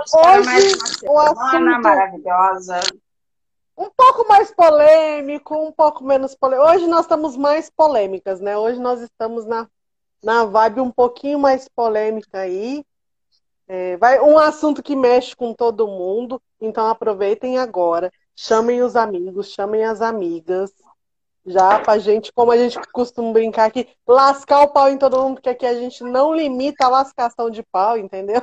Vamos 0.00 0.10
para 0.12 0.44
mais 0.44 0.72
uma 1.02 1.50
semana 1.50 1.70
assunto... 1.72 1.82
maravilhosa. 1.82 2.80
Um 3.76 3.90
pouco 3.90 4.26
mais 4.26 4.50
polêmico, 4.50 5.54
um 5.54 5.72
pouco 5.72 6.04
menos 6.04 6.34
polêmico. 6.34 6.70
Hoje 6.70 6.86
nós 6.86 7.02
estamos 7.02 7.36
mais 7.36 7.68
polêmicas, 7.68 8.40
né? 8.40 8.56
Hoje 8.56 8.80
nós 8.80 9.02
estamos 9.02 9.44
na, 9.44 9.68
na 10.22 10.44
vibe 10.46 10.80
um 10.80 10.90
pouquinho 10.90 11.38
mais 11.38 11.68
polêmica 11.68 12.38
aí. 12.38 12.82
É, 13.68 13.96
vai 13.98 14.18
um 14.20 14.38
assunto 14.38 14.82
que 14.82 14.96
mexe 14.96 15.36
com 15.36 15.52
todo 15.52 15.86
mundo, 15.86 16.40
então 16.60 16.88
aproveitem 16.88 17.58
agora, 17.58 18.10
chamem 18.34 18.82
os 18.82 18.96
amigos, 18.96 19.52
chamem 19.52 19.84
as 19.84 20.00
amigas, 20.00 20.72
já 21.46 21.78
pra 21.78 21.98
gente, 21.98 22.32
como 22.32 22.50
a 22.50 22.56
gente 22.56 22.80
costuma 22.90 23.32
brincar 23.32 23.66
aqui, 23.66 23.88
lascar 24.06 24.62
o 24.62 24.68
pau 24.68 24.88
em 24.88 24.98
todo 24.98 25.22
mundo, 25.22 25.34
porque 25.34 25.50
aqui 25.50 25.66
a 25.66 25.74
gente 25.74 26.02
não 26.02 26.34
limita 26.34 26.86
a 26.86 26.88
lascação 26.88 27.48
de 27.48 27.62
pau, 27.62 27.96
entendeu? 27.96 28.42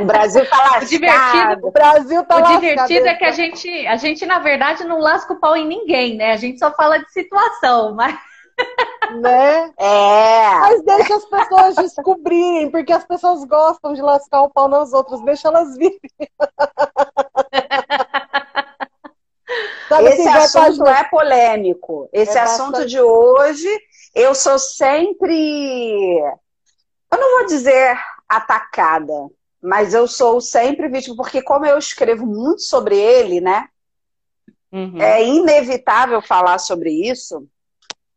O 0.00 0.04
Brasil 0.04 0.48
tá 0.48 0.56
lascado. 0.56 0.82
O 0.82 0.86
divertido, 0.86 1.68
o 1.68 1.70
Brasil 1.70 2.24
tá 2.24 2.36
o 2.36 2.40
lascado. 2.40 2.60
divertido 2.60 3.06
é 3.06 3.14
que 3.14 3.24
a 3.24 3.32
gente, 3.32 3.86
a 3.86 3.96
gente, 3.96 4.26
na 4.26 4.38
verdade, 4.38 4.84
não 4.84 4.98
lasca 4.98 5.32
o 5.32 5.40
pau 5.40 5.56
em 5.56 5.66
ninguém, 5.66 6.16
né? 6.16 6.32
A 6.32 6.36
gente 6.36 6.58
só 6.58 6.72
fala 6.72 6.98
de 6.98 7.10
situação, 7.12 7.94
mas... 7.94 8.18
Né? 9.20 9.72
É. 9.78 10.54
Mas 10.60 10.82
deixa 10.84 11.16
as 11.16 11.24
pessoas 11.24 11.74
descobrirem, 11.76 12.70
porque 12.70 12.92
as 12.92 13.04
pessoas 13.04 13.44
gostam 13.44 13.92
de 13.92 14.02
lascar 14.02 14.42
o 14.42 14.50
pau 14.50 14.68
nas 14.68 14.92
outras, 14.92 15.20
deixa 15.22 15.48
elas 15.48 15.76
virem. 15.76 15.98
Sabe 19.88 20.04
Esse 20.04 20.28
assunto 20.28 20.86
é 20.86 21.02
polêmico. 21.04 22.08
Esse 22.12 22.38
é 22.38 22.42
assunto 22.42 22.72
bastante... 22.72 22.90
de 22.90 23.00
hoje, 23.00 23.68
eu 24.14 24.34
sou 24.36 24.56
sempre. 24.58 26.16
Eu 27.12 27.18
não 27.18 27.38
vou 27.38 27.46
dizer 27.46 27.98
atacada, 28.30 29.28
mas 29.60 29.92
eu 29.92 30.06
sou 30.06 30.40
sempre 30.40 30.88
vítima, 30.88 31.16
porque 31.16 31.42
como 31.42 31.66
eu 31.66 31.76
escrevo 31.76 32.24
muito 32.24 32.62
sobre 32.62 32.96
ele, 32.96 33.40
né? 33.40 33.68
Uhum. 34.72 35.02
É 35.02 35.26
inevitável 35.26 36.22
falar 36.22 36.58
sobre 36.58 36.90
isso. 36.90 37.46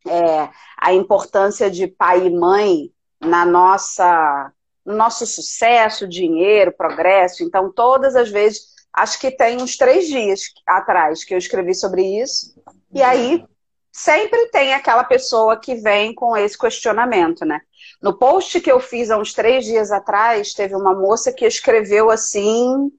É, 0.08 0.50
a 0.78 0.94
importância 0.94 1.72
de 1.72 1.88
pai 1.88 2.28
e 2.28 2.30
mãe 2.30 2.92
na 3.20 3.46
nossa, 3.46 4.52
no 4.86 4.96
nosso 4.96 5.26
sucesso, 5.26 6.08
dinheiro, 6.08 6.72
progresso. 6.72 7.44
Então, 7.44 7.72
todas 7.72 8.16
as 8.16 8.30
vezes 8.30 8.74
acho 8.94 9.20
que 9.20 9.32
tem 9.32 9.62
uns 9.62 9.76
três 9.76 10.08
dias 10.08 10.42
atrás 10.68 11.24
que 11.24 11.34
eu 11.34 11.38
escrevi 11.38 11.74
sobre 11.74 12.04
isso. 12.22 12.54
E 12.94 13.02
aí 13.02 13.44
sempre 13.92 14.48
tem 14.48 14.74
aquela 14.74 15.04
pessoa 15.04 15.60
que 15.60 15.76
vem 15.76 16.14
com 16.14 16.38
esse 16.38 16.58
questionamento, 16.58 17.44
né? 17.46 17.62
No 18.04 18.14
post 18.14 18.60
que 18.60 18.70
eu 18.70 18.82
fiz 18.82 19.10
há 19.10 19.18
uns 19.18 19.34
três 19.34 19.64
dias 19.64 19.90
atrás, 19.90 20.54
teve 20.54 20.76
uma 20.76 20.94
moça 20.94 21.32
que 21.32 21.46
escreveu 21.46 22.12
assim, 22.12 22.92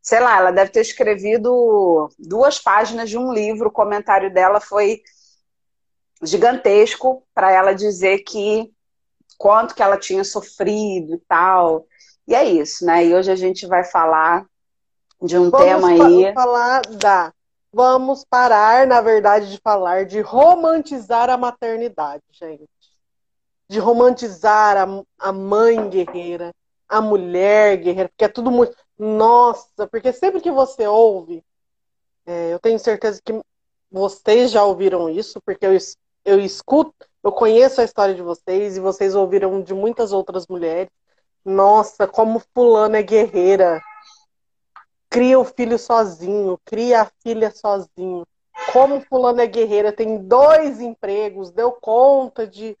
sei 0.00 0.20
lá, 0.20 0.36
ela 0.36 0.52
deve 0.52 0.70
ter 0.70 0.82
escrevido 0.82 2.08
duas 2.16 2.60
páginas 2.60 3.10
de 3.10 3.18
um 3.18 3.32
livro. 3.32 3.68
O 3.68 3.72
comentário 3.72 4.32
dela 4.32 4.60
foi 4.60 5.02
gigantesco 6.22 7.24
para 7.34 7.50
ela 7.50 7.72
dizer 7.72 8.20
que 8.20 8.72
quanto 9.36 9.74
que 9.74 9.82
ela 9.82 9.98
tinha 9.98 10.22
sofrido 10.22 11.14
e 11.14 11.18
tal. 11.26 11.84
E 12.28 12.32
é 12.32 12.44
isso, 12.44 12.86
né? 12.86 13.04
E 13.04 13.12
hoje 13.12 13.32
a 13.32 13.36
gente 13.36 13.66
vai 13.66 13.82
falar 13.82 14.46
de 15.20 15.36
um 15.36 15.50
Vamos 15.50 15.66
tema 15.66 15.88
aí. 15.88 16.32
falar 16.32 16.82
da. 16.82 17.32
Vamos 17.72 18.24
parar, 18.24 18.86
na 18.86 19.00
verdade, 19.00 19.50
de 19.50 19.58
falar 19.58 20.04
de 20.04 20.20
romantizar 20.20 21.28
a 21.28 21.36
maternidade, 21.36 22.22
gente. 22.30 22.68
De 23.72 23.78
romantizar 23.78 24.76
a, 24.76 25.02
a 25.18 25.32
mãe 25.32 25.88
guerreira, 25.88 26.52
a 26.88 27.00
mulher 27.00 27.76
guerreira, 27.78 28.08
porque 28.08 28.24
é 28.24 28.28
tudo 28.28 28.50
muito. 28.50 28.76
Nossa, 28.98 29.86
porque 29.86 30.12
sempre 30.12 30.40
que 30.40 30.50
você 30.50 30.86
ouve, 30.86 31.42
é, 32.26 32.52
eu 32.52 32.58
tenho 32.58 32.78
certeza 32.78 33.20
que 33.24 33.40
vocês 33.90 34.50
já 34.50 34.62
ouviram 34.64 35.08
isso, 35.08 35.40
porque 35.40 35.66
eu, 35.66 35.76
eu 36.24 36.40
escuto, 36.40 37.06
eu 37.24 37.32
conheço 37.32 37.80
a 37.80 37.84
história 37.84 38.14
de 38.14 38.22
vocês 38.22 38.76
e 38.76 38.80
vocês 38.80 39.14
ouviram 39.14 39.62
de 39.62 39.74
muitas 39.74 40.12
outras 40.12 40.46
mulheres. 40.46 40.90
Nossa, 41.44 42.06
como 42.06 42.42
fulano 42.54 42.96
é 42.96 43.02
guerreira 43.02 43.80
cria 45.12 45.38
o 45.38 45.44
filho 45.44 45.78
sozinho, 45.78 46.58
cria 46.64 47.02
a 47.02 47.10
filha 47.22 47.50
sozinho. 47.50 48.26
Como 48.72 49.02
fulano 49.02 49.42
é 49.42 49.46
guerreira, 49.46 49.92
tem 49.92 50.16
dois 50.16 50.80
empregos, 50.80 51.50
deu 51.50 51.70
conta 51.72 52.46
de 52.46 52.74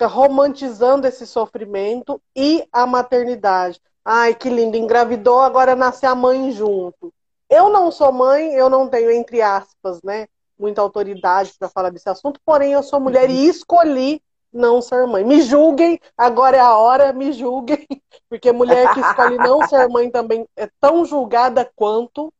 fica 0.00 0.06
romantizando 0.06 1.06
esse 1.06 1.26
sofrimento 1.26 2.22
e 2.34 2.66
a 2.72 2.86
maternidade. 2.86 3.78
Ai, 4.02 4.34
que 4.34 4.48
lindo, 4.48 4.78
engravidou, 4.78 5.40
agora 5.40 5.76
nasce 5.76 6.06
a 6.06 6.14
mãe 6.14 6.50
junto. 6.52 7.12
Eu 7.50 7.68
não 7.68 7.92
sou 7.92 8.10
mãe, 8.10 8.54
eu 8.54 8.70
não 8.70 8.88
tenho, 8.88 9.10
entre 9.10 9.42
aspas, 9.42 10.00
né, 10.02 10.26
muita 10.58 10.80
autoridade 10.80 11.52
para 11.58 11.68
falar 11.68 11.90
desse 11.90 12.08
assunto, 12.08 12.40
porém 12.46 12.72
eu 12.72 12.82
sou 12.82 12.98
mulher 12.98 13.28
e 13.28 13.46
escolhi 13.46 14.22
não 14.50 14.80
ser 14.80 15.06
mãe. 15.06 15.22
Me 15.22 15.42
julguem, 15.42 16.00
agora 16.16 16.56
é 16.56 16.60
a 16.60 16.74
hora, 16.74 17.12
me 17.12 17.30
julguem, 17.30 17.86
porque 18.26 18.50
mulher 18.52 18.94
que 18.94 19.00
escolhe 19.00 19.36
não 19.36 19.68
ser 19.68 19.86
mãe 19.90 20.10
também 20.10 20.48
é 20.56 20.66
tão 20.80 21.04
julgada 21.04 21.70
quanto. 21.76 22.32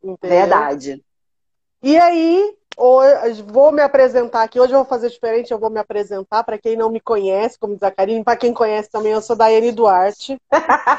Entendeu? 0.00 0.38
Verdade. 0.38 1.04
E 1.82 1.98
aí, 1.98 2.56
hoje, 2.76 3.42
vou 3.42 3.72
me 3.72 3.82
apresentar 3.82 4.42
aqui. 4.42 4.60
Hoje 4.60 4.72
eu 4.72 4.78
vou 4.78 4.86
fazer 4.86 5.10
diferente, 5.10 5.52
eu 5.52 5.58
vou 5.58 5.70
me 5.70 5.80
apresentar 5.80 6.42
para 6.44 6.58
quem 6.58 6.76
não 6.76 6.90
me 6.90 7.00
conhece, 7.00 7.58
como 7.58 7.74
diz 7.74 7.82
a 7.82 7.90
Karine, 7.90 8.24
para 8.24 8.36
quem 8.36 8.52
conhece 8.52 8.90
também, 8.90 9.12
eu 9.12 9.20
sou 9.20 9.36
Daiane 9.36 9.72
Duarte. 9.72 10.38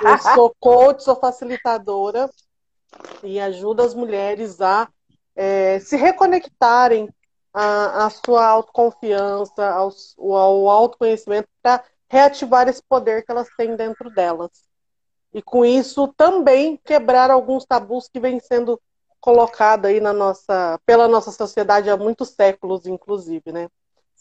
Eu 0.01 0.17
sou 0.33 0.55
coach, 0.59 1.03
sou 1.03 1.15
facilitadora 1.15 2.29
e 3.23 3.39
ajudo 3.39 3.81
as 3.81 3.93
mulheres 3.93 4.61
a 4.61 4.87
é, 5.35 5.79
se 5.79 5.97
reconectarem 5.97 7.09
a, 7.53 8.05
a 8.05 8.09
sua 8.09 8.45
autoconfiança, 8.45 9.65
ao, 9.65 9.91
ao 10.17 10.69
autoconhecimento 10.69 11.47
para 11.61 11.83
reativar 12.09 12.67
esse 12.67 12.81
poder 12.83 13.25
que 13.25 13.31
elas 13.31 13.47
têm 13.57 13.75
dentro 13.75 14.09
delas. 14.09 14.51
E 15.33 15.41
com 15.41 15.65
isso 15.65 16.07
também 16.15 16.77
quebrar 16.77 17.29
alguns 17.29 17.65
tabus 17.65 18.07
que 18.07 18.19
vêm 18.19 18.39
sendo 18.39 18.79
colocados 19.19 19.89
aí 19.89 19.99
na 19.99 20.13
nossa, 20.13 20.79
pela 20.85 21.07
nossa 21.07 21.31
sociedade 21.31 21.89
há 21.89 21.97
muitos 21.97 22.29
séculos, 22.29 22.85
inclusive, 22.85 23.51
né? 23.51 23.69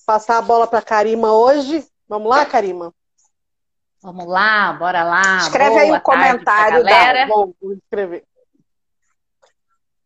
Passar 0.06 0.38
a 0.38 0.42
bola 0.42 0.66
para 0.66 0.82
Karima 0.82 1.32
hoje. 1.32 1.86
Vamos 2.08 2.28
lá, 2.28 2.44
Karima? 2.44 2.92
Vamos 4.02 4.26
lá, 4.26 4.72
bora 4.74 5.02
lá. 5.02 5.38
Escreve 5.38 5.70
Boa 5.70 5.82
aí 5.82 5.92
um 5.92 6.00
comentário, 6.00 6.84
galera. 6.84 7.26
Da... 7.26 7.34
Vou 7.34 7.54
escrever. 7.72 8.24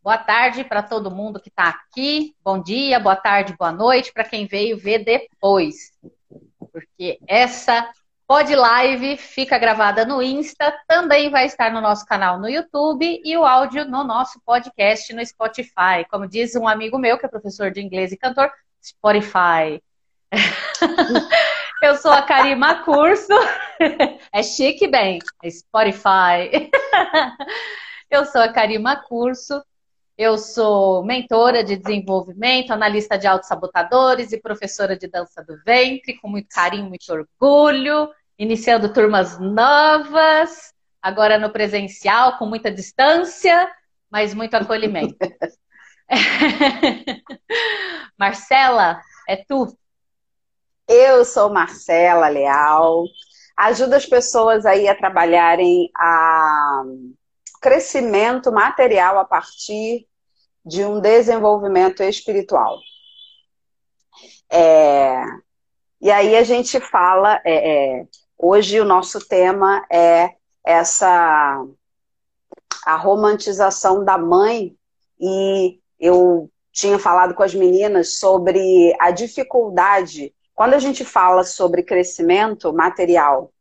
Boa 0.00 0.16
tarde 0.16 0.64
para 0.64 0.82
todo 0.82 1.10
mundo 1.10 1.40
que 1.40 1.48
está 1.48 1.68
aqui. 1.68 2.34
Bom 2.42 2.62
dia, 2.62 3.00
boa 3.00 3.16
tarde, 3.16 3.56
boa 3.58 3.72
noite 3.72 4.12
para 4.12 4.24
quem 4.24 4.46
veio 4.46 4.78
ver 4.78 5.04
depois. 5.04 5.92
Porque 6.72 7.18
essa 7.26 7.90
pod 8.28 8.54
live 8.54 9.16
fica 9.16 9.56
gravada 9.56 10.04
no 10.04 10.22
Insta, 10.22 10.70
também 10.86 11.30
vai 11.30 11.46
estar 11.46 11.72
no 11.72 11.80
nosso 11.80 12.04
canal 12.04 12.38
no 12.38 12.46
YouTube 12.46 13.22
e 13.24 13.34
o 13.38 13.46
áudio 13.46 13.86
no 13.86 14.04
nosso 14.04 14.38
podcast 14.44 15.14
no 15.14 15.24
Spotify. 15.24 16.04
Como 16.10 16.28
diz 16.28 16.54
um 16.54 16.68
amigo 16.68 16.98
meu, 16.98 17.16
que 17.16 17.24
é 17.24 17.28
professor 17.28 17.70
de 17.70 17.80
inglês 17.80 18.12
e 18.12 18.18
cantor, 18.18 18.52
Spotify. 18.84 19.82
Eu 21.82 21.96
sou 21.96 22.10
a 22.10 22.20
Karima 22.20 22.84
Curso. 22.84 23.32
É 24.30 24.42
chique 24.42 24.88
bem, 24.88 25.20
é 25.42 25.50
Spotify. 25.50 26.70
Eu 28.10 28.26
sou 28.26 28.42
a 28.42 28.52
Karima 28.52 28.96
Curso. 28.96 29.62
Eu 30.18 30.36
sou 30.36 31.04
mentora 31.04 31.62
de 31.62 31.76
desenvolvimento, 31.76 32.72
analista 32.72 33.16
de 33.16 33.28
autossabotadores 33.28 34.32
e 34.32 34.40
professora 34.40 34.98
de 34.98 35.06
dança 35.06 35.44
do 35.44 35.56
ventre, 35.64 36.18
com 36.18 36.28
muito 36.28 36.48
carinho, 36.48 36.88
muito 36.88 37.08
orgulho, 37.12 38.10
iniciando 38.36 38.92
turmas 38.92 39.38
novas, 39.38 40.74
agora 41.00 41.38
no 41.38 41.52
presencial, 41.52 42.36
com 42.36 42.46
muita 42.46 42.68
distância, 42.68 43.72
mas 44.10 44.34
muito 44.34 44.56
acolhimento. 44.56 45.16
Marcela, 48.18 49.00
é 49.28 49.36
tu? 49.36 49.68
Eu 50.88 51.24
sou 51.24 51.48
Marcela 51.48 52.26
Leal. 52.26 53.04
Ajuda 53.56 53.96
as 53.96 54.06
pessoas 54.06 54.66
aí 54.66 54.88
a 54.88 54.96
trabalharem 54.96 55.88
a 55.96 56.82
crescimento 57.60 58.50
material 58.50 59.16
a 59.18 59.24
partir 59.24 60.07
de 60.68 60.84
um 60.84 61.00
desenvolvimento 61.00 62.02
espiritual. 62.02 62.78
É, 64.50 65.24
e 66.00 66.10
aí 66.10 66.36
a 66.36 66.44
gente 66.44 66.78
fala, 66.78 67.40
é, 67.44 68.00
é, 68.00 68.06
hoje 68.36 68.78
o 68.78 68.84
nosso 68.84 69.18
tema 69.26 69.84
é 69.90 70.34
essa 70.64 71.64
a 72.84 72.96
romantização 72.96 74.04
da 74.04 74.16
mãe 74.16 74.76
e 75.18 75.80
eu 75.98 76.50
tinha 76.70 76.98
falado 76.98 77.34
com 77.34 77.42
as 77.42 77.54
meninas 77.54 78.18
sobre 78.18 78.94
a 79.00 79.10
dificuldade 79.10 80.32
quando 80.54 80.74
a 80.74 80.78
gente 80.78 81.04
fala 81.04 81.44
sobre 81.44 81.82
crescimento 81.82 82.72
material, 82.72 83.52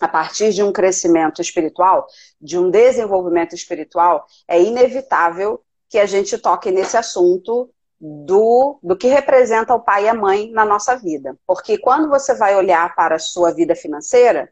a 0.00 0.08
partir 0.08 0.52
de 0.52 0.62
um 0.62 0.72
crescimento 0.72 1.42
espiritual, 1.42 2.06
de 2.40 2.56
um 2.56 2.70
desenvolvimento 2.70 3.54
espiritual, 3.54 4.24
é 4.46 4.62
inevitável 4.62 5.62
que 5.90 5.98
a 5.98 6.06
gente 6.06 6.38
toque 6.38 6.70
nesse 6.70 6.96
assunto 6.96 7.68
do, 8.00 8.78
do 8.80 8.96
que 8.96 9.08
representa 9.08 9.74
o 9.74 9.80
pai 9.80 10.04
e 10.04 10.08
a 10.08 10.14
mãe 10.14 10.50
na 10.52 10.64
nossa 10.64 10.96
vida. 10.96 11.36
Porque 11.44 11.76
quando 11.76 12.08
você 12.08 12.32
vai 12.32 12.56
olhar 12.56 12.94
para 12.94 13.16
a 13.16 13.18
sua 13.18 13.52
vida 13.52 13.74
financeira, 13.74 14.50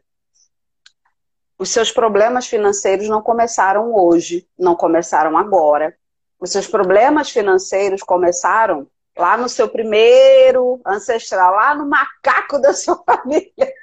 os 1.57 1.69
seus 1.69 1.91
problemas 1.91 2.45
financeiros 2.45 3.07
não 3.07 3.21
começaram 3.21 3.95
hoje, 3.95 4.47
não 4.57 4.75
começaram 4.75 5.37
agora. 5.37 5.95
Os 6.39 6.51
seus 6.51 6.67
problemas 6.67 7.29
financeiros 7.29 8.01
começaram 8.01 8.87
lá 9.17 9.35
no 9.35 9.49
seu 9.49 9.67
primeiro 9.67 10.79
ancestral, 10.85 11.53
lá 11.53 11.73
no 11.73 11.85
macaco 11.85 12.59
da 12.59 12.73
sua 12.73 13.01
família. 13.03 13.73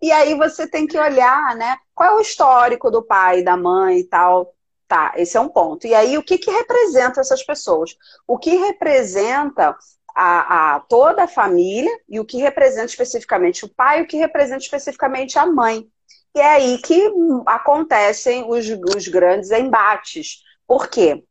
e 0.00 0.12
aí 0.12 0.34
você 0.34 0.66
tem 0.66 0.86
que 0.86 0.98
olhar, 0.98 1.54
né? 1.56 1.76
Qual 1.94 2.10
é 2.10 2.14
o 2.14 2.20
histórico 2.20 2.90
do 2.90 3.02
pai, 3.02 3.42
da 3.42 3.56
mãe 3.56 3.98
e 3.98 4.04
tal. 4.04 4.55
Tá, 4.88 5.14
esse 5.16 5.36
é 5.36 5.40
um 5.40 5.48
ponto. 5.48 5.86
E 5.86 5.94
aí, 5.94 6.16
o 6.16 6.22
que, 6.22 6.38
que 6.38 6.50
representa 6.50 7.20
essas 7.20 7.42
pessoas? 7.42 7.96
O 8.26 8.38
que 8.38 8.54
representa 8.54 9.76
a, 10.14 10.76
a, 10.76 10.80
toda 10.80 11.24
a 11.24 11.28
família 11.28 11.90
e 12.08 12.18
o 12.18 12.24
que 12.24 12.38
representa 12.38 12.86
especificamente 12.86 13.66
o 13.66 13.68
pai 13.68 14.00
o 14.00 14.06
que 14.06 14.16
representa 14.16 14.62
especificamente 14.62 15.38
a 15.38 15.44
mãe. 15.44 15.86
E 16.34 16.40
é 16.40 16.46
aí 16.46 16.78
que 16.78 17.12
acontecem 17.46 18.48
os, 18.48 18.66
os 18.94 19.08
grandes 19.08 19.50
embates. 19.50 20.42
Por 20.66 20.88
quê? 20.88 21.22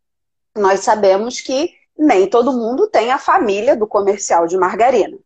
Nós 0.56 0.82
sabemos 0.82 1.42
que 1.42 1.74
nem 1.98 2.28
todo 2.28 2.54
mundo 2.54 2.88
tem 2.88 3.12
a 3.12 3.18
família 3.18 3.76
do 3.76 3.88
comercial 3.88 4.46
de 4.46 4.58
margarina. 4.58 5.18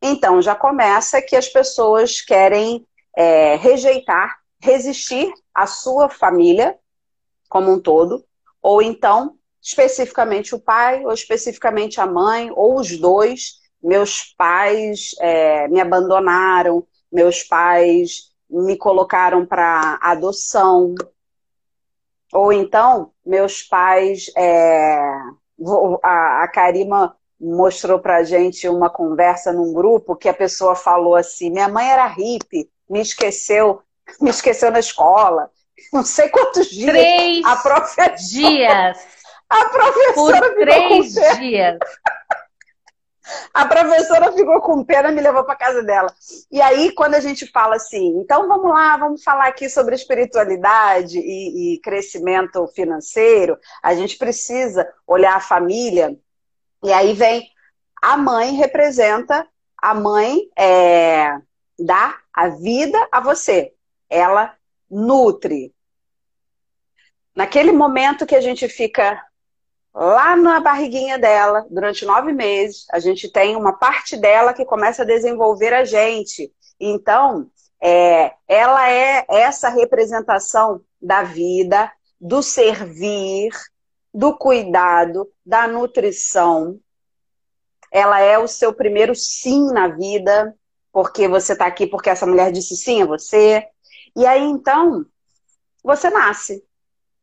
Então 0.00 0.42
já 0.42 0.54
começa 0.54 1.22
que 1.22 1.36
as 1.36 1.48
pessoas 1.48 2.20
querem 2.20 2.84
é, 3.16 3.56
rejeitar, 3.56 4.38
resistir 4.60 5.32
à 5.54 5.66
sua 5.66 6.08
família 6.08 6.76
como 7.52 7.70
um 7.70 7.78
todo, 7.78 8.24
ou 8.62 8.80
então 8.80 9.36
especificamente 9.60 10.54
o 10.54 10.58
pai, 10.58 11.04
ou 11.04 11.12
especificamente 11.12 12.00
a 12.00 12.06
mãe, 12.06 12.50
ou 12.56 12.76
os 12.80 12.98
dois. 12.98 13.60
Meus 13.82 14.34
pais 14.38 15.10
é, 15.20 15.68
me 15.68 15.78
abandonaram, 15.78 16.86
meus 17.12 17.42
pais 17.42 18.32
me 18.48 18.76
colocaram 18.76 19.44
para 19.44 19.98
adoção, 20.00 20.94
ou 22.32 22.54
então 22.54 23.12
meus 23.24 23.62
pais. 23.62 24.30
É, 24.34 24.98
a, 26.02 26.44
a 26.44 26.48
Karima 26.48 27.14
mostrou 27.38 27.98
pra 27.98 28.24
gente 28.24 28.66
uma 28.66 28.88
conversa 28.88 29.52
num 29.52 29.74
grupo 29.74 30.16
que 30.16 30.28
a 30.28 30.34
pessoa 30.34 30.74
falou 30.74 31.16
assim: 31.16 31.50
minha 31.50 31.68
mãe 31.68 31.90
era 31.90 32.06
hippie, 32.06 32.70
me 32.88 33.02
esqueceu, 33.02 33.82
me 34.22 34.30
esqueceu 34.30 34.70
na 34.70 34.80
escola 34.80 35.50
não 35.92 36.04
sei 36.04 36.28
quantos 36.28 36.68
dias. 36.68 36.90
Três 36.90 37.44
a 37.44 37.56
professora, 37.56 38.16
dias. 38.16 38.98
A 39.48 39.66
professora 39.66 40.40
Por 40.40 40.54
três 40.60 41.12
dias. 41.38 41.78
A 43.54 43.66
professora 43.66 44.32
ficou 44.32 44.60
com 44.62 44.84
pena 44.84 45.10
e 45.10 45.14
me 45.14 45.20
levou 45.20 45.44
para 45.44 45.54
casa 45.56 45.82
dela. 45.82 46.12
E 46.50 46.60
aí, 46.60 46.92
quando 46.92 47.14
a 47.14 47.20
gente 47.20 47.46
fala 47.46 47.76
assim, 47.76 48.18
então 48.18 48.48
vamos 48.48 48.70
lá, 48.70 48.96
vamos 48.96 49.22
falar 49.22 49.46
aqui 49.46 49.68
sobre 49.68 49.94
espiritualidade 49.94 51.18
e, 51.18 51.74
e 51.74 51.80
crescimento 51.80 52.66
financeiro, 52.68 53.58
a 53.82 53.94
gente 53.94 54.16
precisa 54.16 54.90
olhar 55.06 55.36
a 55.36 55.40
família. 55.40 56.16
E 56.82 56.92
aí 56.92 57.12
vem 57.12 57.48
a 58.02 58.16
mãe 58.16 58.54
representa 58.54 59.46
a 59.80 59.94
mãe 59.94 60.48
é, 60.56 61.36
dá 61.78 62.16
a 62.32 62.48
vida 62.48 63.08
a 63.10 63.20
você. 63.20 63.72
Ela 64.08 64.54
nutre. 64.92 65.74
Naquele 67.34 67.72
momento 67.72 68.26
que 68.26 68.36
a 68.36 68.40
gente 68.40 68.68
fica 68.68 69.24
lá 69.94 70.36
na 70.36 70.60
barriguinha 70.60 71.18
dela, 71.18 71.66
durante 71.70 72.04
nove 72.04 72.32
meses, 72.32 72.84
a 72.92 72.98
gente 72.98 73.30
tem 73.30 73.56
uma 73.56 73.72
parte 73.72 74.16
dela 74.16 74.52
que 74.52 74.66
começa 74.66 75.02
a 75.02 75.06
desenvolver 75.06 75.72
a 75.72 75.84
gente. 75.84 76.52
Então, 76.78 77.50
é, 77.80 78.34
ela 78.46 78.90
é 78.90 79.24
essa 79.28 79.70
representação 79.70 80.82
da 81.00 81.22
vida, 81.22 81.90
do 82.20 82.42
servir, 82.42 83.50
do 84.12 84.36
cuidado, 84.36 85.28
da 85.44 85.66
nutrição. 85.66 86.78
Ela 87.90 88.20
é 88.20 88.38
o 88.38 88.46
seu 88.46 88.72
primeiro 88.72 89.14
sim 89.14 89.72
na 89.72 89.88
vida, 89.88 90.54
porque 90.92 91.26
você 91.26 91.54
está 91.54 91.66
aqui 91.66 91.86
porque 91.86 92.10
essa 92.10 92.26
mulher 92.26 92.52
disse 92.52 92.76
sim 92.76 93.02
a 93.02 93.06
você. 93.06 93.66
E 94.16 94.26
aí 94.26 94.42
então 94.42 95.04
você 95.82 96.10
nasce. 96.10 96.64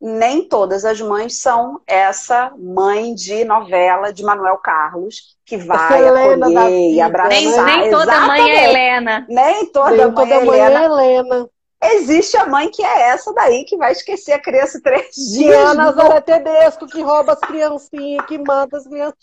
Nem 0.00 0.48
todas 0.48 0.86
as 0.86 0.98
mães 0.98 1.38
são 1.38 1.78
essa 1.86 2.50
mãe 2.56 3.14
de 3.14 3.44
novela 3.44 4.10
de 4.10 4.22
Manuel 4.22 4.56
Carlos, 4.56 5.36
que 5.44 5.58
vai 5.58 6.08
acolher 6.08 6.90
e 6.90 7.00
abraçar. 7.02 7.28
Nem, 7.28 7.62
nem 7.62 7.90
toda 7.90 8.04
Exatamente. 8.04 8.26
mãe 8.26 8.50
é 8.50 8.64
Helena. 8.64 9.26
Nem 9.28 9.66
toda, 9.66 9.90
nem 9.90 10.06
mãe, 10.06 10.14
toda 10.14 10.34
é 10.34 10.44
mãe 10.44 10.60
é 10.60 10.84
Helena. 10.84 11.50
Existe 11.82 12.36
a 12.36 12.46
mãe 12.46 12.70
que 12.70 12.82
é 12.82 13.08
essa 13.08 13.32
daí, 13.34 13.64
que 13.64 13.76
vai 13.76 13.92
esquecer 13.92 14.32
a 14.32 14.38
criança 14.38 14.80
três 14.82 15.14
dias. 15.14 15.50
E 15.50 15.54
a 15.54 15.74
Nazaré 15.74 16.20
Tedesco, 16.20 16.86
que 16.86 17.02
rouba 17.02 17.32
as 17.32 17.40
criancinhas, 17.40 18.24
que 18.26 18.38
mata 18.38 18.78
as 18.78 18.86
crianças. 18.86 19.18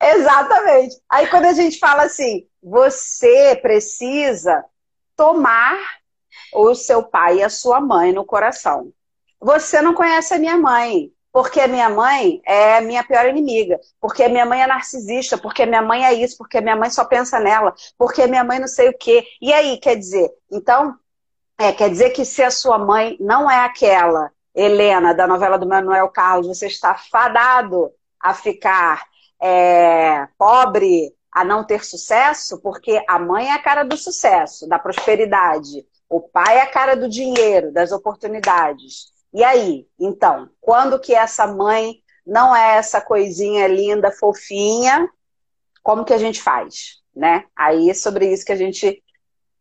Exatamente. 0.00 0.96
Aí 1.08 1.26
quando 1.28 1.46
a 1.46 1.52
gente 1.52 1.78
fala 1.78 2.04
assim, 2.04 2.46
você 2.62 3.56
precisa 3.60 4.64
tomar 5.16 5.76
o 6.52 6.74
seu 6.74 7.02
pai 7.02 7.38
e 7.38 7.42
a 7.42 7.50
sua 7.50 7.80
mãe 7.80 8.12
no 8.12 8.24
coração. 8.24 8.92
Você 9.40 9.80
não 9.80 9.94
conhece 9.94 10.34
a 10.34 10.38
minha 10.38 10.56
mãe, 10.56 11.12
porque 11.32 11.60
a 11.60 11.68
minha 11.68 11.88
mãe 11.88 12.40
é 12.44 12.80
minha 12.80 13.04
pior 13.04 13.26
inimiga, 13.26 13.78
porque 14.00 14.24
a 14.24 14.28
minha 14.28 14.46
mãe 14.46 14.62
é 14.62 14.66
narcisista, 14.66 15.38
porque 15.38 15.62
a 15.62 15.66
minha 15.66 15.82
mãe 15.82 16.04
é 16.04 16.12
isso, 16.12 16.36
porque 16.36 16.58
a 16.58 16.60
minha 16.60 16.76
mãe 16.76 16.90
só 16.90 17.04
pensa 17.04 17.38
nela, 17.38 17.74
porque 17.96 18.22
a 18.22 18.26
minha 18.26 18.42
mãe 18.42 18.58
não 18.58 18.66
sei 18.66 18.88
o 18.88 18.98
quê. 18.98 19.24
E 19.40 19.52
aí, 19.52 19.78
quer 19.78 19.96
dizer, 19.96 20.28
então, 20.50 20.96
é, 21.58 21.72
quer 21.72 21.90
dizer 21.90 22.10
que 22.10 22.24
se 22.24 22.42
a 22.42 22.50
sua 22.50 22.78
mãe 22.78 23.16
não 23.20 23.50
é 23.50 23.64
aquela 23.64 24.30
Helena 24.54 25.14
da 25.14 25.26
novela 25.26 25.58
do 25.58 25.68
Manuel 25.68 26.08
Carlos, 26.08 26.48
você 26.48 26.66
está 26.66 26.94
fadado 26.94 27.92
a 28.20 28.34
ficar 28.34 29.06
é, 29.40 30.26
pobre, 30.36 31.14
a 31.32 31.44
não 31.44 31.64
ter 31.64 31.84
sucesso, 31.84 32.60
porque 32.60 33.00
a 33.08 33.18
mãe 33.18 33.48
é 33.48 33.52
a 33.52 33.62
cara 33.62 33.84
do 33.84 33.96
sucesso, 33.96 34.68
da 34.68 34.78
prosperidade. 34.78 35.86
O 36.08 36.20
pai 36.20 36.58
é 36.58 36.62
a 36.62 36.70
cara 36.70 36.96
do 36.96 37.08
dinheiro, 37.08 37.72
das 37.72 37.92
oportunidades. 37.92 39.12
E 39.32 39.44
aí, 39.44 39.86
então, 40.00 40.48
quando 40.60 40.98
que 40.98 41.14
essa 41.14 41.46
mãe 41.46 42.02
não 42.26 42.54
é 42.54 42.76
essa 42.76 43.00
coisinha 43.00 43.66
linda, 43.66 44.10
fofinha, 44.10 45.08
como 45.82 46.04
que 46.04 46.12
a 46.12 46.18
gente 46.18 46.42
faz, 46.42 46.98
né? 47.14 47.44
Aí 47.56 47.90
é 47.90 47.94
sobre 47.94 48.32
isso 48.32 48.44
que 48.44 48.52
a 48.52 48.56
gente 48.56 49.02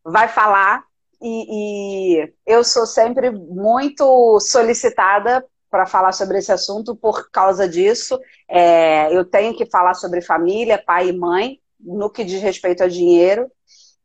vai 0.03 0.27
falar 0.27 0.83
e, 1.21 2.21
e 2.21 2.33
eu 2.45 2.63
sou 2.63 2.85
sempre 2.85 3.31
muito 3.31 4.39
solicitada 4.39 5.45
para 5.69 5.85
falar 5.85 6.11
sobre 6.11 6.37
esse 6.37 6.51
assunto 6.51 6.95
por 6.95 7.29
causa 7.29 7.67
disso. 7.67 8.19
É, 8.47 9.13
eu 9.15 9.25
tenho 9.25 9.55
que 9.55 9.65
falar 9.65 9.93
sobre 9.93 10.21
família, 10.21 10.81
pai 10.83 11.09
e 11.09 11.17
mãe, 11.17 11.59
no 11.79 12.09
que 12.09 12.23
diz 12.23 12.41
respeito 12.41 12.83
a 12.83 12.87
dinheiro, 12.87 13.51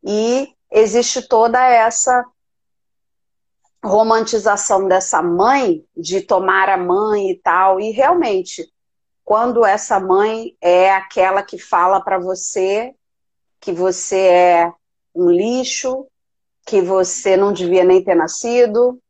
e 0.05 0.49
existe 0.71 1.27
toda 1.29 1.65
essa 1.65 2.25
romantização 3.83 4.87
dessa 4.87 5.23
mãe, 5.23 5.85
de 5.97 6.21
tomar 6.21 6.69
a 6.69 6.77
mãe 6.77 7.31
e 7.31 7.37
tal, 7.37 7.81
e 7.81 7.91
realmente, 7.91 8.71
quando 9.25 9.65
essa 9.65 9.99
mãe 9.99 10.57
é 10.61 10.93
aquela 10.93 11.43
que 11.43 11.59
fala 11.59 12.01
para 12.01 12.19
você 12.19 12.95
que 13.61 13.73
você 13.73 14.19
é 14.19 14.73
um 15.15 15.31
lixo, 15.31 16.07
que 16.67 16.81
você 16.83 17.37
não 17.37 17.53
devia 17.53 17.85
nem 17.85 18.03
ter 18.03 18.17
nascido, 18.17 19.01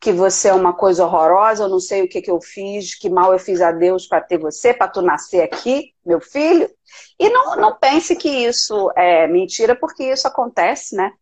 que 0.00 0.10
você 0.10 0.48
é 0.48 0.54
uma 0.54 0.72
coisa 0.72 1.04
horrorosa, 1.04 1.64
eu 1.64 1.68
não 1.68 1.78
sei 1.78 2.02
o 2.02 2.08
que, 2.08 2.22
que 2.22 2.30
eu 2.30 2.40
fiz, 2.40 2.94
que 2.94 3.10
mal 3.10 3.34
eu 3.34 3.38
fiz 3.38 3.60
a 3.60 3.70
Deus 3.70 4.06
para 4.06 4.22
ter 4.22 4.38
você, 4.38 4.72
para 4.72 4.88
tu 4.88 5.02
nascer 5.02 5.42
aqui, 5.42 5.92
meu 6.04 6.20
filho. 6.20 6.70
E 7.18 7.28
não, 7.28 7.54
não 7.56 7.76
pense 7.76 8.16
que 8.16 8.28
isso 8.28 8.90
é 8.96 9.26
mentira, 9.26 9.76
porque 9.76 10.04
isso 10.04 10.26
acontece, 10.26 10.96
né? 10.96 11.12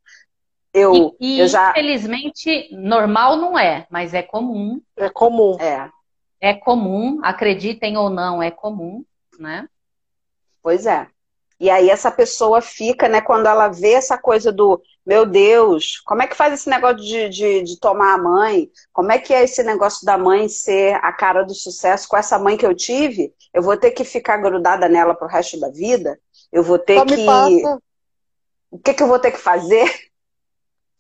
Eu, 0.72 1.16
e, 1.20 1.36
e 1.36 1.40
eu 1.40 1.48
já... 1.48 1.70
infelizmente, 1.70 2.68
normal 2.72 3.36
não 3.36 3.58
é, 3.58 3.86
mas 3.90 4.14
é 4.14 4.22
comum. 4.22 4.80
É 4.96 5.08
comum. 5.08 5.56
É. 5.60 5.90
É 6.40 6.54
comum, 6.54 7.18
acreditem 7.22 7.96
ou 7.96 8.10
não, 8.10 8.42
é 8.42 8.50
comum, 8.50 9.04
né? 9.38 9.68
Pois 10.62 10.86
é. 10.86 11.08
E 11.60 11.68
aí 11.68 11.90
essa 11.90 12.10
pessoa 12.10 12.60
fica, 12.60 13.08
né, 13.08 13.20
quando 13.20 13.46
ela 13.46 13.68
vê 13.68 13.92
essa 13.92 14.16
coisa 14.16 14.52
do, 14.52 14.80
meu 15.04 15.24
Deus, 15.24 16.00
como 16.04 16.22
é 16.22 16.26
que 16.26 16.36
faz 16.36 16.52
esse 16.52 16.68
negócio 16.68 16.98
de, 16.98 17.30
de, 17.30 17.62
de, 17.62 17.80
tomar 17.80 18.12
a 18.12 18.18
mãe? 18.18 18.70
Como 18.92 19.10
é 19.10 19.18
que 19.18 19.32
é 19.32 19.42
esse 19.42 19.62
negócio 19.62 20.04
da 20.04 20.18
mãe 20.18 20.48
ser 20.48 20.94
a 21.02 21.10
cara 21.12 21.42
do 21.42 21.54
sucesso 21.54 22.06
com 22.06 22.16
essa 22.16 22.38
mãe 22.38 22.58
que 22.58 22.66
eu 22.66 22.74
tive? 22.74 23.32
Eu 23.52 23.62
vou 23.62 23.76
ter 23.76 23.90
que 23.92 24.04
ficar 24.04 24.36
grudada 24.36 24.88
nela 24.88 25.14
pro 25.14 25.26
resto 25.26 25.58
da 25.58 25.70
vida? 25.70 26.20
Eu 26.52 26.62
vou 26.62 26.78
ter 26.78 26.98
Só 26.98 27.06
que. 27.06 27.62
O 28.70 28.78
que, 28.78 28.92
que 28.92 29.02
eu 29.02 29.08
vou 29.08 29.18
ter 29.18 29.32
que 29.32 29.38
fazer? 29.38 29.90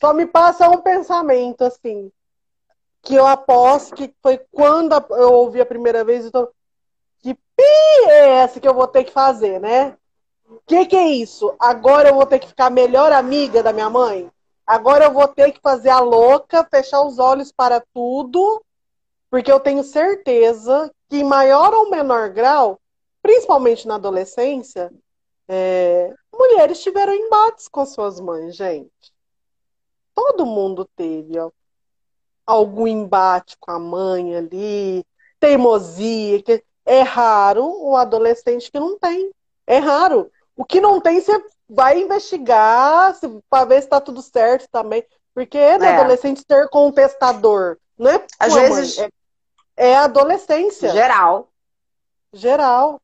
Só 0.00 0.12
me 0.12 0.26
passa 0.26 0.68
um 0.68 0.80
pensamento, 0.80 1.62
assim, 1.62 2.10
que 3.02 3.14
eu 3.14 3.26
aposto 3.26 3.94
que 3.94 4.14
foi 4.22 4.38
quando 4.52 4.94
eu 5.10 5.32
ouvi 5.32 5.60
a 5.60 5.66
primeira 5.66 6.04
vez, 6.04 6.24
então, 6.24 6.48
que 7.20 7.34
pi 7.34 7.64
é 8.06 8.28
essa 8.40 8.60
que 8.60 8.68
eu 8.68 8.74
vou 8.74 8.86
ter 8.86 9.04
que 9.04 9.12
fazer, 9.12 9.58
né? 9.60 9.96
O 10.48 10.60
que, 10.66 10.86
que 10.86 10.96
é 10.96 11.08
isso? 11.08 11.54
Agora 11.58 12.08
eu 12.08 12.14
vou 12.14 12.26
ter 12.26 12.38
que 12.38 12.48
ficar 12.48 12.70
melhor 12.70 13.12
amiga 13.12 13.62
da 13.62 13.72
minha 13.72 13.90
mãe? 13.90 14.30
Agora 14.66 15.06
eu 15.06 15.12
vou 15.12 15.26
ter 15.26 15.52
que 15.52 15.60
fazer 15.60 15.90
a 15.90 16.00
louca, 16.00 16.64
fechar 16.64 17.02
os 17.02 17.18
olhos 17.18 17.50
para 17.50 17.82
tudo, 17.92 18.62
porque 19.30 19.50
eu 19.50 19.60
tenho 19.60 19.82
certeza 19.82 20.92
que, 21.08 21.18
em 21.18 21.24
maior 21.24 21.74
ou 21.74 21.90
menor 21.90 22.30
grau, 22.30 22.78
principalmente 23.22 23.86
na 23.86 23.96
adolescência, 23.96 24.92
é, 25.48 26.14
mulheres 26.32 26.82
tiveram 26.82 27.14
embates 27.14 27.66
com 27.68 27.84
suas 27.84 28.20
mães, 28.20 28.56
gente. 28.56 29.12
Todo 30.18 30.44
mundo 30.44 30.84
teve 30.96 31.38
ó, 31.38 31.48
algum 32.44 32.88
embate 32.88 33.56
com 33.60 33.70
a 33.70 33.78
mãe 33.78 34.34
ali, 34.34 35.06
teimosia. 35.38 36.42
Que 36.42 36.64
é 36.84 37.02
raro 37.02 37.64
o 37.64 37.96
adolescente 37.96 38.68
que 38.68 38.80
não 38.80 38.98
tem. 38.98 39.30
É 39.64 39.78
raro. 39.78 40.28
O 40.56 40.64
que 40.64 40.80
não 40.80 41.00
tem, 41.00 41.20
você 41.20 41.40
vai 41.68 42.00
investigar 42.00 43.16
para 43.48 43.64
ver 43.64 43.76
se 43.76 43.86
está 43.86 44.00
tudo 44.00 44.20
certo 44.20 44.68
também. 44.72 45.04
Porque 45.32 45.56
é, 45.56 45.78
é. 45.78 45.96
adolescente 45.96 46.42
ser 46.44 46.68
contestador. 46.68 47.78
Não 47.96 48.10
é 48.10 48.26
Às 48.40 48.52
vezes. 48.54 48.98
É, 48.98 49.90
é 49.90 49.96
adolescência. 49.96 50.90
Geral. 50.90 51.48
Geral. 52.32 53.00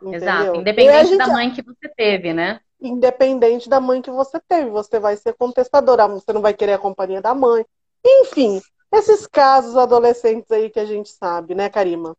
Entendeu? 0.00 0.20
Exato, 0.20 0.60
independente 0.60 1.08
gente... 1.08 1.18
da 1.18 1.26
mãe 1.26 1.52
que 1.52 1.60
você 1.60 1.88
teve, 1.88 2.32
né? 2.32 2.60
Independente 2.80 3.68
da 3.68 3.80
mãe 3.80 4.00
que 4.00 4.10
você 4.10 4.40
teve, 4.40 4.70
você 4.70 4.98
vai 4.98 5.16
ser 5.16 5.34
contestadora, 5.34 6.08
você 6.08 6.32
não 6.32 6.40
vai 6.40 6.54
querer 6.54 6.74
a 6.74 6.78
companhia 6.78 7.20
da 7.20 7.34
mãe. 7.34 7.64
Enfim, 8.04 8.60
esses 8.92 9.26
casos 9.26 9.76
adolescentes 9.76 10.50
aí 10.50 10.70
que 10.70 10.80
a 10.80 10.86
gente 10.86 11.10
sabe, 11.10 11.54
né, 11.54 11.68
Karima? 11.68 12.16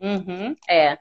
Uhum, 0.00 0.54
é. 0.68 0.98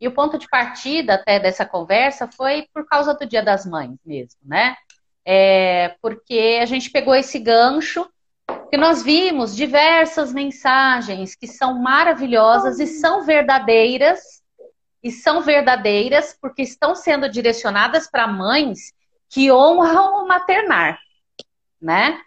E 0.00 0.08
o 0.08 0.14
ponto 0.14 0.38
de 0.38 0.48
partida 0.48 1.14
até 1.14 1.38
dessa 1.38 1.66
conversa 1.66 2.28
foi 2.28 2.66
por 2.72 2.86
causa 2.86 3.14
do 3.14 3.26
Dia 3.26 3.42
das 3.42 3.66
Mães 3.66 3.98
mesmo, 4.04 4.40
né? 4.44 4.74
É, 5.24 5.94
porque 6.00 6.58
a 6.60 6.66
gente 6.66 6.90
pegou 6.90 7.14
esse 7.14 7.38
gancho 7.38 8.08
que 8.70 8.76
nós 8.76 9.02
vimos 9.02 9.54
diversas 9.54 10.32
mensagens 10.32 11.34
que 11.34 11.46
são 11.46 11.78
maravilhosas 11.80 12.78
e 12.78 12.86
são 12.86 13.24
verdadeiras 13.24 14.39
e 15.02 15.10
são 15.10 15.40
verdadeiras 15.40 16.36
porque 16.40 16.62
estão 16.62 16.94
sendo 16.94 17.28
direcionadas 17.28 18.08
para 18.10 18.26
mães 18.26 18.92
que 19.28 19.50
honram 19.50 20.22
o 20.22 20.28
maternar, 20.28 20.98
né? 21.80 22.20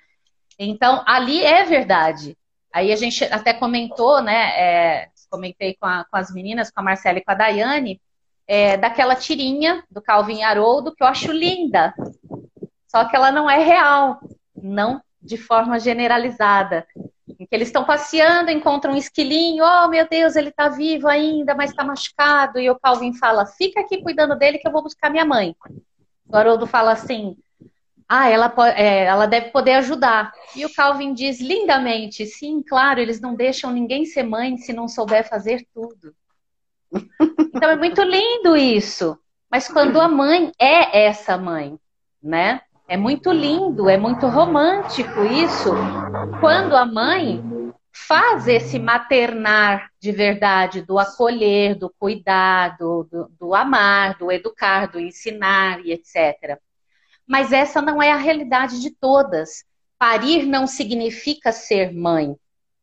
Então, 0.58 1.04
ali 1.06 1.44
é 1.44 1.64
verdade. 1.64 2.38
Aí 2.74 2.92
a 2.92 2.96
gente 2.96 3.24
até 3.26 3.54
comentou, 3.54 4.22
né? 4.22 4.60
É, 4.60 5.10
comentei 5.30 5.76
com, 5.80 5.86
a, 5.86 6.06
com, 6.06 6.16
as 6.16 6.32
meninas, 6.32 6.70
com 6.70 6.80
a 6.80 6.84
Marcela 6.84 7.18
e 7.18 7.24
com 7.24 7.32
a 7.32 7.36
Daiane, 7.36 8.00
é, 8.48 8.78
daquela 8.78 9.16
tirinha 9.16 9.84
do 9.90 10.02
Calvin 10.02 10.44
Haroldo 10.44 10.94
que 10.94 11.04
eu 11.04 11.08
acho 11.08 11.32
linda. 11.32 11.94
Só 12.88 13.06
que 13.06 13.16
ela 13.16 13.32
não 13.32 13.50
é 13.50 13.58
real, 13.58 14.20
não 14.56 15.02
de 15.22 15.38
forma 15.38 15.80
generalizada 15.80 16.86
que 17.36 17.48
eles 17.52 17.68
estão 17.68 17.84
passeando, 17.84 18.52
encontram 18.52 18.94
um 18.94 18.98
esquilinho, 18.98 19.64
oh 19.64 19.88
meu 19.88 20.08
Deus, 20.08 20.36
ele 20.36 20.50
está 20.50 20.70
vivo 20.70 21.08
ainda, 21.08 21.56
mas 21.56 21.72
está 21.72 21.84
machucado, 21.84 22.60
e 22.60 22.70
o 22.70 22.80
Calvin 22.80 23.14
fala, 23.14 23.46
fica 23.46 23.82
aqui 23.82 24.02
cuidando 24.02 24.36
dele 24.36 24.58
que 24.58 24.68
eu 24.68 24.72
vou 24.72 24.84
buscar 24.84 25.10
minha 25.10 25.26
mãe. 25.26 25.56
O 26.28 26.36
Haroldo 26.36 26.66
fala 26.66 26.92
assim, 26.92 27.36
ah, 28.08 28.30
ela, 28.30 28.54
é, 28.76 29.06
ela 29.06 29.26
deve 29.26 29.50
poder 29.50 29.74
ajudar. 29.74 30.32
E 30.56 30.66
o 30.66 30.74
Calvin 30.74 31.14
diz 31.14 31.40
lindamente, 31.40 32.26
sim, 32.26 32.62
claro, 32.62 33.00
eles 33.00 33.20
não 33.20 33.36
deixam 33.36 33.72
ninguém 33.72 34.06
ser 34.06 34.24
mãe 34.24 34.58
se 34.58 34.74
não 34.74 34.88
souber 34.88 35.28
fazer 35.28 35.66
tudo. 35.74 36.14
Então 37.56 37.70
é 37.70 37.76
muito 37.76 38.02
lindo 38.02 38.58
isso. 38.58 39.16
Mas 39.50 39.68
quando 39.68 40.02
a 40.02 40.08
mãe 40.08 40.52
é 40.60 41.06
essa 41.06 41.38
mãe, 41.38 41.78
né? 42.22 42.62
É 42.88 42.98
muito 42.98 43.32
lindo, 43.32 43.90
é 43.90 43.98
muito 43.98 44.28
romântico 44.28 45.24
isso, 45.24 45.72
quando 46.40 46.76
a 46.76 46.86
mãe 46.86 47.42
faz 47.94 48.48
esse 48.48 48.78
maternar 48.78 49.90
de 50.00 50.12
verdade, 50.12 50.82
do 50.82 51.00
acolher, 51.00 51.76
do 51.76 51.90
cuidado, 51.98 53.08
do, 53.10 53.32
do 53.40 53.56
amar, 53.56 54.18
do 54.18 54.32
educar, 54.32 54.88
do 54.88 55.00
ensinar 55.00 55.80
e 55.86 55.94
etc. 55.94 56.60
Mas 57.26 57.54
essa 57.54 57.82
não 57.82 58.02
é 58.02 58.12
a 58.12 58.18
realidade 58.18 58.82
de 58.82 58.90
todas. 58.90 59.64
Parir 59.98 60.46
não 60.46 60.68
significa 60.68 61.52
ser 61.52 61.94
mãe, 61.94 62.36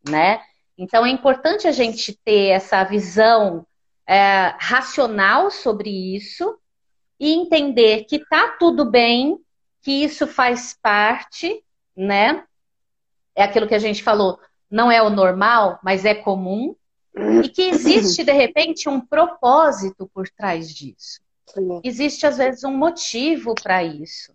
né? 0.08 0.40
Então 0.78 1.04
é 1.04 1.10
importante 1.10 1.68
a 1.68 1.72
gente 1.72 2.18
ter 2.24 2.48
essa 2.48 2.82
visão 2.84 3.66
é, 4.06 4.54
racional 4.58 5.50
sobre 5.50 5.90
isso 6.16 6.58
e 7.18 7.34
entender 7.34 8.04
que 8.04 8.18
tá 8.18 8.56
tudo 8.58 8.84
bem 8.84 9.38
que 9.82 9.90
isso 10.04 10.26
faz 10.26 10.76
parte, 10.80 11.62
né? 11.96 12.44
É 13.34 13.42
aquilo 13.42 13.66
que 13.66 13.74
a 13.74 13.78
gente 13.78 14.02
falou, 14.02 14.38
não 14.70 14.90
é 14.90 15.02
o 15.02 15.10
normal, 15.10 15.78
mas 15.82 16.04
é 16.04 16.14
comum, 16.14 16.74
e 17.42 17.48
que 17.48 17.62
existe, 17.62 18.22
de 18.22 18.32
repente, 18.32 18.88
um 18.88 19.00
propósito 19.00 20.08
por 20.12 20.28
trás 20.28 20.72
disso. 20.72 21.20
Existe, 21.82 22.26
às 22.26 22.36
vezes, 22.36 22.62
um 22.62 22.76
motivo 22.76 23.54
para 23.60 23.82
isso. 23.82 24.32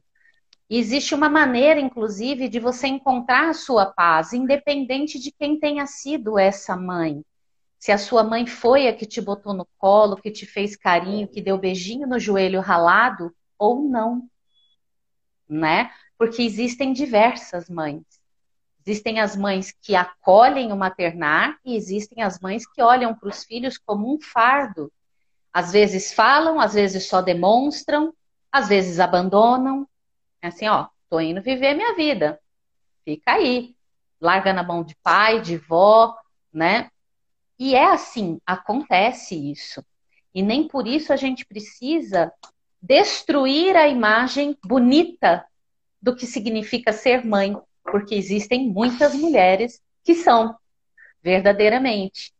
Existe 0.69 1.13
uma 1.13 1.29
maneira, 1.29 1.79
inclusive, 1.79 2.49
de 2.49 2.59
você 2.59 2.87
encontrar 2.87 3.49
a 3.49 3.53
sua 3.53 3.85
paz, 3.85 4.33
independente 4.33 5.19
de 5.19 5.31
quem 5.31 5.59
tenha 5.59 5.85
sido 5.85 6.37
essa 6.39 6.75
mãe. 6.75 7.23
Se 7.79 7.91
a 7.91 7.97
sua 7.97 8.23
mãe 8.23 8.47
foi 8.47 8.87
a 8.87 8.93
que 8.93 9.05
te 9.05 9.21
botou 9.21 9.53
no 9.53 9.67
colo, 9.77 10.17
que 10.17 10.31
te 10.31 10.45
fez 10.45 10.75
carinho, 10.75 11.27
que 11.27 11.41
deu 11.41 11.57
beijinho 11.57 12.07
no 12.07 12.19
joelho 12.19 12.59
ralado, 12.59 13.33
ou 13.57 13.81
não 13.81 14.27
né? 15.47 15.91
Porque 16.17 16.41
existem 16.41 16.93
diversas 16.93 17.69
mães. 17.69 18.03
Existem 18.85 19.19
as 19.19 19.35
mães 19.35 19.73
que 19.81 19.95
acolhem 19.95 20.71
o 20.71 20.77
maternar 20.77 21.57
e 21.65 21.75
existem 21.75 22.23
as 22.23 22.39
mães 22.39 22.67
que 22.67 22.81
olham 22.81 23.15
para 23.15 23.29
os 23.29 23.43
filhos 23.43 23.77
como 23.77 24.13
um 24.13 24.19
fardo. 24.21 24.91
Às 25.51 25.71
vezes 25.71 26.13
falam, 26.13 26.59
às 26.59 26.73
vezes 26.73 27.07
só 27.07 27.21
demonstram, 27.21 28.13
às 28.51 28.67
vezes 28.67 28.99
abandonam. 28.99 29.87
É 30.41 30.47
assim, 30.47 30.67
ó, 30.67 30.87
tô 31.09 31.19
indo 31.19 31.41
viver 31.41 31.73
minha 31.73 31.95
vida. 31.95 32.39
Fica 33.03 33.33
aí. 33.33 33.75
Larga 34.21 34.53
na 34.53 34.63
mão 34.63 34.83
de 34.83 34.95
pai, 35.03 35.41
de 35.41 35.57
vó, 35.57 36.15
né? 36.53 36.89
E 37.57 37.73
é 37.73 37.85
assim, 37.85 38.39
acontece 38.45 39.35
isso. 39.51 39.83
E 40.33 40.41
nem 40.41 40.67
por 40.67 40.85
isso 40.87 41.11
a 41.11 41.15
gente 41.15 41.45
precisa 41.45 42.31
destruir 42.85 43.75
a 43.75 43.87
imagem 43.87 44.57
bonita 44.63 45.43
do 45.99 46.15
que 46.15 46.27
significa 46.27 46.93
ser 46.93 47.25
mãe, 47.25 47.57
porque 47.83 48.13
existem 48.13 48.69
muitas 48.69 49.15
mulheres 49.15 49.81
que 50.03 50.13
são 50.13 50.55
verdadeiramente, 51.23 52.31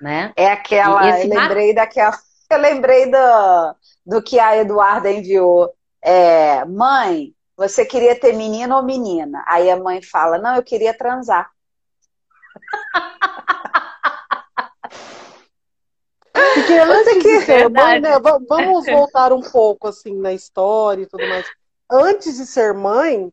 né? 0.00 0.32
É 0.36 0.50
aquela, 0.50 1.20
eu 1.20 1.28
lembrei 1.28 1.72
daquela, 1.72 2.18
eu 2.50 2.58
lembrei 2.58 3.08
do, 3.08 3.76
do 4.04 4.22
que 4.22 4.40
a 4.40 4.56
Eduarda 4.56 5.10
enviou. 5.10 5.72
É, 6.02 6.64
mãe, 6.64 7.32
você 7.56 7.86
queria 7.86 8.18
ter 8.18 8.32
menino 8.32 8.74
ou 8.74 8.82
menina? 8.82 9.44
Aí 9.46 9.70
a 9.70 9.76
mãe 9.76 10.02
fala, 10.02 10.38
não, 10.38 10.56
eu 10.56 10.62
queria 10.62 10.92
transar. 10.92 11.48
Porque 16.64 16.78
antes 16.78 17.12
que... 17.12 17.38
de 17.38 17.44
ser 17.44 17.68
mãe, 17.68 18.00
né, 18.00 18.18
vamos 18.18 18.86
voltar 18.86 19.32
um 19.32 19.42
pouco 19.42 19.88
assim 19.88 20.16
na 20.16 20.32
história 20.32 21.02
e 21.02 21.06
tudo 21.06 21.26
mais. 21.28 21.46
Antes 21.90 22.38
de 22.38 22.46
ser 22.46 22.72
mãe, 22.72 23.30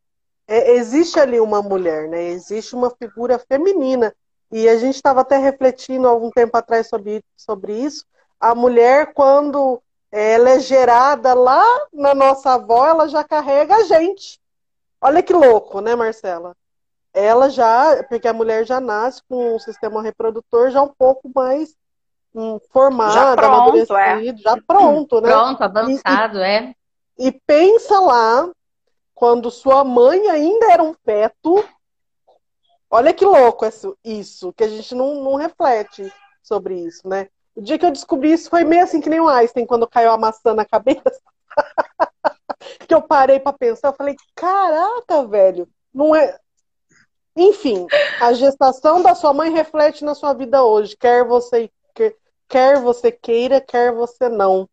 é, 0.47 0.73
existe 0.73 1.17
ali 1.17 1.39
uma 1.39 1.61
mulher, 1.61 2.09
né? 2.09 2.23
Existe 2.25 2.75
uma 2.75 2.89
figura 2.89 3.39
feminina. 3.39 4.13
E 4.51 4.67
a 4.67 4.75
gente 4.77 4.95
estava 4.95 5.21
até 5.21 5.37
refletindo 5.37 6.07
algum 6.07 6.29
tempo 6.29 6.57
atrás 6.57 6.87
sobre, 6.87 7.23
sobre 7.37 7.73
isso. 7.73 8.05
A 8.37 8.53
mulher, 8.53 9.13
quando 9.13 9.81
ela 10.11 10.49
é 10.49 10.59
gerada 10.59 11.33
lá 11.33 11.63
na 11.93 12.13
nossa 12.13 12.55
avó, 12.55 12.85
ela 12.85 13.07
já 13.07 13.23
carrega 13.23 13.75
a 13.77 13.83
gente. 13.83 14.41
Olha 14.99 15.23
que 15.23 15.31
louco, 15.31 15.79
né, 15.79 15.95
Marcela? 15.95 16.53
Ela 17.13 17.49
já, 17.49 18.03
porque 18.09 18.27
a 18.27 18.33
mulher 18.33 18.65
já 18.65 18.81
nasce 18.81 19.21
com 19.29 19.55
um 19.55 19.59
sistema 19.59 20.01
reprodutor 20.01 20.69
já 20.69 20.81
um 20.81 20.93
pouco 20.93 21.31
mais 21.33 21.75
formado, 22.71 23.13
já 23.13 23.35
pronto, 23.35 23.95
é. 23.97 24.35
já 24.37 24.57
pronto, 24.65 25.21
né? 25.21 25.29
Pronto, 25.29 25.61
avançado, 25.61 26.39
e, 26.39 26.43
é. 26.43 26.75
E 27.17 27.31
pensa 27.31 27.99
lá, 27.99 28.49
quando 29.13 29.51
sua 29.51 29.83
mãe 29.83 30.29
ainda 30.29 30.71
era 30.71 30.81
um 30.81 30.93
feto. 30.93 31.63
Olha 32.89 33.13
que 33.13 33.23
louco 33.23 33.65
isso, 33.65 33.97
isso 34.03 34.53
que 34.53 34.63
a 34.63 34.67
gente 34.67 34.95
não, 34.95 35.23
não 35.23 35.35
reflete 35.35 36.11
sobre 36.41 36.75
isso, 36.75 37.07
né? 37.07 37.29
O 37.55 37.61
dia 37.61 37.77
que 37.77 37.85
eu 37.85 37.91
descobri 37.91 38.31
isso 38.31 38.49
foi 38.49 38.63
meio 38.63 38.83
assim 38.83 38.99
que 38.99 39.09
nem 39.09 39.19
o 39.19 39.29
Einstein, 39.29 39.65
quando 39.65 39.87
caiu 39.87 40.11
a 40.11 40.17
maçã 40.17 40.53
na 40.53 40.65
cabeça. 40.65 41.21
que 42.87 42.93
eu 42.93 43.01
parei 43.01 43.39
para 43.39 43.53
pensar, 43.53 43.89
eu 43.89 43.95
falei, 43.95 44.15
caraca, 44.35 45.25
velho, 45.27 45.67
não 45.93 46.15
é. 46.15 46.37
Enfim, 47.35 47.87
a 48.19 48.33
gestação 48.33 49.01
da 49.01 49.15
sua 49.15 49.33
mãe 49.33 49.51
reflete 49.51 50.03
na 50.03 50.15
sua 50.15 50.33
vida 50.33 50.63
hoje, 50.63 50.97
quer 50.97 51.23
você 51.25 51.71
quer, 51.93 52.15
quer 52.51 52.79
você 52.79 53.11
queira, 53.11 53.61
quer 53.61 53.93
você 53.93 54.27
não. 54.27 54.69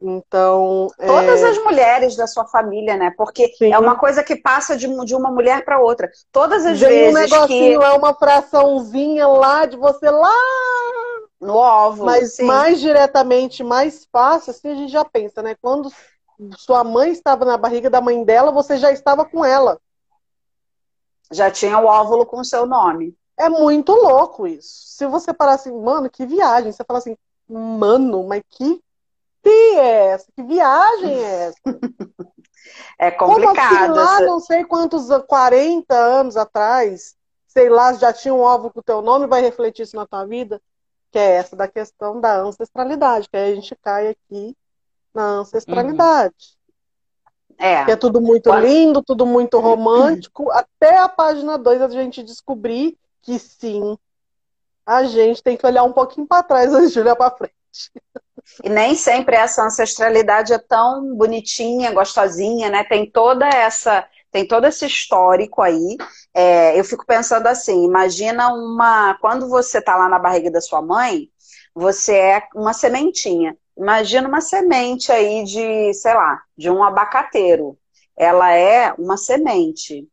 Então. 0.00 0.88
Todas 0.98 1.42
é... 1.42 1.48
as 1.48 1.58
mulheres 1.64 2.14
da 2.14 2.26
sua 2.26 2.46
família, 2.46 2.96
né? 2.96 3.12
Porque 3.16 3.48
Sim. 3.56 3.72
é 3.72 3.78
uma 3.78 3.96
coisa 3.96 4.22
que 4.22 4.36
passa 4.36 4.76
de, 4.76 4.86
de 5.06 5.14
uma 5.14 5.30
mulher 5.30 5.64
para 5.64 5.80
outra. 5.80 6.10
Todas 6.30 6.66
as 6.66 6.78
Vem 6.78 6.88
vezes. 6.88 7.10
Um 7.10 7.36
negocinho, 7.36 7.80
que... 7.80 7.86
é 7.86 7.92
uma 7.92 8.12
fraçãozinha 8.12 9.26
lá 9.26 9.64
de 9.64 9.78
você 9.78 10.10
lá. 10.10 10.30
No 11.40 11.56
óvulo. 11.56 12.06
Mas 12.06 12.34
sim. 12.34 12.44
mais 12.44 12.80
diretamente, 12.80 13.64
mais 13.64 14.06
fácil, 14.12 14.50
assim 14.50 14.68
a 14.68 14.74
gente 14.74 14.92
já 14.92 15.04
pensa, 15.04 15.42
né? 15.42 15.56
Quando 15.60 15.90
sua 16.56 16.84
mãe 16.84 17.10
estava 17.10 17.44
na 17.44 17.56
barriga 17.56 17.88
da 17.88 18.00
mãe 18.00 18.22
dela, 18.24 18.52
você 18.52 18.76
já 18.76 18.92
estava 18.92 19.24
com 19.24 19.44
ela. 19.44 19.78
Já 21.32 21.50
tinha 21.50 21.78
o 21.78 21.86
óvulo 21.86 22.26
com 22.26 22.40
o 22.40 22.44
seu 22.44 22.66
nome. 22.66 23.16
É 23.36 23.48
muito 23.48 23.92
louco 23.92 24.46
isso. 24.46 24.68
Se 24.68 25.06
você 25.06 25.32
parar 25.32 25.54
assim, 25.54 25.72
mano, 25.72 26.08
que 26.08 26.24
viagem. 26.24 26.72
Você 26.72 26.84
fala 26.84 26.98
assim, 26.98 27.16
mano, 27.48 28.24
mas 28.24 28.42
que 28.48 28.80
é 29.46 30.06
essa? 30.08 30.26
Que 30.34 30.42
viagem 30.42 31.12
é 31.12 31.48
essa? 31.48 31.60
É 32.98 33.10
complicado. 33.10 33.56
Como 33.56 33.60
assim, 33.60 33.88
lá, 33.92 34.20
não 34.20 34.40
sei 34.40 34.64
quantos, 34.64 35.08
40 35.26 35.94
anos 35.94 36.36
atrás, 36.36 37.14
sei 37.46 37.68
lá, 37.68 37.92
já 37.92 38.12
tinha 38.12 38.32
um 38.32 38.40
óvulo 38.40 38.72
com 38.72 38.80
o 38.80 38.82
teu 38.82 39.02
nome, 39.02 39.26
vai 39.26 39.42
refletir 39.42 39.82
isso 39.82 39.96
na 39.96 40.06
tua 40.06 40.24
vida? 40.24 40.60
Que 41.10 41.18
é 41.18 41.32
essa 41.32 41.54
da 41.54 41.68
questão 41.68 42.20
da 42.20 42.40
ancestralidade, 42.40 43.28
que 43.28 43.36
aí 43.36 43.52
a 43.52 43.54
gente 43.54 43.76
cai 43.76 44.08
aqui 44.08 44.56
na 45.12 45.24
ancestralidade. 45.24 46.56
Uhum. 47.50 47.66
É. 47.66 47.84
Que 47.84 47.92
é 47.92 47.96
tudo 47.96 48.20
muito 48.20 48.52
lindo, 48.56 49.02
tudo 49.02 49.26
muito 49.26 49.58
romântico, 49.60 50.50
até 50.50 50.98
a 50.98 51.08
página 51.08 51.56
2 51.56 51.82
a 51.82 51.88
gente 51.88 52.22
descobrir 52.22 52.98
que 53.24 53.38
sim, 53.38 53.96
a 54.86 55.04
gente 55.04 55.42
tem 55.42 55.56
que 55.56 55.66
olhar 55.66 55.82
um 55.82 55.92
pouquinho 55.92 56.26
para 56.26 56.42
trás 56.42 56.72
antes 56.72 56.92
de 56.92 57.00
olhar 57.00 57.16
para 57.16 57.34
frente. 57.36 57.54
E 58.62 58.68
nem 58.68 58.94
sempre 58.94 59.36
essa 59.36 59.64
ancestralidade 59.64 60.52
é 60.52 60.58
tão 60.58 61.16
bonitinha, 61.16 61.92
gostosinha, 61.92 62.70
né? 62.70 62.84
Tem 62.84 63.10
toda 63.10 63.48
essa, 63.48 64.06
tem 64.30 64.46
todo 64.46 64.66
esse 64.66 64.86
histórico 64.86 65.62
aí. 65.62 65.96
É, 66.34 66.78
eu 66.78 66.84
fico 66.84 67.06
pensando 67.06 67.46
assim, 67.46 67.84
imagina 67.84 68.52
uma. 68.52 69.16
Quando 69.20 69.48
você 69.48 69.80
tá 69.80 69.96
lá 69.96 70.08
na 70.08 70.18
barriga 70.18 70.50
da 70.50 70.60
sua 70.60 70.82
mãe, 70.82 71.30
você 71.74 72.16
é 72.16 72.42
uma 72.54 72.74
sementinha. 72.74 73.56
Imagina 73.76 74.28
uma 74.28 74.40
semente 74.40 75.10
aí 75.10 75.42
de, 75.44 75.92
sei 75.94 76.14
lá, 76.14 76.42
de 76.56 76.70
um 76.70 76.84
abacateiro. 76.84 77.78
Ela 78.16 78.52
é 78.52 78.92
uma 78.98 79.16
semente. 79.16 80.06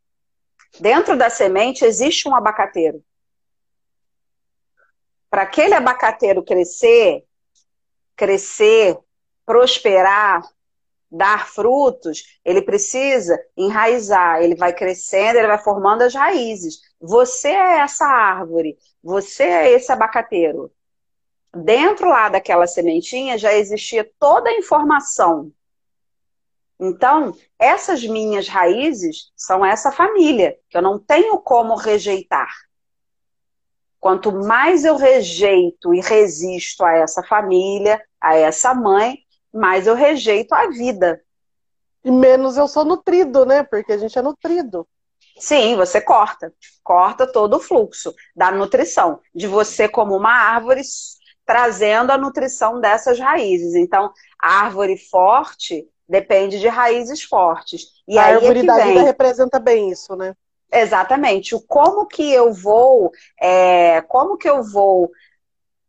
Dentro 0.80 1.18
da 1.18 1.30
semente 1.30 1.86
existe 1.86 2.28
um 2.28 2.36
abacateiro. 2.36 3.04
Para 5.30 5.44
aquele 5.44 5.74
abacateiro 5.74 6.44
crescer, 6.44 7.24
crescer, 8.16 8.98
prosperar, 9.46 10.42
dar 11.12 11.48
frutos, 11.48 12.40
ele 12.44 12.62
precisa 12.62 13.38
enraizar, 13.56 14.42
ele 14.42 14.56
vai 14.56 14.74
crescendo, 14.74 15.38
ele 15.38 15.48
vai 15.48 15.58
formando 15.58 16.04
as 16.04 16.14
raízes. 16.14 16.80
Você 17.00 17.50
é 17.50 17.80
essa 17.80 18.06
árvore, 18.06 18.78
você 19.04 19.44
é 19.44 19.72
esse 19.72 19.92
abacateiro. 19.92 20.72
Dentro 21.54 22.08
lá 22.08 22.30
daquela 22.30 22.66
sementinha 22.66 23.38
já 23.38 23.54
existia 23.54 24.10
toda 24.18 24.50
a 24.50 24.58
informação. 24.58 25.52
Então, 26.84 27.38
essas 27.60 28.04
minhas 28.04 28.48
raízes 28.48 29.32
são 29.36 29.64
essa 29.64 29.92
família, 29.92 30.58
que 30.68 30.76
eu 30.76 30.82
não 30.82 30.98
tenho 30.98 31.38
como 31.38 31.76
rejeitar. 31.76 32.50
Quanto 34.00 34.32
mais 34.32 34.84
eu 34.84 34.96
rejeito 34.96 35.94
e 35.94 36.02
resisto 36.02 36.84
a 36.84 36.94
essa 36.94 37.22
família, 37.22 38.04
a 38.20 38.36
essa 38.36 38.74
mãe, 38.74 39.20
mais 39.54 39.86
eu 39.86 39.94
rejeito 39.94 40.56
a 40.56 40.70
vida. 40.70 41.22
E 42.04 42.10
menos 42.10 42.58
eu 42.58 42.68
sou 42.68 42.84
nutrido, 42.84 43.46
né? 43.46 43.62
Porque 43.62 43.94
a 43.94 43.98
gente 44.00 44.18
é 44.18 44.22
nutrido. 44.24 44.88
Sim, 45.38 45.76
você 45.76 46.02
corta. 46.02 46.52
Corta 46.84 47.32
todo 47.32 47.58
o 47.58 47.60
fluxo 47.60 48.12
da 48.36 48.52
nutrição. 48.52 49.20
De 49.36 49.46
você, 49.46 49.88
como 49.88 50.18
uma 50.18 50.34
árvore, 50.34 50.82
trazendo 51.46 52.10
a 52.10 52.18
nutrição 52.18 52.80
dessas 52.80 53.20
raízes. 53.20 53.76
Então, 53.76 54.12
a 54.42 54.64
árvore 54.64 54.98
forte 54.98 55.88
depende 56.12 56.60
de 56.60 56.68
raízes 56.68 57.24
fortes. 57.24 57.86
E 58.06 58.18
a 58.18 58.24
árvore 58.24 58.60
é 58.60 58.64
da 58.64 58.76
vem... 58.76 58.88
vida 58.90 59.02
representa 59.04 59.58
bem 59.60 59.90
isso, 59.90 60.14
né? 60.16 60.36
Exatamente. 60.70 61.56
O 61.56 61.62
como 61.62 62.06
que 62.06 62.32
eu 62.32 62.54
vou, 62.54 63.12
é, 63.40 64.02
como 64.02 64.38
que 64.38 64.50
eu 64.50 64.62
vou 64.62 65.10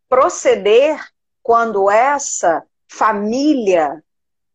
proceder 0.07 0.97
quando 1.41 1.91
essa 1.91 2.63
família 2.89 4.01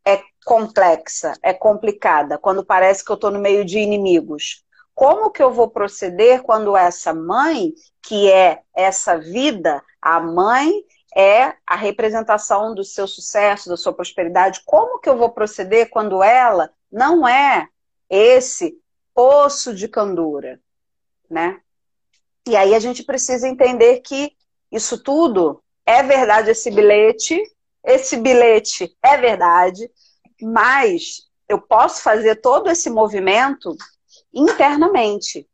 é 0.07 0.22
complexa, 0.44 1.35
é 1.42 1.52
complicada, 1.52 2.38
quando 2.38 2.64
parece 2.64 3.04
que 3.04 3.12
eu 3.12 3.16
estou 3.16 3.31
no 3.31 3.38
meio 3.38 3.62
de 3.64 3.78
inimigos. 3.78 4.64
Como 4.94 5.31
que 5.31 5.42
eu 5.42 5.52
vou 5.52 5.68
proceder 5.68 6.42
quando 6.42 6.76
essa 6.76 7.12
mãe, 7.12 7.74
que 8.02 8.33
é 8.33 8.62
essa 8.74 9.18
vida, 9.18 9.83
a 10.00 10.18
mãe 10.18 10.72
é 11.18 11.57
a 11.66 11.74
representação 11.74 12.72
do 12.72 12.85
seu 12.85 13.09
sucesso, 13.09 13.68
da 13.68 13.76
sua 13.76 13.92
prosperidade. 13.92 14.62
Como 14.64 15.00
que 15.00 15.09
eu 15.09 15.18
vou 15.18 15.31
proceder 15.31 15.90
quando 15.90 16.22
ela 16.22 16.70
não 16.92 17.26
é 17.26 17.68
esse 18.09 18.78
poço 19.12 19.74
de 19.74 19.88
candura, 19.88 20.61
né? 21.28 21.61
E 22.46 22.54
aí 22.54 22.72
a 22.72 22.78
gente 22.78 23.02
precisa 23.02 23.48
entender 23.48 23.98
que 24.00 24.33
isso 24.70 25.02
tudo 25.02 25.61
é 25.85 26.04
verdade, 26.04 26.50
esse 26.50 26.70
bilhete, 26.70 27.42
esse 27.83 28.16
bilhete 28.16 28.96
é 29.02 29.16
verdade, 29.16 29.90
mas 30.40 31.28
eu 31.48 31.61
posso 31.61 32.00
fazer 32.00 32.37
todo 32.37 32.70
esse 32.70 32.88
movimento 32.88 33.76
internamente. 34.33 35.48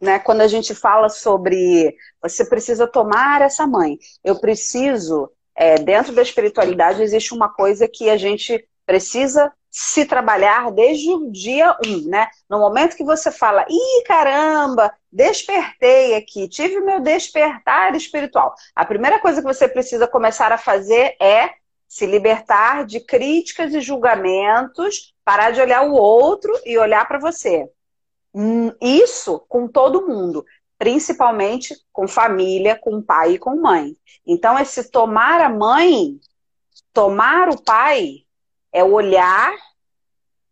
Né? 0.00 0.18
Quando 0.18 0.40
a 0.40 0.48
gente 0.48 0.74
fala 0.74 1.08
sobre 1.08 1.96
você 2.22 2.44
precisa 2.44 2.86
tomar 2.86 3.42
essa 3.42 3.66
mãe, 3.66 3.98
eu 4.22 4.38
preciso, 4.38 5.30
é, 5.54 5.76
dentro 5.76 6.12
da 6.12 6.22
espiritualidade, 6.22 7.02
existe 7.02 7.34
uma 7.34 7.48
coisa 7.48 7.88
que 7.88 8.10
a 8.10 8.16
gente 8.16 8.66
precisa 8.84 9.52
se 9.70 10.04
trabalhar 10.04 10.72
desde 10.72 11.08
o 11.10 11.30
dia 11.30 11.76
1, 11.86 11.88
um, 11.88 12.08
né? 12.08 12.28
No 12.48 12.58
momento 12.58 12.96
que 12.96 13.04
você 13.04 13.30
fala, 13.30 13.64
ih, 13.70 14.02
caramba, 14.04 14.92
despertei 15.12 16.16
aqui, 16.16 16.48
tive 16.48 16.80
meu 16.80 17.00
despertar 17.00 17.94
espiritual. 17.94 18.52
A 18.74 18.84
primeira 18.84 19.20
coisa 19.20 19.40
que 19.40 19.46
você 19.46 19.68
precisa 19.68 20.08
começar 20.08 20.50
a 20.50 20.58
fazer 20.58 21.14
é 21.20 21.50
se 21.86 22.04
libertar 22.04 22.84
de 22.84 23.00
críticas 23.00 23.72
e 23.72 23.80
julgamentos, 23.80 25.14
parar 25.24 25.52
de 25.52 25.60
olhar 25.60 25.82
o 25.82 25.92
outro 25.92 26.52
e 26.64 26.76
olhar 26.76 27.06
para 27.06 27.20
você. 27.20 27.68
Hum, 28.34 28.72
isso 28.80 29.40
com 29.48 29.66
todo 29.66 30.06
mundo, 30.06 30.44
principalmente 30.78 31.74
com 31.92 32.06
família, 32.06 32.76
com 32.76 33.02
pai 33.02 33.32
e 33.32 33.38
com 33.38 33.60
mãe. 33.60 33.96
Então, 34.26 34.58
esse 34.58 34.90
tomar 34.90 35.40
a 35.40 35.48
mãe, 35.48 36.20
tomar 36.92 37.48
o 37.48 37.60
pai, 37.62 38.24
é 38.72 38.84
olhar 38.84 39.52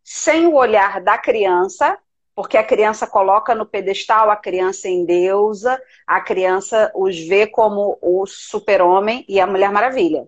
sem 0.03 0.47
o 0.47 0.55
olhar 0.55 1.01
da 1.01 1.17
criança, 1.17 1.97
porque 2.35 2.57
a 2.57 2.63
criança 2.63 3.05
coloca 3.05 3.53
no 3.53 3.65
pedestal 3.65 4.29
a 4.29 4.35
criança 4.35 4.87
em 4.87 5.05
deusa, 5.05 5.81
a 6.05 6.19
criança 6.21 6.91
os 6.95 7.17
vê 7.19 7.45
como 7.47 7.97
o 8.01 8.25
super-homem 8.25 9.25
e 9.27 9.39
a 9.39 9.47
Mulher 9.47 9.71
Maravilha. 9.71 10.27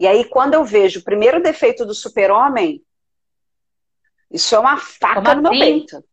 E 0.00 0.06
aí, 0.06 0.24
quando 0.24 0.54
eu 0.54 0.64
vejo 0.64 1.00
o 1.00 1.04
primeiro 1.04 1.42
defeito 1.42 1.84
do 1.84 1.92
super-homem, 1.92 2.82
isso 4.30 4.54
é 4.54 4.58
uma 4.58 4.76
faca 4.76 5.22
como 5.22 5.42
no 5.42 5.48
assim? 5.48 5.58
meu 5.58 5.66
peito. 5.66 6.04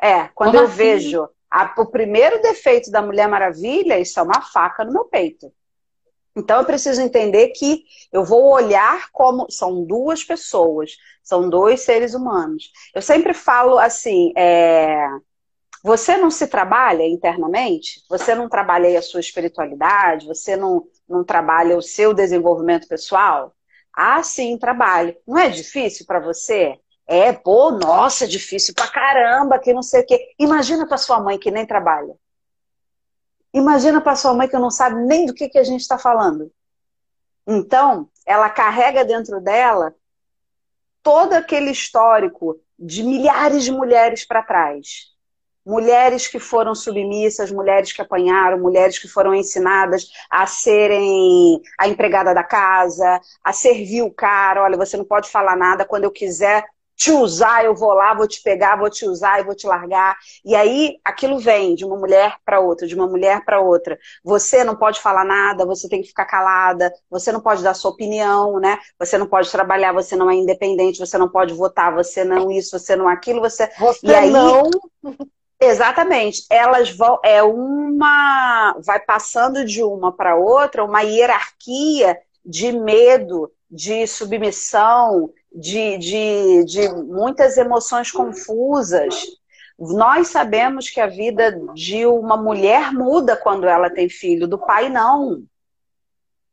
É, 0.00 0.28
quando 0.34 0.52
como 0.52 0.62
eu 0.62 0.66
assim? 0.66 0.76
vejo 0.76 1.28
a, 1.50 1.74
o 1.78 1.86
primeiro 1.86 2.40
defeito 2.40 2.90
da 2.90 3.02
Mulher 3.02 3.28
Maravilha, 3.28 3.98
isso 3.98 4.18
é 4.18 4.22
uma 4.22 4.40
faca 4.40 4.84
no 4.84 4.92
meu 4.92 5.04
peito. 5.04 5.52
Então 6.36 6.60
eu 6.60 6.64
preciso 6.64 7.02
entender 7.02 7.48
que 7.48 7.84
eu 8.12 8.24
vou 8.24 8.52
olhar 8.52 9.10
como 9.10 9.50
são 9.50 9.84
duas 9.84 10.22
pessoas, 10.22 10.92
são 11.22 11.48
dois 11.50 11.80
seres 11.80 12.14
humanos. 12.14 12.70
Eu 12.94 13.02
sempre 13.02 13.34
falo 13.34 13.78
assim: 13.78 14.32
é... 14.36 15.08
você 15.82 16.16
não 16.16 16.30
se 16.30 16.46
trabalha 16.46 17.02
internamente? 17.02 18.02
Você 18.08 18.34
não 18.36 18.48
trabalha 18.48 18.96
a 18.96 19.02
sua 19.02 19.20
espiritualidade? 19.20 20.26
Você 20.26 20.56
não, 20.56 20.86
não 21.08 21.24
trabalha 21.24 21.76
o 21.76 21.82
seu 21.82 22.14
desenvolvimento 22.14 22.86
pessoal? 22.86 23.52
Ah, 23.92 24.22
sim, 24.22 24.56
trabalho. 24.56 25.16
Não 25.26 25.36
é 25.38 25.48
difícil 25.48 26.06
para 26.06 26.20
você? 26.20 26.78
É, 27.10 27.32
pô, 27.32 27.70
nossa, 27.70 28.24
é 28.24 28.28
difícil 28.28 28.74
pra 28.74 28.86
caramba, 28.86 29.58
que 29.58 29.72
não 29.72 29.82
sei 29.82 30.02
o 30.02 30.06
quê. 30.06 30.34
Imagina 30.38 30.86
pra 30.86 30.98
sua 30.98 31.18
mãe 31.18 31.38
que 31.38 31.50
nem 31.50 31.64
trabalha. 31.64 32.14
Imagina 33.50 33.98
para 33.98 34.14
sua 34.14 34.34
mãe 34.34 34.46
que 34.46 34.58
não 34.58 34.70
sabe 34.70 35.00
nem 35.06 35.24
do 35.24 35.32
que, 35.32 35.48
que 35.48 35.58
a 35.58 35.64
gente 35.64 35.80
está 35.80 35.98
falando. 35.98 36.52
Então, 37.46 38.10
ela 38.26 38.50
carrega 38.50 39.06
dentro 39.06 39.40
dela 39.40 39.94
todo 41.02 41.32
aquele 41.32 41.70
histórico 41.70 42.60
de 42.78 43.02
milhares 43.02 43.64
de 43.64 43.72
mulheres 43.72 44.26
para 44.26 44.42
trás. 44.42 45.06
Mulheres 45.64 46.28
que 46.28 46.38
foram 46.38 46.74
submissas, 46.74 47.50
mulheres 47.50 47.90
que 47.90 48.02
apanharam, 48.02 48.58
mulheres 48.58 48.98
que 48.98 49.08
foram 49.08 49.34
ensinadas 49.34 50.10
a 50.28 50.46
serem 50.46 51.62
a 51.78 51.88
empregada 51.88 52.34
da 52.34 52.44
casa, 52.44 53.18
a 53.42 53.52
servir 53.54 54.02
o 54.02 54.12
cara. 54.12 54.62
Olha, 54.62 54.76
você 54.76 54.98
não 54.98 55.06
pode 55.06 55.30
falar 55.30 55.56
nada 55.56 55.86
quando 55.86 56.04
eu 56.04 56.10
quiser 56.10 56.66
te 56.98 57.12
usar, 57.12 57.64
eu 57.64 57.76
vou 57.76 57.94
lá, 57.94 58.12
vou 58.12 58.26
te 58.26 58.42
pegar, 58.42 58.76
vou 58.76 58.90
te 58.90 59.06
usar 59.06 59.38
e 59.38 59.44
vou 59.44 59.54
te 59.54 59.68
largar. 59.68 60.16
E 60.44 60.56
aí 60.56 60.98
aquilo 61.04 61.38
vem 61.38 61.76
de 61.76 61.84
uma 61.84 61.96
mulher 61.96 62.34
para 62.44 62.58
outra, 62.58 62.88
de 62.88 62.94
uma 62.94 63.06
mulher 63.06 63.44
para 63.44 63.60
outra. 63.60 63.96
Você 64.24 64.64
não 64.64 64.74
pode 64.74 65.00
falar 65.00 65.24
nada, 65.24 65.64
você 65.64 65.88
tem 65.88 66.02
que 66.02 66.08
ficar 66.08 66.24
calada, 66.24 66.92
você 67.08 67.30
não 67.30 67.40
pode 67.40 67.62
dar 67.62 67.74
sua 67.74 67.92
opinião, 67.92 68.58
né? 68.58 68.80
Você 68.98 69.16
não 69.16 69.28
pode 69.28 69.48
trabalhar, 69.48 69.92
você 69.92 70.16
não 70.16 70.28
é 70.28 70.34
independente, 70.34 70.98
você 70.98 71.16
não 71.16 71.28
pode 71.28 71.54
votar, 71.54 71.94
você 71.94 72.24
não 72.24 72.50
isso, 72.50 72.76
você 72.76 72.96
não 72.96 73.06
aquilo, 73.06 73.40
você. 73.40 73.70
Você 73.78 74.04
e 74.04 74.12
aí, 74.12 74.30
não. 74.30 74.68
Exatamente. 75.60 76.46
Elas 76.50 76.90
vão. 76.90 77.20
É 77.24 77.40
uma. 77.44 78.76
Vai 78.84 78.98
passando 78.98 79.64
de 79.64 79.84
uma 79.84 80.10
para 80.10 80.34
outra, 80.34 80.84
uma 80.84 81.02
hierarquia 81.02 82.18
de 82.44 82.72
medo, 82.72 83.52
de 83.70 84.04
submissão, 84.06 85.30
de, 85.58 85.98
de, 85.98 86.64
de 86.64 86.88
muitas 86.88 87.56
emoções 87.56 88.12
confusas. 88.12 89.14
Nós 89.78 90.28
sabemos 90.28 90.88
que 90.88 91.00
a 91.00 91.06
vida 91.06 91.52
de 91.74 92.06
uma 92.06 92.36
mulher 92.36 92.92
muda 92.92 93.36
quando 93.36 93.66
ela 93.66 93.90
tem 93.90 94.08
filho, 94.08 94.46
do 94.46 94.58
pai 94.58 94.88
não. 94.88 95.42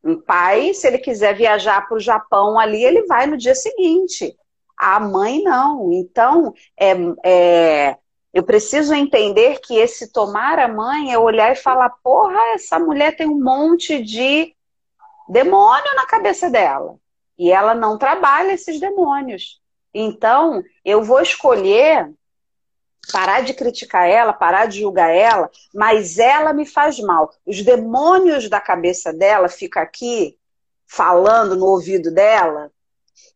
Um 0.03 0.19
pai, 0.19 0.73
se 0.73 0.87
ele 0.87 0.97
quiser 0.97 1.35
viajar 1.35 1.87
para 1.87 1.97
o 1.97 1.99
Japão 1.99 2.59
ali, 2.59 2.83
ele 2.83 3.05
vai 3.05 3.25
no 3.25 3.37
dia 3.37 3.55
seguinte. 3.55 4.35
A 4.77 4.99
mãe 4.99 5.41
não. 5.41 5.91
Então, 5.91 6.53
é, 6.79 6.93
é, 7.23 7.97
eu 8.33 8.43
preciso 8.43 8.93
entender 8.93 9.59
que 9.61 9.75
esse 9.77 10.11
tomar 10.11 10.59
a 10.59 10.67
mãe 10.67 11.11
é 11.11 11.17
olhar 11.17 11.51
e 11.51 11.55
falar: 11.55 11.89
porra, 12.03 12.39
essa 12.53 12.77
mulher 12.77 13.15
tem 13.15 13.27
um 13.27 13.41
monte 13.41 14.03
de 14.03 14.53
demônio 15.29 15.95
na 15.95 16.05
cabeça 16.05 16.49
dela. 16.49 16.95
E 17.37 17.51
ela 17.51 17.73
não 17.73 17.97
trabalha 17.97 18.53
esses 18.53 18.79
demônios. 18.79 19.61
Então, 19.93 20.63
eu 20.83 21.03
vou 21.03 21.21
escolher 21.21 22.13
parar 23.11 23.41
de 23.41 23.53
criticar 23.53 24.09
ela, 24.09 24.33
parar 24.33 24.65
de 24.65 24.79
julgar 24.79 25.09
ela, 25.09 25.49
mas 25.73 26.17
ela 26.17 26.53
me 26.53 26.65
faz 26.65 26.99
mal. 26.99 27.31
Os 27.45 27.61
demônios 27.61 28.49
da 28.49 28.59
cabeça 28.59 29.13
dela 29.13 29.47
ficam 29.47 29.81
aqui 29.81 30.37
falando 30.87 31.55
no 31.55 31.65
ouvido 31.65 32.11
dela, 32.11 32.71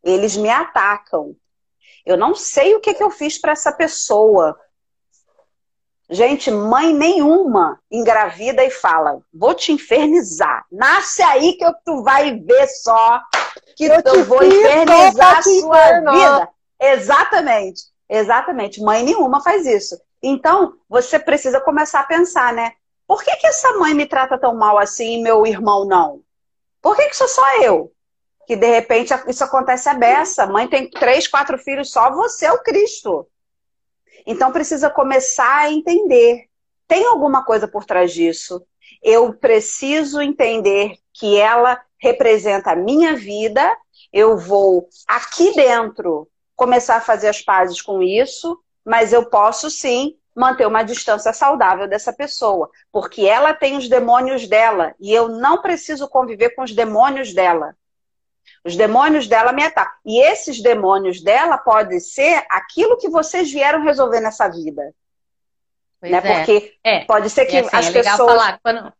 eles 0.03 0.35
me 0.38 0.49
atacam. 0.49 1.35
Eu 2.05 2.17
não 2.17 2.33
sei 2.33 2.75
o 2.75 2.79
que, 2.79 2.93
que 2.93 3.03
eu 3.03 3.09
fiz 3.09 3.38
para 3.38 3.51
essa 3.51 3.71
pessoa. 3.71 4.59
Gente, 6.09 6.49
mãe 6.49 6.93
nenhuma 6.93 7.79
engravida 7.91 8.63
e 8.63 8.71
fala: 8.71 9.21
vou 9.31 9.53
te 9.53 9.71
infernizar. 9.71 10.65
Nasce 10.71 11.21
aí 11.21 11.53
que 11.53 11.65
tu 11.85 12.01
vai 12.01 12.35
ver 12.39 12.67
só 12.67 13.21
que 13.79 14.09
eu, 14.09 14.25
vou 14.25 14.43
infernizar 14.43 15.37
a 15.37 15.41
sua 15.41 16.01
vida. 16.01 16.49
Exatamente, 16.81 17.83
exatamente. 18.09 18.81
Mãe 18.81 19.03
nenhuma 19.03 19.41
faz 19.41 19.65
isso. 19.65 19.97
Então, 20.21 20.73
você 20.89 21.17
precisa 21.17 21.61
começar 21.61 22.01
a 22.01 22.05
pensar, 22.05 22.51
né? 22.51 22.73
Por 23.07 23.23
que, 23.23 23.33
que 23.37 23.47
essa 23.47 23.71
mãe 23.77 23.93
me 23.93 24.05
trata 24.05 24.37
tão 24.37 24.53
mal 24.53 24.77
assim 24.77 25.19
e 25.19 25.23
meu 25.23 25.47
irmão 25.47 25.85
não? 25.85 26.21
Por 26.81 26.97
que, 26.97 27.07
que 27.07 27.15
sou 27.15 27.27
só 27.29 27.61
eu? 27.61 27.91
Que 28.45 28.57
de 28.57 28.67
repente 28.67 29.13
isso 29.27 29.43
acontece 29.45 29.87
a 29.87 29.93
beça. 29.93 30.45
Mãe 30.45 30.67
tem 30.67 30.89
três, 30.89 31.25
quatro 31.27 31.57
filhos, 31.57 31.91
só 31.91 32.11
você 32.11 32.47
é 32.47 32.51
o 32.51 32.61
Cristo. 32.61 33.25
Então 34.25 34.51
precisa 34.51 34.89
começar 34.89 35.59
a 35.59 35.71
entender. 35.71 36.47
Tem 36.85 37.05
alguma 37.05 37.45
coisa 37.45 37.67
por 37.67 37.85
trás 37.85 38.11
disso? 38.11 38.61
Eu 39.01 39.33
preciso 39.33 40.21
entender 40.21 40.97
que 41.13 41.39
ela 41.39 41.81
representa 41.99 42.71
a 42.71 42.75
minha 42.75 43.15
vida, 43.15 43.75
eu 44.12 44.38
vou 44.38 44.88
aqui 45.07 45.53
dentro 45.53 46.27
começar 46.55 46.97
a 46.97 47.01
fazer 47.01 47.27
as 47.27 47.41
pazes 47.41 47.81
com 47.81 48.01
isso, 48.01 48.59
mas 48.85 49.13
eu 49.13 49.25
posso 49.25 49.69
sim 49.69 50.15
manter 50.35 50.65
uma 50.65 50.83
distância 50.83 51.33
saudável 51.33 51.88
dessa 51.88 52.13
pessoa, 52.13 52.69
porque 52.91 53.25
ela 53.25 53.53
tem 53.53 53.77
os 53.77 53.89
demônios 53.89 54.47
dela 54.47 54.95
e 54.99 55.13
eu 55.13 55.27
não 55.27 55.62
preciso 55.62 56.07
conviver 56.07 56.51
com 56.51 56.63
os 56.63 56.73
demônios 56.73 57.33
dela. 57.33 57.75
Os 58.63 58.75
demônios 58.75 59.27
dela 59.27 59.51
me 59.53 59.63
atacam. 59.63 59.93
E 60.05 60.21
esses 60.21 60.62
demônios 60.62 61.21
dela 61.21 61.57
podem 61.57 61.99
ser 61.99 62.43
aquilo 62.49 62.97
que 62.97 63.09
vocês 63.09 63.51
vieram 63.51 63.83
resolver 63.83 64.19
nessa 64.19 64.47
vida. 64.47 64.93
Pois 65.99 66.12
né? 66.12 66.17
É. 66.17 66.21
Porque 66.21 66.73
é. 66.83 67.05
pode 67.05 67.29
ser 67.29 67.45
que 67.45 67.57
assim, 67.57 67.69
as 67.71 67.88
é 67.88 67.91
pessoas. 67.91 68.17
Falar, 68.17 68.59
quando, 68.63 68.93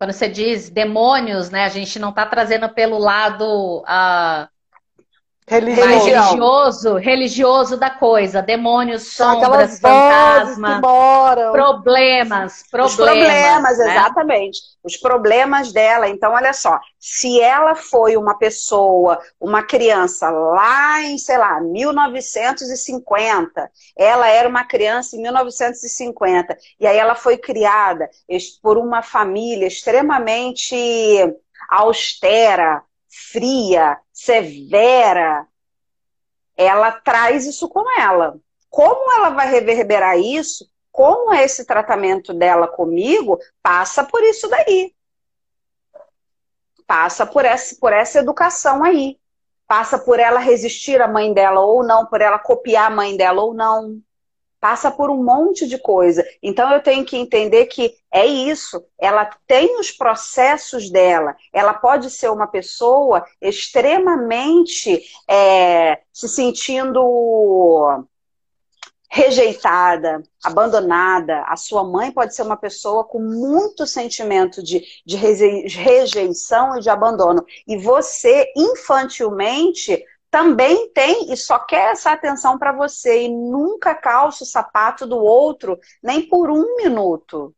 quando 0.00 0.14
você 0.14 0.30
diz 0.30 0.70
demônios, 0.70 1.50
né, 1.50 1.66
a 1.66 1.68
gente 1.68 1.98
não 1.98 2.08
está 2.08 2.24
trazendo 2.24 2.70
pelo 2.70 2.96
lado 2.98 3.80
uh, 3.80 4.48
religioso, 5.50 6.94
religioso 6.94 7.76
da 7.76 7.90
coisa, 7.90 8.40
demônios, 8.40 9.14
sombras, 9.14 9.80
fantasmas, 9.80 10.80
problemas, 10.80 11.50
problemas. 11.50 12.62
Os 12.72 12.94
problemas, 12.94 13.78
né? 13.78 13.90
exatamente. 13.90 14.60
Os 14.84 14.96
problemas 14.96 15.72
dela. 15.72 16.08
Então, 16.08 16.32
olha 16.32 16.52
só, 16.52 16.78
se 16.98 17.40
ela 17.40 17.74
foi 17.74 18.16
uma 18.16 18.38
pessoa, 18.38 19.18
uma 19.40 19.64
criança 19.64 20.30
lá 20.30 21.02
em, 21.02 21.18
sei 21.18 21.36
lá, 21.36 21.60
1950, 21.60 23.68
ela 23.98 24.28
era 24.28 24.48
uma 24.48 24.62
criança 24.64 25.16
em 25.16 25.22
1950, 25.22 26.56
e 26.78 26.86
aí 26.86 26.96
ela 26.96 27.16
foi 27.16 27.36
criada 27.36 28.08
por 28.62 28.78
uma 28.78 29.02
família 29.02 29.66
extremamente 29.66 30.76
austera, 31.68 32.84
fria, 33.08 33.98
severa, 34.24 35.46
ela 36.54 36.92
traz 36.92 37.46
isso 37.46 37.66
com 37.68 37.84
ela. 37.98 38.38
Como 38.68 39.10
ela 39.16 39.30
vai 39.30 39.48
reverberar 39.50 40.18
isso? 40.18 40.68
Como 40.92 41.32
é 41.32 41.44
esse 41.44 41.64
tratamento 41.64 42.34
dela 42.34 42.68
comigo? 42.68 43.38
Passa 43.62 44.04
por 44.04 44.22
isso 44.22 44.46
daí. 44.48 44.94
Passa 46.86 47.24
por 47.24 47.46
essa, 47.46 47.76
por 47.80 47.94
essa 47.94 48.18
educação 48.18 48.84
aí. 48.84 49.18
Passa 49.66 49.98
por 49.98 50.20
ela 50.20 50.38
resistir 50.38 51.00
à 51.00 51.08
mãe 51.08 51.32
dela 51.32 51.60
ou 51.60 51.82
não, 51.82 52.04
por 52.04 52.20
ela 52.20 52.38
copiar 52.38 52.90
a 52.90 52.94
mãe 52.94 53.16
dela 53.16 53.40
ou 53.40 53.54
não 53.54 54.02
passa 54.60 54.90
por 54.90 55.10
um 55.10 55.24
monte 55.24 55.66
de 55.66 55.78
coisa. 55.78 56.24
Então 56.42 56.70
eu 56.72 56.82
tenho 56.82 57.04
que 57.04 57.16
entender 57.16 57.66
que 57.66 57.94
é 58.12 58.26
isso. 58.26 58.84
Ela 58.98 59.24
tem 59.46 59.80
os 59.80 59.90
processos 59.90 60.90
dela. 60.90 61.34
Ela 61.52 61.72
pode 61.72 62.10
ser 62.10 62.30
uma 62.30 62.46
pessoa 62.46 63.24
extremamente 63.40 65.02
é, 65.28 66.00
se 66.12 66.28
sentindo 66.28 68.04
rejeitada, 69.10 70.22
abandonada. 70.44 71.42
A 71.48 71.56
sua 71.56 71.82
mãe 71.82 72.12
pode 72.12 72.34
ser 72.34 72.42
uma 72.42 72.56
pessoa 72.56 73.02
com 73.02 73.18
muito 73.18 73.84
sentimento 73.86 74.62
de, 74.62 74.84
de 75.04 75.16
rejeição 75.16 76.76
e 76.76 76.80
de 76.80 76.88
abandono. 76.88 77.44
E 77.66 77.76
você, 77.76 78.52
infantilmente, 78.56 80.04
também 80.30 80.90
tem 80.92 81.32
e 81.32 81.36
só 81.36 81.58
quer 81.58 81.92
essa 81.92 82.12
atenção 82.12 82.58
para 82.58 82.72
você 82.72 83.22
e 83.24 83.28
nunca 83.28 83.94
calça 83.94 84.44
o 84.44 84.46
sapato 84.46 85.06
do 85.06 85.18
outro 85.18 85.78
nem 86.02 86.22
por 86.28 86.50
um 86.50 86.76
minuto. 86.76 87.54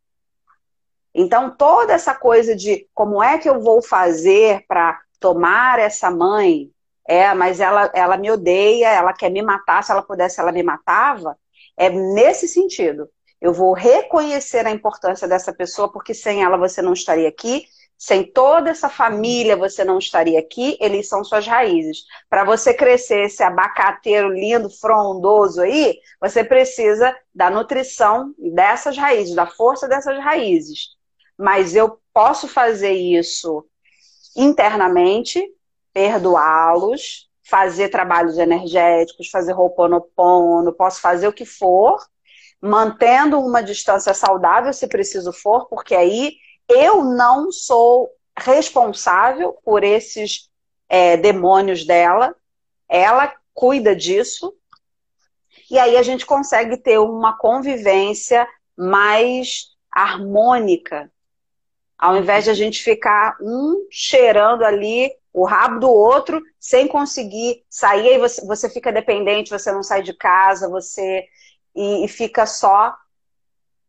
Então, 1.13 1.55
toda 1.55 1.93
essa 1.93 2.15
coisa 2.15 2.55
de 2.55 2.87
como 2.93 3.21
é 3.21 3.37
que 3.37 3.47
eu 3.47 3.61
vou 3.61 3.83
fazer 3.83 4.65
para 4.67 4.99
tomar 5.19 5.77
essa 5.77 6.09
mãe, 6.09 6.71
é, 7.07 7.31
mas 7.35 7.59
ela, 7.59 7.91
ela 7.93 8.17
me 8.17 8.31
odeia, 8.31 8.89
ela 8.89 9.13
quer 9.13 9.29
me 9.29 9.41
matar, 9.41 9.83
se 9.83 9.91
ela 9.91 10.01
pudesse, 10.01 10.39
ela 10.39 10.51
me 10.51 10.63
matava, 10.63 11.37
é 11.77 11.89
nesse 11.89 12.47
sentido. 12.47 13.07
Eu 13.39 13.53
vou 13.53 13.73
reconhecer 13.73 14.65
a 14.65 14.71
importância 14.71 15.27
dessa 15.27 15.53
pessoa, 15.53 15.91
porque 15.91 16.13
sem 16.13 16.43
ela 16.43 16.57
você 16.57 16.81
não 16.81 16.93
estaria 16.93 17.27
aqui, 17.27 17.65
sem 17.97 18.23
toda 18.23 18.69
essa 18.69 18.89
família, 18.89 19.55
você 19.55 19.83
não 19.83 19.97
estaria 19.97 20.39
aqui, 20.39 20.77
eles 20.81 21.07
são 21.07 21.23
suas 21.23 21.47
raízes. 21.47 22.03
Para 22.29 22.43
você 22.43 22.73
crescer 22.73 23.25
esse 23.25 23.41
abacateiro 23.41 24.29
lindo, 24.29 24.69
frondoso 24.69 25.61
aí, 25.61 25.97
você 26.19 26.43
precisa 26.43 27.15
da 27.33 27.49
nutrição 27.49 28.33
dessas 28.37 28.97
raízes, 28.97 29.35
da 29.35 29.47
força 29.47 29.87
dessas 29.87 30.17
raízes. 30.19 30.89
Mas 31.37 31.75
eu 31.75 31.97
posso 32.13 32.47
fazer 32.47 32.91
isso 32.91 33.65
internamente, 34.35 35.41
perdoá-los, 35.93 37.29
fazer 37.49 37.89
trabalhos 37.89 38.37
energéticos, 38.37 39.29
fazer 39.29 39.53
roponopono, 39.53 40.73
posso 40.73 40.99
fazer 41.01 41.27
o 41.27 41.33
que 41.33 41.45
for, 41.45 41.97
mantendo 42.61 43.39
uma 43.39 43.61
distância 43.61 44.13
saudável, 44.13 44.73
se 44.73 44.87
preciso 44.87 45.31
for, 45.33 45.67
porque 45.67 45.93
aí 45.93 46.37
eu 46.67 47.03
não 47.03 47.51
sou 47.51 48.09
responsável 48.37 49.53
por 49.63 49.83
esses 49.83 50.49
é, 50.89 51.17
demônios 51.17 51.85
dela. 51.85 52.35
Ela 52.87 53.33
cuida 53.53 53.95
disso. 53.95 54.53
E 55.69 55.77
aí 55.77 55.97
a 55.97 56.03
gente 56.03 56.25
consegue 56.25 56.77
ter 56.77 56.99
uma 56.99 57.37
convivência 57.37 58.47
mais 58.77 59.73
harmônica, 59.91 61.11
ao 61.97 62.17
invés 62.17 62.43
de 62.43 62.49
a 62.49 62.53
gente 62.53 62.83
ficar 62.83 63.37
um 63.39 63.87
cheirando 63.89 64.63
ali 64.63 65.11
o 65.31 65.45
rabo 65.45 65.79
do 65.79 65.89
outro 65.89 66.41
sem 66.59 66.87
conseguir 66.87 67.63
sair, 67.69 68.09
aí 68.09 68.19
você, 68.19 68.45
você 68.45 68.69
fica 68.69 68.91
dependente, 68.91 69.49
você 69.49 69.71
não 69.71 69.81
sai 69.81 70.03
de 70.03 70.13
casa, 70.13 70.69
você 70.69 71.25
e, 71.75 72.05
e 72.05 72.07
fica 72.07 72.45
só 72.45 72.95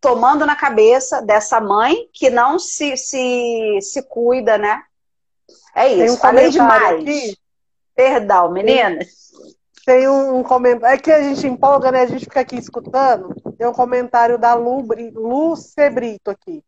tomando 0.04 0.44
na 0.44 0.54
cabeça 0.54 1.22
dessa 1.22 1.58
mãe 1.62 2.10
que 2.12 2.28
não 2.28 2.58
se, 2.58 2.94
se, 2.94 3.78
se 3.80 4.02
cuida, 4.02 4.58
né? 4.58 4.82
É 5.74 5.88
isso, 5.88 6.16
um 6.16 6.18
falei 6.18 6.50
demais. 6.50 7.00
Aqui. 7.00 7.38
Perdão, 7.96 8.50
meninas. 8.50 9.32
Tem 9.86 10.06
um, 10.06 10.42
comentário. 10.42 10.94
É 10.94 10.98
que 10.98 11.10
a 11.10 11.22
gente 11.22 11.46
empolga, 11.46 11.90
né? 11.90 12.02
A 12.02 12.06
gente 12.06 12.24
fica 12.24 12.40
aqui 12.40 12.56
escutando. 12.56 13.34
Tem 13.56 13.66
um 13.66 13.72
comentário 13.72 14.36
da 14.36 14.52
Lu, 14.52 14.86
Lu 15.14 15.56
Cebrito 15.56 16.30
aqui. 16.30 16.62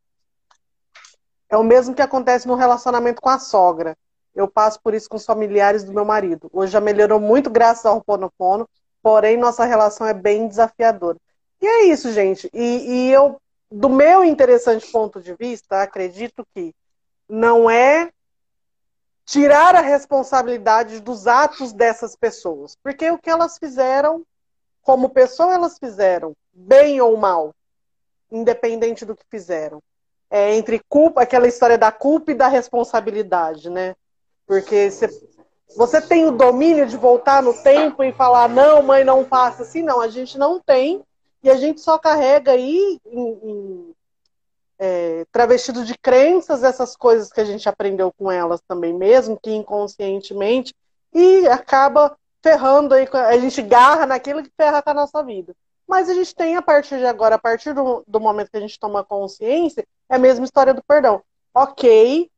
É 1.50 1.58
o 1.58 1.62
mesmo 1.62 1.94
que 1.94 2.02
acontece 2.02 2.48
no 2.48 2.54
relacionamento 2.54 3.20
com 3.20 3.28
a 3.28 3.38
sogra. 3.38 3.98
Eu 4.34 4.48
passo 4.48 4.80
por 4.80 4.94
isso 4.94 5.10
com 5.10 5.16
os 5.18 5.26
familiares 5.26 5.84
do 5.84 5.92
meu 5.92 6.06
marido. 6.06 6.48
Hoje 6.54 6.72
já 6.72 6.80
melhorou 6.80 7.20
muito 7.20 7.50
graças 7.50 7.84
ao 7.84 8.00
Ponopono, 8.00 8.66
porém 9.02 9.36
nossa 9.36 9.66
relação 9.66 10.06
é 10.06 10.14
bem 10.14 10.48
desafiadora. 10.48 11.18
E 11.60 11.66
é 11.66 11.84
isso, 11.84 12.12
gente. 12.12 12.50
E, 12.52 13.08
e 13.08 13.12
eu, 13.12 13.40
do 13.70 13.88
meu 13.88 14.24
interessante 14.24 14.90
ponto 14.90 15.20
de 15.20 15.34
vista, 15.34 15.82
acredito 15.82 16.46
que 16.54 16.74
não 17.28 17.68
é 17.68 18.10
tirar 19.24 19.74
a 19.74 19.80
responsabilidade 19.80 21.00
dos 21.00 21.26
atos 21.26 21.72
dessas 21.72 22.14
pessoas. 22.14 22.76
Porque 22.82 23.10
o 23.10 23.18
que 23.18 23.28
elas 23.28 23.58
fizeram, 23.58 24.24
como 24.82 25.10
pessoa, 25.10 25.54
elas 25.54 25.78
fizeram, 25.78 26.32
bem 26.52 27.00
ou 27.00 27.16
mal, 27.16 27.52
independente 28.30 29.04
do 29.04 29.16
que 29.16 29.24
fizeram. 29.28 29.82
É 30.30 30.54
entre 30.54 30.80
culpa, 30.88 31.22
aquela 31.22 31.48
história 31.48 31.76
da 31.76 31.90
culpa 31.90 32.32
e 32.32 32.34
da 32.34 32.48
responsabilidade, 32.48 33.68
né? 33.68 33.94
Porque 34.46 34.90
você, 34.90 35.08
você 35.76 36.00
tem 36.00 36.26
o 36.26 36.32
domínio 36.32 36.86
de 36.86 36.96
voltar 36.96 37.42
no 37.42 37.54
tempo 37.62 38.02
e 38.02 38.12
falar, 38.12 38.48
não, 38.48 38.82
mãe, 38.82 39.04
não 39.04 39.24
faça 39.24 39.62
assim, 39.62 39.82
não, 39.82 40.00
a 40.00 40.08
gente 40.08 40.38
não 40.38 40.60
tem, 40.60 41.02
e 41.46 41.50
a 41.50 41.54
gente 41.54 41.80
só 41.80 41.96
carrega 41.96 42.50
aí 42.50 43.00
em, 43.06 43.28
em 43.44 43.94
é, 44.76 45.24
travestido 45.30 45.84
de 45.84 45.96
crenças 45.96 46.64
essas 46.64 46.96
coisas 46.96 47.32
que 47.32 47.40
a 47.40 47.44
gente 47.44 47.68
aprendeu 47.68 48.12
com 48.12 48.32
elas 48.32 48.60
também 48.66 48.92
mesmo, 48.92 49.38
que 49.40 49.52
inconscientemente, 49.52 50.74
e 51.14 51.46
acaba 51.46 52.18
ferrando 52.42 52.94
aí, 52.94 53.08
a 53.12 53.38
gente 53.38 53.62
garra 53.62 54.06
naquilo 54.06 54.42
que 54.42 54.50
ferra 54.56 54.82
com 54.82 54.90
a 54.90 54.94
nossa 54.94 55.22
vida. 55.22 55.54
Mas 55.86 56.08
a 56.08 56.14
gente 56.14 56.34
tem 56.34 56.56
a 56.56 56.62
partir 56.62 56.98
de 56.98 57.06
agora, 57.06 57.36
a 57.36 57.38
partir 57.38 57.72
do, 57.72 58.02
do 58.08 58.18
momento 58.18 58.50
que 58.50 58.56
a 58.56 58.60
gente 58.60 58.78
toma 58.80 59.04
consciência, 59.04 59.86
é 60.08 60.16
a 60.16 60.18
mesma 60.18 60.44
história 60.44 60.74
do 60.74 60.82
perdão. 60.82 61.22
Ok, 61.54 62.28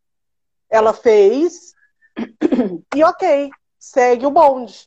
ela 0.68 0.92
fez, 0.92 1.74
e 2.94 3.02
ok, 3.02 3.50
segue 3.78 4.26
o 4.26 4.30
bonde. 4.30 4.86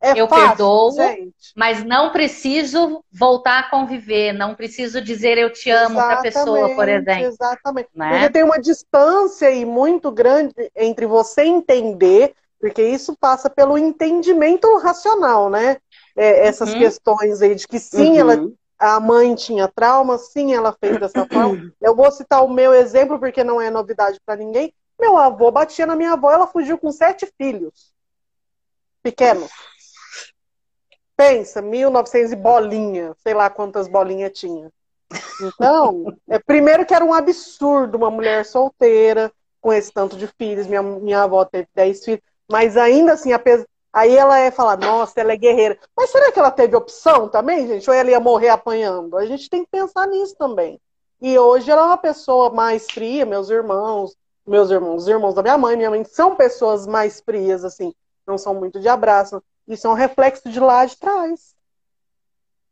É 0.00 0.12
eu 0.12 0.28
fácil, 0.28 0.48
perdoo, 0.48 0.92
gente. 0.92 1.52
mas 1.56 1.84
não 1.84 2.10
preciso 2.12 3.04
voltar 3.10 3.58
a 3.58 3.70
conviver, 3.70 4.32
não 4.32 4.54
preciso 4.54 5.00
dizer 5.00 5.38
eu 5.38 5.52
te 5.52 5.70
amo 5.70 5.96
para 5.96 6.14
a 6.14 6.22
pessoa, 6.22 6.72
por 6.74 6.88
exemplo. 6.88 7.24
Exatamente. 7.24 7.88
Né? 7.94 8.10
Porque 8.10 8.30
tem 8.30 8.44
uma 8.44 8.60
distância 8.60 9.48
aí 9.48 9.64
muito 9.64 10.12
grande 10.12 10.54
entre 10.76 11.04
você 11.04 11.42
entender, 11.42 12.32
porque 12.60 12.82
isso 12.82 13.16
passa 13.18 13.50
pelo 13.50 13.76
entendimento 13.76 14.78
racional, 14.78 15.50
né? 15.50 15.78
É, 16.16 16.46
essas 16.46 16.72
uhum. 16.72 16.78
questões 16.78 17.42
aí 17.42 17.56
de 17.56 17.66
que 17.66 17.80
sim, 17.80 18.12
uhum. 18.12 18.18
ela, 18.18 18.50
a 18.78 19.00
mãe 19.00 19.34
tinha 19.34 19.66
trauma, 19.66 20.16
sim, 20.16 20.54
ela 20.54 20.72
fez 20.80 20.98
dessa 21.00 21.26
forma. 21.32 21.72
Eu 21.80 21.96
vou 21.96 22.10
citar 22.12 22.44
o 22.44 22.48
meu 22.48 22.72
exemplo 22.72 23.18
porque 23.18 23.42
não 23.42 23.60
é 23.60 23.68
novidade 23.68 24.20
para 24.24 24.36
ninguém. 24.36 24.72
Meu 24.98 25.16
avô 25.16 25.50
batia 25.50 25.86
na 25.86 25.96
minha 25.96 26.12
avó, 26.12 26.30
ela 26.30 26.46
fugiu 26.46 26.78
com 26.78 26.92
sete 26.92 27.28
filhos 27.36 27.92
pequenos. 29.02 29.50
Pensa, 31.18 31.60
1900 31.60 32.30
e 32.30 32.36
bolinha, 32.36 33.12
sei 33.18 33.34
lá 33.34 33.50
quantas 33.50 33.88
bolinhas 33.88 34.38
tinha. 34.38 34.70
Então, 35.42 36.16
é, 36.28 36.38
primeiro 36.38 36.86
que 36.86 36.94
era 36.94 37.04
um 37.04 37.12
absurdo 37.12 37.96
uma 37.96 38.08
mulher 38.08 38.46
solteira 38.46 39.32
com 39.60 39.72
esse 39.72 39.92
tanto 39.92 40.16
de 40.16 40.28
filhos. 40.28 40.68
Minha, 40.68 40.80
minha 40.80 41.22
avó 41.24 41.44
teve 41.44 41.66
10 41.74 42.04
filhos, 42.04 42.20
mas 42.48 42.76
ainda 42.76 43.14
assim, 43.14 43.30
aí 43.92 44.16
ela 44.16 44.38
é 44.38 44.52
falar, 44.52 44.76
nossa, 44.76 45.20
ela 45.20 45.32
é 45.32 45.36
guerreira. 45.36 45.76
Mas 45.96 46.10
será 46.10 46.30
que 46.30 46.38
ela 46.38 46.52
teve 46.52 46.76
opção 46.76 47.28
também, 47.28 47.66
gente? 47.66 47.90
Ou 47.90 47.96
ela 47.96 48.12
ia 48.12 48.20
morrer 48.20 48.50
apanhando? 48.50 49.16
A 49.16 49.26
gente 49.26 49.50
tem 49.50 49.64
que 49.64 49.70
pensar 49.72 50.06
nisso 50.06 50.36
também. 50.38 50.80
E 51.20 51.36
hoje 51.36 51.68
ela 51.68 51.82
é 51.82 51.86
uma 51.86 51.98
pessoa 51.98 52.50
mais 52.50 52.88
fria, 52.88 53.26
meus 53.26 53.50
irmãos, 53.50 54.16
meus 54.46 54.70
irmãos, 54.70 55.02
os 55.02 55.08
irmãos 55.08 55.34
da 55.34 55.42
minha 55.42 55.58
mãe, 55.58 55.76
minha 55.76 55.90
mãe 55.90 56.04
são 56.04 56.36
pessoas 56.36 56.86
mais 56.86 57.20
frias, 57.20 57.64
assim, 57.64 57.92
não 58.24 58.38
são 58.38 58.54
muito 58.54 58.78
de 58.78 58.88
abraço. 58.88 59.42
Isso 59.68 59.86
é 59.86 59.90
um 59.90 59.94
reflexo 59.94 60.48
de 60.48 60.58
lá 60.58 60.86
de 60.86 60.96
trás. 60.96 61.54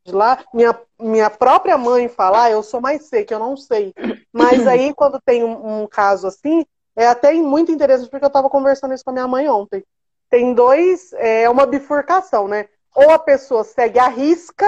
De 0.05 0.13
lá, 0.13 0.43
minha, 0.55 0.79
minha 0.99 1.29
própria 1.29 1.77
mãe 1.77 2.09
fala, 2.09 2.45
ah, 2.45 2.51
eu 2.51 2.63
sou 2.63 2.81
mais 2.81 3.07
seca, 3.07 3.35
eu 3.35 3.39
não 3.39 3.57
sei. 3.57 3.93
Mas 4.33 4.65
aí, 4.67 4.95
quando 4.95 5.21
tem 5.21 5.45
um, 5.45 5.83
um 5.83 5.87
caso 5.87 6.27
assim, 6.27 6.65
é 6.97 7.07
até 7.07 7.33
muito 7.35 7.71
interessante, 7.71 8.09
porque 8.09 8.25
eu 8.25 8.29
estava 8.29 8.49
conversando 8.49 8.95
isso 8.95 9.05
com 9.05 9.11
a 9.11 9.13
minha 9.13 9.29
mãe 9.29 9.49
ontem. 9.49 9.85
Tem 10.31 10.55
dois, 10.55 11.13
é 11.15 11.49
uma 11.51 11.67
bifurcação, 11.67 12.49
né? 12.49 12.69
Ou 12.95 13.11
a 13.11 13.19
pessoa 13.19 13.63
segue 13.63 13.99
a 13.99 14.09
risca 14.09 14.67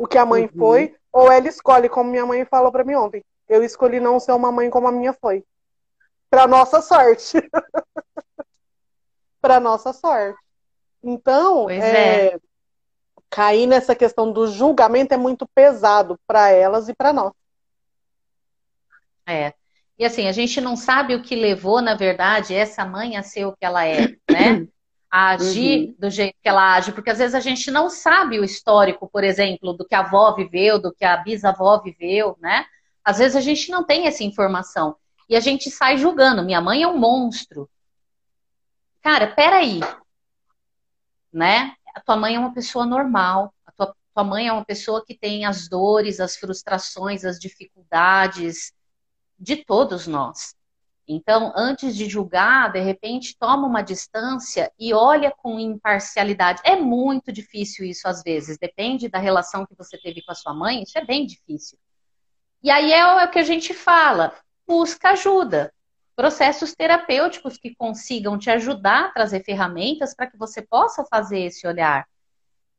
o 0.00 0.06
que 0.06 0.16
a 0.16 0.24
mãe 0.24 0.44
uhum. 0.44 0.58
foi, 0.58 0.96
ou 1.12 1.30
ela 1.30 1.46
escolhe, 1.46 1.88
como 1.88 2.10
minha 2.10 2.24
mãe 2.24 2.42
falou 2.46 2.72
para 2.72 2.84
mim 2.84 2.94
ontem. 2.94 3.22
Eu 3.46 3.62
escolhi 3.62 4.00
não 4.00 4.18
ser 4.18 4.32
uma 4.32 4.50
mãe 4.50 4.70
como 4.70 4.88
a 4.88 4.92
minha 4.92 5.12
foi. 5.12 5.44
Para 6.30 6.46
nossa 6.46 6.80
sorte. 6.80 7.36
para 9.42 9.60
nossa 9.60 9.92
sorte. 9.92 10.38
Então, 11.02 11.70
é, 11.70 12.26
é. 12.26 12.38
cair 13.28 13.66
nessa 13.66 13.94
questão 13.94 14.32
do 14.32 14.46
julgamento 14.46 15.14
é 15.14 15.16
muito 15.16 15.46
pesado 15.54 16.18
para 16.26 16.50
elas 16.50 16.88
e 16.88 16.94
para 16.94 17.12
nós. 17.12 17.32
É. 19.26 19.54
E 19.98 20.04
assim, 20.04 20.28
a 20.28 20.32
gente 20.32 20.60
não 20.60 20.76
sabe 20.76 21.14
o 21.14 21.22
que 21.22 21.34
levou, 21.34 21.80
na 21.80 21.94
verdade, 21.94 22.54
essa 22.54 22.84
mãe 22.84 23.16
a 23.16 23.22
ser 23.22 23.44
o 23.44 23.52
que 23.52 23.64
ela 23.64 23.86
é, 23.86 24.16
né? 24.30 24.66
A 25.10 25.30
agir 25.36 25.88
uhum. 25.88 25.94
do 25.98 26.10
jeito 26.10 26.36
que 26.42 26.48
ela 26.48 26.74
age, 26.74 26.92
porque 26.92 27.10
às 27.10 27.18
vezes 27.18 27.34
a 27.34 27.40
gente 27.40 27.70
não 27.70 27.90
sabe 27.90 28.38
o 28.38 28.44
histórico, 28.44 29.08
por 29.10 29.24
exemplo, 29.24 29.74
do 29.74 29.86
que 29.86 29.94
a 29.94 30.00
avó 30.00 30.34
viveu, 30.34 30.78
do 30.78 30.92
que 30.92 31.04
a 31.04 31.16
bisavó 31.18 31.80
viveu, 31.82 32.36
né? 32.40 32.64
Às 33.04 33.18
vezes 33.18 33.36
a 33.36 33.40
gente 33.40 33.70
não 33.70 33.84
tem 33.84 34.06
essa 34.06 34.24
informação. 34.24 34.96
E 35.28 35.36
a 35.36 35.40
gente 35.40 35.70
sai 35.70 35.96
julgando. 35.96 36.42
Minha 36.44 36.60
mãe 36.60 36.82
é 36.82 36.88
um 36.88 36.98
monstro. 36.98 37.68
Cara, 39.02 39.28
peraí 39.28 39.80
né? 41.32 41.74
A 41.94 42.00
tua 42.00 42.16
mãe 42.16 42.34
é 42.34 42.38
uma 42.38 42.54
pessoa 42.54 42.86
normal, 42.86 43.52
a 43.66 43.72
tua, 43.72 43.94
tua 44.14 44.24
mãe 44.24 44.48
é 44.48 44.52
uma 44.52 44.64
pessoa 44.64 45.04
que 45.04 45.16
tem 45.16 45.44
as 45.44 45.68
dores, 45.68 46.20
as 46.20 46.36
frustrações, 46.36 47.24
as 47.24 47.38
dificuldades 47.38 48.72
de 49.38 49.56
todos 49.56 50.06
nós. 50.06 50.54
Então, 51.12 51.52
antes 51.56 51.96
de 51.96 52.08
julgar, 52.08 52.70
de 52.70 52.78
repente, 52.78 53.36
toma 53.36 53.66
uma 53.66 53.82
distância 53.82 54.70
e 54.78 54.94
olha 54.94 55.32
com 55.36 55.58
imparcialidade. 55.58 56.60
É 56.64 56.76
muito 56.76 57.32
difícil 57.32 57.84
isso 57.84 58.06
às 58.06 58.22
vezes, 58.22 58.58
depende 58.58 59.08
da 59.08 59.18
relação 59.18 59.66
que 59.66 59.74
você 59.74 59.98
teve 59.98 60.22
com 60.22 60.30
a 60.30 60.36
sua 60.36 60.54
mãe, 60.54 60.82
isso 60.82 60.96
é 60.96 61.04
bem 61.04 61.26
difícil. 61.26 61.76
E 62.62 62.70
aí 62.70 62.92
é 62.92 63.24
o 63.24 63.28
que 63.30 63.40
a 63.40 63.42
gente 63.44 63.74
fala, 63.74 64.32
busca 64.66 65.10
ajuda 65.10 65.72
processos 66.20 66.74
terapêuticos 66.74 67.56
que 67.56 67.74
consigam 67.74 68.36
te 68.36 68.50
ajudar 68.50 69.06
a 69.06 69.08
trazer 69.08 69.42
ferramentas 69.42 70.14
para 70.14 70.26
que 70.26 70.36
você 70.36 70.60
possa 70.60 71.02
fazer 71.06 71.44
esse 71.46 71.66
olhar. 71.66 72.06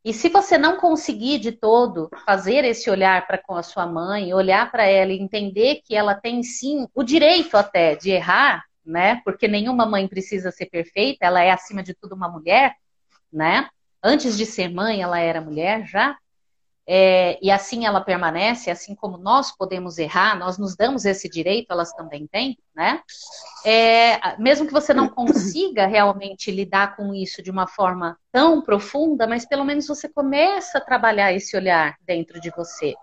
E 0.04 0.14
se 0.14 0.28
você 0.28 0.56
não 0.56 0.76
conseguir 0.76 1.40
de 1.40 1.50
todo 1.50 2.08
fazer 2.24 2.64
esse 2.64 2.88
olhar 2.88 3.26
para 3.26 3.38
com 3.38 3.56
a 3.56 3.62
sua 3.64 3.84
mãe, 3.84 4.32
olhar 4.32 4.70
para 4.70 4.86
ela 4.86 5.10
e 5.10 5.18
entender 5.18 5.80
que 5.84 5.92
ela 5.92 6.14
tem 6.14 6.44
sim 6.44 6.86
o 6.94 7.02
direito 7.02 7.56
até 7.56 7.96
de 7.96 8.12
errar, 8.12 8.62
né? 8.86 9.20
Porque 9.24 9.48
nenhuma 9.48 9.86
mãe 9.86 10.06
precisa 10.06 10.52
ser 10.52 10.66
perfeita, 10.66 11.26
ela 11.26 11.42
é 11.42 11.50
acima 11.50 11.82
de 11.82 11.94
tudo 11.94 12.14
uma 12.14 12.28
mulher, 12.28 12.76
né? 13.32 13.68
Antes 14.00 14.36
de 14.38 14.46
ser 14.46 14.68
mãe, 14.68 15.02
ela 15.02 15.18
era 15.18 15.40
mulher 15.40 15.84
já 15.84 16.16
é, 16.86 17.38
e 17.40 17.50
assim 17.50 17.86
ela 17.86 18.00
permanece, 18.00 18.70
assim 18.70 18.94
como 18.94 19.16
nós 19.16 19.56
podemos 19.56 19.98
errar, 19.98 20.36
nós 20.36 20.58
nos 20.58 20.74
damos 20.74 21.04
esse 21.04 21.28
direito, 21.28 21.70
elas 21.70 21.92
também 21.92 22.26
têm, 22.26 22.58
né? 22.74 23.00
É, 23.64 24.36
mesmo 24.38 24.66
que 24.66 24.72
você 24.72 24.92
não 24.92 25.08
consiga 25.08 25.86
realmente 25.86 26.50
lidar 26.50 26.96
com 26.96 27.14
isso 27.14 27.42
de 27.42 27.50
uma 27.50 27.68
forma 27.68 28.18
tão 28.32 28.60
profunda, 28.60 29.26
mas 29.26 29.46
pelo 29.46 29.64
menos 29.64 29.86
você 29.86 30.08
começa 30.08 30.78
a 30.78 30.80
trabalhar 30.80 31.32
esse 31.32 31.56
olhar 31.56 31.96
dentro 32.04 32.40
de 32.40 32.50
você. 32.50 32.94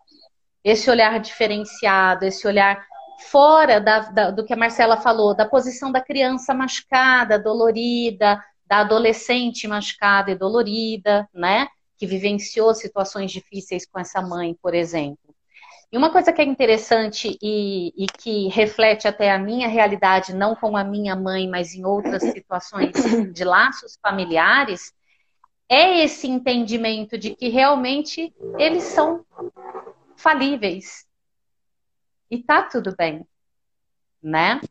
Esse 0.61 0.89
olhar 0.89 1.17
diferenciado, 1.19 2.25
esse 2.25 2.45
olhar 2.45 2.85
fora 3.31 3.79
da, 3.79 3.99
da, 3.99 4.31
do 4.31 4.45
que 4.45 4.53
a 4.53 4.57
Marcela 4.57 4.97
falou, 4.97 5.33
da 5.33 5.45
posição 5.45 5.89
da 5.89 6.01
criança 6.01 6.53
machucada, 6.53 7.39
dolorida, 7.39 8.43
da 8.65 8.79
adolescente 8.79 9.67
machucada 9.67 10.31
e 10.31 10.35
dolorida, 10.35 11.27
né? 11.33 11.67
Que 11.99 12.07
vivenciou 12.07 12.73
situações 12.73 13.31
difíceis 13.31 13.85
com 13.85 13.99
essa 13.99 14.21
mãe, 14.21 14.57
por 14.61 14.73
exemplo. 14.73 15.35
E 15.91 15.97
uma 15.97 16.11
coisa 16.11 16.31
que 16.31 16.41
é 16.41 16.45
interessante 16.45 17.37
e, 17.41 17.91
e, 17.97 18.05
que 18.05 18.47
reflete 18.47 19.07
até 19.07 19.31
a 19.31 19.39
minha 19.39 19.67
realidade, 19.67 20.35
não 20.35 20.55
com 20.55 20.77
a 20.77 20.83
minha 20.83 21.15
mãe, 21.15 21.47
mas 21.47 21.73
em 21.73 21.83
outras 21.83 22.21
situações 22.31 22.93
de 23.33 23.43
laços 23.43 23.97
familiares, 24.01 24.93
é 25.67 26.03
esse 26.03 26.27
entendimento 26.27 27.17
de 27.17 27.35
que 27.35 27.49
realmente 27.49 28.33
eles 28.57 28.83
são 28.83 29.25
falíveis. 30.15 31.07
E 32.29 32.41
tá 32.41 32.63
tudo 32.63 32.95
bem, 32.95 33.25
né? 34.21 34.61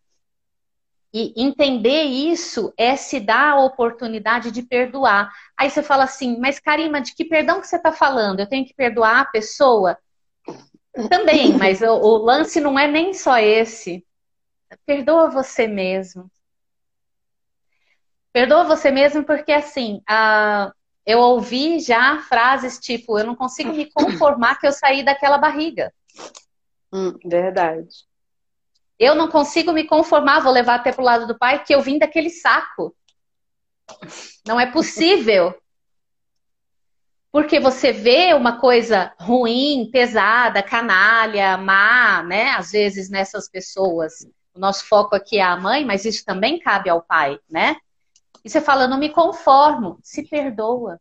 E 1.13 1.33
entender 1.43 2.03
isso 2.05 2.73
é 2.77 2.95
se 2.95 3.19
dar 3.19 3.53
a 3.53 3.65
oportunidade 3.65 4.51
de 4.51 4.63
perdoar. 4.63 5.33
Aí 5.57 5.71
você 5.71 5.83
fala 5.83 6.05
assim, 6.05 6.39
mas 6.39 6.59
Karima, 6.59 7.01
de 7.01 7.15
que 7.15 7.25
perdão 7.25 7.61
que 7.61 7.67
você 7.67 7.77
está 7.77 7.93
falando? 7.93 8.41
Eu 8.41 8.49
tenho 8.49 8.67
que 8.67 8.75
perdoar 8.75 9.21
a 9.21 9.25
pessoa? 9.25 9.97
Também, 11.09 11.53
mas 11.57 11.81
o, 11.81 11.87
o 11.87 12.17
lance 12.19 12.61
não 12.61 12.79
é 12.79 12.87
nem 12.87 13.15
só 13.15 13.39
esse. 13.39 14.05
Perdoa 14.85 15.31
você 15.31 15.67
mesmo. 15.67 16.31
Perdoa 18.33 18.65
você 18.65 18.91
mesmo 18.91 19.25
porque, 19.25 19.53
assim, 19.53 20.03
a, 20.07 20.71
eu 21.07 21.21
ouvi 21.21 21.81
já 21.81 22.21
frases 22.21 22.79
tipo: 22.79 23.19
eu 23.19 23.25
não 23.25 23.35
consigo 23.35 23.73
me 23.73 23.91
conformar 23.91 24.59
que 24.61 24.67
eu 24.67 24.73
saí 24.73 25.03
daquela 25.03 25.39
barriga. 25.39 25.93
Hum, 26.93 27.19
verdade. 27.25 28.08
Eu 28.99 29.15
não 29.15 29.29
consigo 29.29 29.73
me 29.73 29.85
conformar, 29.85 30.41
vou 30.41 30.53
levar 30.53 30.77
até 30.77 30.93
pro 30.93 31.05
lado 31.05 31.27
do 31.27 31.39
pai, 31.39 31.63
que 31.63 31.75
eu 31.75 31.81
vim 31.81 31.99
daquele 31.99 32.31
saco. 32.31 32.95
Não 34.47 34.59
é 34.59 34.67
possível 34.71 35.55
porque 37.31 37.61
você 37.61 37.93
vê 37.93 38.33
uma 38.35 38.59
coisa 38.59 39.13
ruim, 39.19 39.91
pesada, 39.93 40.63
canalha, 40.63 41.57
má, 41.57 42.23
né? 42.23 42.51
Às 42.51 42.71
vezes 42.71 43.11
nessas 43.11 43.49
pessoas. 43.49 44.27
O 44.55 44.59
nosso 44.59 44.87
foco 44.87 45.15
aqui 45.15 45.39
é 45.39 45.43
a 45.43 45.57
mãe, 45.57 45.85
mas 45.85 46.05
isso 46.05 46.25
também 46.25 46.59
cabe 46.59 46.91
ao 46.91 47.03
pai, 47.03 47.39
né? 47.49 47.77
E 48.45 48.51
você 48.51 48.61
fala, 48.61 48.89
não 48.89 48.99
me 48.99 49.11
conformo, 49.11 49.99
se 50.03 50.23
perdoa. 50.23 50.99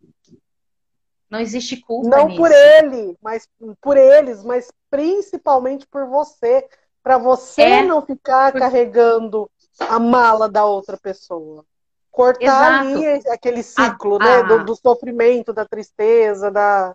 Não 1.29 1.39
existe 1.39 1.77
culpa 1.77 2.09
Não 2.09 2.27
nisso. 2.27 2.41
por 2.41 2.51
ele, 2.51 3.17
mas 3.21 3.47
por 3.81 3.97
eles, 3.97 4.43
mas 4.43 4.71
principalmente 4.89 5.85
por 5.87 6.07
você, 6.07 6.67
para 7.07 7.17
você 7.17 7.61
é, 7.61 7.83
não 7.85 8.05
ficar 8.05 8.51
carregando 8.51 9.49
a 9.79 9.97
mala 9.97 10.49
da 10.49 10.65
outra 10.65 10.97
pessoa 10.97 11.63
cortar 12.11 12.83
Exato. 12.83 12.97
ali 12.97 13.29
aquele 13.29 13.63
ciclo, 13.63 14.15
a, 14.15 14.19
né? 14.25 14.35
A... 14.39 14.41
Do, 14.41 14.65
do, 14.65 14.75
sofrimento, 14.75 15.53
da 15.53 15.63
tristeza, 15.63 16.51
da, 16.51 16.93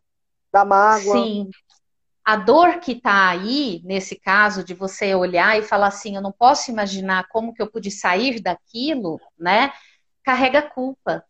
da 0.53 0.67
mágoa. 0.67 1.15
Sim. 1.15 1.49
A 2.23 2.37
dor 2.37 2.79
que 2.79 2.93
está 2.93 3.31
aí, 3.31 3.81
nesse 3.85 4.17
caso, 4.17 4.63
de 4.63 4.75
você 4.75 5.15
olhar 5.15 5.59
e 5.59 5.63
falar 5.63 5.87
assim, 5.87 6.15
eu 6.15 6.21
não 6.21 6.31
posso 6.31 6.71
imaginar 6.71 7.29
como 7.29 7.55
que 7.55 7.63
eu 7.63 7.71
pude 7.71 7.91
sair 7.91 8.39
daquilo, 8.39 9.19
né? 9.39 9.73
Carrega 10.23 10.61
culpa. 10.61 11.25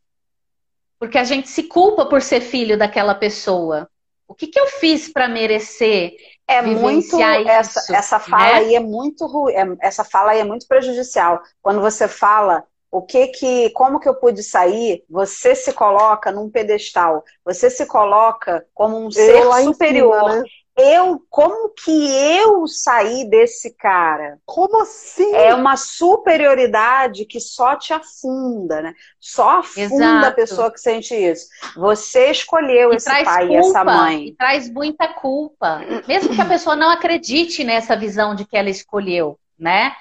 Porque 0.99 1.19
a 1.19 1.25
gente 1.25 1.49
se 1.49 1.65
culpa 1.65 2.05
por 2.05 2.21
ser 2.21 2.41
filho 2.41 2.77
daquela 2.77 3.15
pessoa. 3.15 3.89
O 4.27 4.35
que, 4.35 4.49
que 4.49 4.59
eu 4.59 4.67
fiz 4.67 5.09
para 5.09 5.29
merecer 5.29 6.17
é 6.53 6.63
muito 6.63 7.21
essa, 7.21 7.95
essa 7.95 8.19
fala 8.19 8.45
né? 8.45 8.53
aí 8.55 8.75
é 8.75 8.81
muito 8.81 9.27
ruim, 9.27 9.53
é, 9.55 9.65
essa 9.81 10.05
fala 10.05 10.33
aí 10.33 10.41
é 10.41 10.45
muito 10.45 10.67
prejudicial. 10.67 11.41
Quando 11.61 11.81
você 11.81 12.07
fala 12.07 12.65
o 12.91 13.01
que 13.01 13.29
que, 13.29 13.71
como 13.71 13.99
que 13.99 14.07
eu 14.07 14.15
pude 14.15 14.43
sair? 14.43 15.03
Você 15.09 15.55
se 15.55 15.73
coloca 15.73 16.31
num 16.31 16.51
pedestal, 16.51 17.25
você 17.43 17.71
se 17.71 17.87
coloca 17.87 18.67
como 18.75 18.99
um 18.99 19.05
eu 19.07 19.11
ser 19.11 19.43
superior. 19.65 20.21
Cima, 20.21 20.37
né? 20.37 20.45
Eu, 20.75 21.23
como 21.29 21.69
que 21.69 21.91
eu 21.91 22.67
saí 22.67 23.29
desse 23.29 23.75
cara? 23.75 24.39
Como 24.47 24.81
assim? 24.81 25.35
É 25.35 25.55
uma 25.55 25.77
superioridade 25.77 27.27
que 27.27 27.39
só 27.39 27.77
te 27.77 27.93
afunda, 27.93 28.81
né? 28.81 28.95
Só 29.21 29.59
afunda 29.59 29.85
Exato. 29.85 30.27
a 30.27 30.33
pessoa 30.33 30.73
que 30.73 30.81
sente 30.81 31.15
isso. 31.15 31.47
Você 31.77 32.31
escolheu 32.31 32.91
e 32.93 32.97
esse 32.97 33.05
pai 33.05 33.47
culpa, 33.47 33.53
e 33.53 33.57
essa 33.57 33.85
mãe. 33.85 34.27
E 34.29 34.35
traz 34.35 34.71
muita 34.71 35.09
culpa. 35.09 35.83
Mesmo 36.09 36.35
que 36.35 36.41
a 36.41 36.47
pessoa 36.47 36.75
não 36.75 36.89
acredite 36.89 37.63
nessa 37.65 37.95
visão 37.95 38.35
de 38.35 38.47
que 38.47 38.57
ela 38.57 38.71
escolheu, 38.71 39.39
né? 39.59 39.93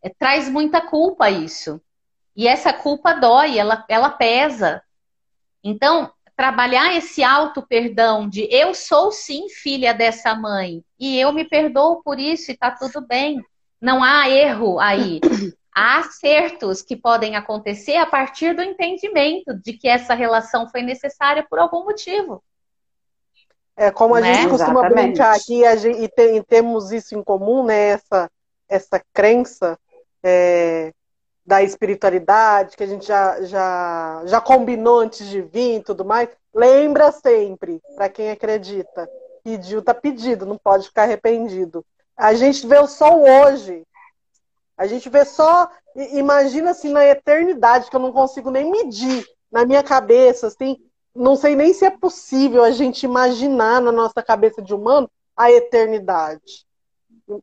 É, 0.00 0.08
traz 0.08 0.48
muita 0.48 0.80
culpa 0.80 1.30
isso. 1.30 1.80
E 2.36 2.46
essa 2.46 2.72
culpa 2.72 3.12
dói, 3.12 3.58
ela, 3.58 3.84
ela 3.88 4.08
pesa. 4.08 4.82
Então, 5.64 6.12
trabalhar 6.36 6.94
esse 6.96 7.22
auto 7.22 7.62
perdão 7.62 8.28
de 8.28 8.48
eu 8.50 8.74
sou 8.74 9.12
sim 9.12 9.48
filha 9.48 9.92
dessa 9.92 10.34
mãe 10.34 10.82
e 10.98 11.18
eu 11.18 11.32
me 11.32 11.44
perdoo 11.44 12.02
por 12.02 12.18
isso 12.18 12.50
e 12.50 12.56
tá 12.56 12.70
tudo 12.70 13.06
bem. 13.06 13.44
Não 13.80 14.02
há 14.02 14.28
erro 14.28 14.78
aí. 14.78 15.20
Há 15.74 16.00
acertos 16.00 16.82
que 16.82 16.94
podem 16.94 17.34
acontecer 17.34 17.96
a 17.96 18.04
partir 18.04 18.54
do 18.54 18.60
entendimento 18.60 19.54
de 19.54 19.72
que 19.72 19.88
essa 19.88 20.12
relação 20.12 20.68
foi 20.68 20.82
necessária 20.82 21.46
por 21.48 21.58
algum 21.58 21.84
motivo. 21.84 22.44
É 23.74 23.90
como 23.90 24.14
a 24.14 24.20
né? 24.20 24.34
gente 24.34 24.50
costuma 24.50 24.80
Exatamente. 24.80 25.06
brincar 25.06 25.34
aqui 25.34 25.78
gente, 25.78 26.02
e, 26.02 26.08
tem, 26.08 26.36
e, 26.36 26.42
temos 26.44 26.92
isso 26.92 27.16
em 27.16 27.24
comum, 27.24 27.64
né? 27.64 27.88
Essa, 27.88 28.30
essa 28.68 29.02
crença 29.14 29.78
é, 30.22 30.92
da 31.44 31.62
espiritualidade, 31.62 32.76
que 32.76 32.84
a 32.84 32.86
gente 32.86 33.06
já, 33.06 33.42
já, 33.42 34.22
já 34.26 34.40
combinou 34.40 35.00
antes 35.00 35.26
de 35.26 35.42
vir 35.42 35.76
e 35.76 35.82
tudo 35.82 36.04
mais, 36.04 36.28
lembra 36.54 37.10
sempre, 37.10 37.80
para 37.96 38.08
quem 38.08 38.30
acredita, 38.30 39.08
pediu, 39.42 39.82
tá 39.82 39.92
pedido, 39.92 40.46
não 40.46 40.56
pode 40.56 40.86
ficar 40.86 41.02
arrependido. 41.02 41.84
A 42.16 42.34
gente 42.34 42.66
vê 42.66 42.78
o 42.78 42.86
sol 42.86 43.22
hoje. 43.22 43.84
A 44.76 44.86
gente 44.86 45.08
vê 45.08 45.24
só, 45.24 45.68
imagina 46.12 46.70
assim, 46.70 46.90
na 46.90 47.04
eternidade, 47.04 47.90
que 47.90 47.96
eu 47.96 48.00
não 48.00 48.12
consigo 48.12 48.50
nem 48.50 48.70
medir 48.70 49.26
na 49.50 49.66
minha 49.66 49.82
cabeça, 49.82 50.46
assim, 50.46 50.78
não 51.14 51.36
sei 51.36 51.54
nem 51.54 51.74
se 51.74 51.84
é 51.84 51.90
possível 51.90 52.64
a 52.64 52.70
gente 52.70 53.04
imaginar 53.04 53.80
na 53.80 53.92
nossa 53.92 54.22
cabeça 54.22 54.62
de 54.62 54.74
humano 54.74 55.10
a 55.36 55.50
eternidade. 55.50 56.66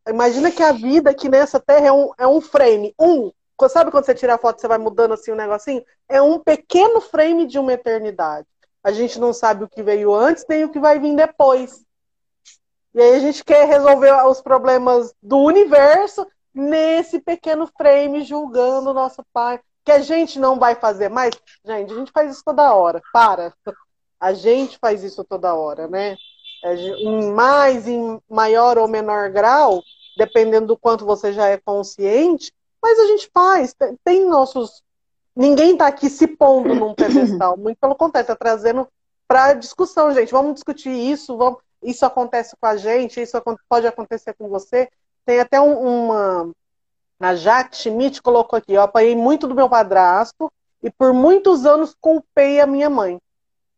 Imagina 0.07 0.51
que 0.51 0.63
a 0.63 0.71
vida 0.71 1.11
aqui 1.11 1.29
nessa 1.29 1.59
terra 1.59 1.87
é 1.87 1.91
um, 1.91 2.11
é 2.17 2.27
um 2.27 2.41
frame, 2.41 2.93
um, 2.99 3.31
Sabe 3.67 3.91
quando 3.91 4.05
você 4.05 4.15
tira 4.15 4.35
a 4.35 4.37
foto, 4.37 4.61
você 4.61 4.67
vai 4.67 4.77
mudando 4.77 5.13
assim 5.13 5.31
o 5.31 5.33
um 5.33 5.37
negocinho? 5.37 5.83
É 6.07 6.21
um 6.21 6.39
pequeno 6.39 7.01
frame 7.01 7.45
de 7.45 7.59
uma 7.59 7.73
eternidade. 7.73 8.47
A 8.83 8.91
gente 8.91 9.19
não 9.19 9.33
sabe 9.33 9.63
o 9.63 9.69
que 9.69 9.83
veio 9.83 10.13
antes, 10.13 10.45
nem 10.47 10.63
o 10.63 10.69
que 10.69 10.79
vai 10.79 10.99
vir 10.99 11.15
depois. 11.15 11.83
E 12.93 13.01
aí 13.01 13.15
a 13.15 13.19
gente 13.19 13.43
quer 13.43 13.67
resolver 13.67 14.11
os 14.25 14.41
problemas 14.41 15.13
do 15.21 15.37
universo 15.37 16.25
nesse 16.53 17.19
pequeno 17.19 17.67
frame, 17.77 18.23
julgando 18.23 18.91
o 18.91 18.93
nosso 18.93 19.23
pai. 19.33 19.59
Que 19.83 19.91
a 19.91 19.99
gente 19.99 20.39
não 20.39 20.57
vai 20.57 20.75
fazer 20.75 21.09
mais. 21.09 21.31
Gente, 21.65 21.93
a 21.93 21.95
gente 21.95 22.11
faz 22.11 22.31
isso 22.31 22.43
toda 22.43 22.73
hora. 22.73 23.01
Para. 23.11 23.53
A 24.19 24.33
gente 24.33 24.77
faz 24.79 25.03
isso 25.03 25.23
toda 25.23 25.53
hora, 25.53 25.87
né? 25.87 26.17
Em 26.63 27.31
mais, 27.31 27.87
em 27.87 28.21
maior 28.29 28.77
ou 28.77 28.87
menor 28.87 29.29
grau, 29.29 29.81
dependendo 30.17 30.67
do 30.67 30.77
quanto 30.77 31.05
você 31.05 31.31
já 31.31 31.47
é 31.47 31.57
consciente, 31.57 32.51
mas 32.81 32.99
a 32.99 33.05
gente 33.07 33.29
faz, 33.33 33.75
tem 34.03 34.27
nossos. 34.27 34.83
Ninguém 35.35 35.73
está 35.73 35.87
aqui 35.87 36.09
se 36.09 36.27
pondo 36.27 36.73
num 36.75 36.93
pedestal, 36.93 37.55
muito 37.57 37.77
pelo 37.77 37.95
contrário, 37.95 38.25
está 38.25 38.35
trazendo 38.35 38.87
para 39.27 39.53
discussão, 39.53 40.13
gente. 40.13 40.31
Vamos 40.31 40.55
discutir 40.55 40.89
isso, 40.89 41.37
vamos... 41.37 41.59
isso 41.83 42.05
acontece 42.05 42.55
com 42.59 42.67
a 42.67 42.75
gente, 42.75 43.21
isso 43.21 43.41
pode 43.69 43.87
acontecer 43.87 44.33
com 44.33 44.49
você. 44.49 44.89
Tem 45.25 45.39
até 45.39 45.61
um, 45.61 46.07
uma. 46.07 46.51
A 47.19 47.35
Jaque 47.35 47.77
Schmidt 47.77 48.21
colocou 48.21 48.57
aqui: 48.57 48.73
eu 48.73 48.81
apanhei 48.81 49.15
muito 49.15 49.47
do 49.47 49.55
meu 49.55 49.69
padrasto 49.69 50.51
e 50.81 50.89
por 50.89 51.13
muitos 51.13 51.65
anos 51.65 51.95
culpei 51.99 52.59
a 52.59 52.65
minha 52.65 52.89
mãe. 52.89 53.19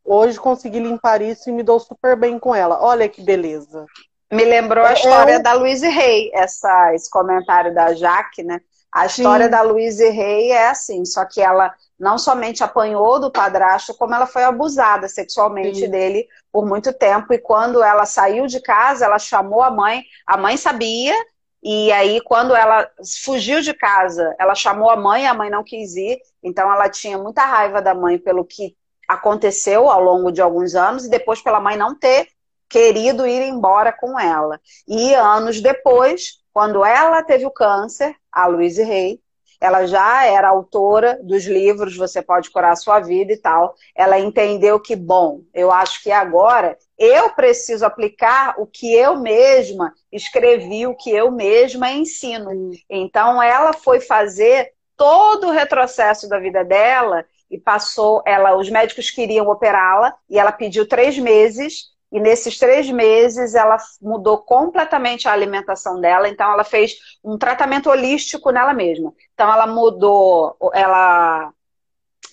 Hoje 0.04 0.40
consegui 0.40 0.80
limpar 0.80 1.22
isso 1.22 1.48
e 1.48 1.52
me 1.52 1.62
dou 1.62 1.78
super 1.78 2.16
bem 2.16 2.38
com 2.38 2.54
ela. 2.54 2.82
Olha 2.82 3.08
que 3.08 3.22
beleza. 3.22 3.86
Me 4.32 4.44
lembrou 4.44 4.84
a 4.84 4.90
é, 4.90 4.94
história 4.94 5.32
é 5.34 5.38
um... 5.38 5.42
da 5.42 5.52
Luiz 5.52 5.82
Rey, 5.82 6.30
essa, 6.32 6.94
esse 6.94 7.10
comentário 7.10 7.74
da 7.74 7.92
Jaque, 7.94 8.42
né? 8.42 8.60
A 8.92 9.06
história 9.06 9.46
Sim. 9.46 9.50
da 9.50 9.62
Louise 9.62 10.06
Rey 10.10 10.50
é 10.50 10.68
assim, 10.68 11.04
só 11.06 11.24
que 11.24 11.40
ela 11.40 11.74
não 11.98 12.18
somente 12.18 12.62
apanhou 12.62 13.18
do 13.18 13.30
padrasto, 13.30 13.94
como 13.94 14.14
ela 14.14 14.26
foi 14.26 14.44
abusada 14.44 15.08
sexualmente 15.08 15.80
Sim. 15.80 15.90
dele 15.90 16.28
por 16.52 16.66
muito 16.66 16.92
tempo. 16.92 17.32
E 17.32 17.38
quando 17.38 17.82
ela 17.82 18.04
saiu 18.04 18.46
de 18.46 18.60
casa, 18.60 19.06
ela 19.06 19.18
chamou 19.18 19.62
a 19.62 19.70
mãe, 19.70 20.04
a 20.26 20.36
mãe 20.36 20.58
sabia, 20.58 21.14
e 21.62 21.90
aí 21.92 22.20
quando 22.20 22.54
ela 22.54 22.86
fugiu 23.24 23.62
de 23.62 23.72
casa, 23.72 24.34
ela 24.38 24.54
chamou 24.54 24.90
a 24.90 24.96
mãe, 24.96 25.26
a 25.26 25.32
mãe 25.32 25.48
não 25.48 25.64
quis 25.64 25.96
ir, 25.96 26.20
então 26.42 26.70
ela 26.70 26.88
tinha 26.88 27.16
muita 27.16 27.46
raiva 27.46 27.80
da 27.80 27.94
mãe 27.94 28.18
pelo 28.18 28.44
que 28.44 28.76
aconteceu 29.08 29.88
ao 29.88 30.02
longo 30.02 30.30
de 30.30 30.42
alguns 30.42 30.74
anos, 30.74 31.06
e 31.06 31.10
depois 31.10 31.40
pela 31.40 31.60
mãe 31.60 31.76
não 31.76 31.94
ter 31.94 32.28
querido 32.68 33.26
ir 33.26 33.42
embora 33.42 33.92
com 33.92 34.18
ela. 34.18 34.60
E 34.88 35.14
anos 35.14 35.60
depois, 35.60 36.41
quando 36.52 36.84
ela 36.84 37.22
teve 37.22 37.46
o 37.46 37.50
câncer, 37.50 38.14
a 38.30 38.46
Louise 38.46 38.82
Rey, 38.82 39.20
ela 39.62 39.86
já 39.86 40.26
era 40.26 40.48
autora 40.48 41.20
dos 41.22 41.44
livros 41.44 41.96
Você 41.96 42.20
Pode 42.20 42.50
Curar 42.50 42.72
a 42.72 42.76
Sua 42.76 42.98
Vida 42.98 43.32
e 43.32 43.36
tal. 43.36 43.76
Ela 43.94 44.18
entendeu 44.18 44.80
que, 44.80 44.96
bom, 44.96 45.42
eu 45.54 45.70
acho 45.70 46.02
que 46.02 46.10
agora 46.10 46.76
eu 46.98 47.30
preciso 47.30 47.86
aplicar 47.86 48.56
o 48.58 48.66
que 48.66 48.92
eu 48.92 49.16
mesma 49.16 49.94
escrevi, 50.10 50.84
o 50.84 50.96
que 50.96 51.10
eu 51.10 51.30
mesma 51.30 51.92
ensino. 51.92 52.50
Então, 52.90 53.40
ela 53.40 53.72
foi 53.72 54.00
fazer 54.00 54.72
todo 54.96 55.46
o 55.46 55.52
retrocesso 55.52 56.28
da 56.28 56.40
vida 56.40 56.64
dela 56.64 57.24
e 57.48 57.56
passou, 57.56 58.20
ela, 58.26 58.56
os 58.56 58.68
médicos 58.68 59.10
queriam 59.10 59.46
operá-la 59.46 60.12
e 60.28 60.38
ela 60.38 60.50
pediu 60.50 60.88
três 60.88 61.16
meses 61.18 61.91
e 62.12 62.20
nesses 62.20 62.58
três 62.58 62.90
meses 62.90 63.54
ela 63.54 63.78
mudou 64.00 64.36
completamente 64.36 65.26
a 65.26 65.32
alimentação 65.32 65.98
dela, 65.98 66.28
então 66.28 66.52
ela 66.52 66.62
fez 66.62 66.94
um 67.24 67.38
tratamento 67.38 67.88
holístico 67.88 68.50
nela 68.50 68.74
mesma. 68.74 69.14
Então 69.32 69.50
ela 69.50 69.66
mudou, 69.66 70.54
ela. 70.74 71.50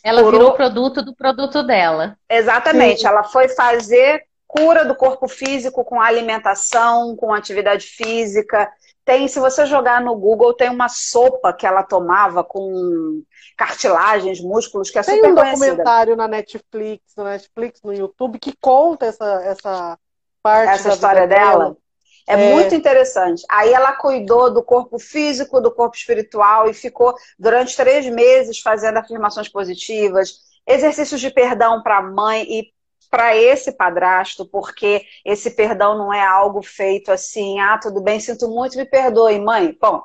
Ela 0.03 0.21
curou... 0.21 0.31
virou 0.31 0.49
o 0.51 0.55
produto 0.55 1.01
do 1.01 1.15
produto 1.15 1.63
dela. 1.63 2.17
Exatamente, 2.29 3.01
Sim. 3.01 3.07
ela 3.07 3.23
foi 3.23 3.47
fazer 3.47 4.23
cura 4.45 4.83
do 4.83 4.95
corpo 4.95 5.27
físico 5.27 5.85
com 5.85 6.01
alimentação, 6.01 7.15
com 7.15 7.33
atividade 7.33 7.85
física. 7.85 8.69
Tem, 9.05 9.27
se 9.27 9.39
você 9.39 9.65
jogar 9.65 10.01
no 10.01 10.15
Google, 10.15 10.53
tem 10.53 10.69
uma 10.69 10.89
sopa 10.89 11.53
que 11.53 11.65
ela 11.65 11.83
tomava 11.83 12.43
com 12.43 13.23
cartilagens, 13.59 14.39
músculos, 14.39 14.89
que 14.89 14.97
é 14.97 15.03
Tem 15.03 15.17
super 15.17 15.31
um 15.31 15.35
documentário 15.35 16.15
na 16.15 16.29
Netflix, 16.29 17.13
na 17.17 17.25
Netflix, 17.25 17.81
no 17.83 17.93
YouTube, 17.93 18.39
que 18.39 18.55
conta 18.61 19.07
essa, 19.07 19.41
essa 19.43 19.99
parte 20.41 20.75
essa 20.75 20.93
história 20.93 21.27
dela. 21.27 21.65
dela. 21.65 21.77
É, 22.25 22.35
é, 22.35 22.53
muito 22.53 22.73
interessante. 22.73 23.43
Aí 23.51 23.73
ela 23.73 23.91
cuidou 23.91 24.49
do 24.49 24.63
corpo 24.63 24.97
físico, 24.97 25.59
do 25.59 25.71
corpo 25.71 25.97
espiritual 25.97 26.69
e 26.69 26.73
ficou 26.73 27.13
durante 27.37 27.75
três 27.75 28.05
meses 28.05 28.59
fazendo 28.59 28.95
afirmações 28.95 29.49
positivas, 29.49 30.35
exercícios 30.65 31.19
de 31.19 31.29
perdão 31.29 31.83
para 31.83 31.97
a 31.97 32.01
mãe 32.01 32.43
e 32.43 32.71
para 33.09 33.35
esse 33.35 33.73
padrasto, 33.73 34.45
porque 34.45 35.03
esse 35.25 35.51
perdão 35.51 35.97
não 35.97 36.13
é 36.13 36.25
algo 36.25 36.61
feito 36.61 37.11
assim, 37.11 37.59
ah, 37.59 37.77
tudo 37.77 37.99
bem, 37.99 38.19
sinto 38.19 38.47
muito, 38.47 38.77
me 38.77 38.85
perdoe, 38.85 39.37
mãe. 39.37 39.75
Bom, 39.81 40.01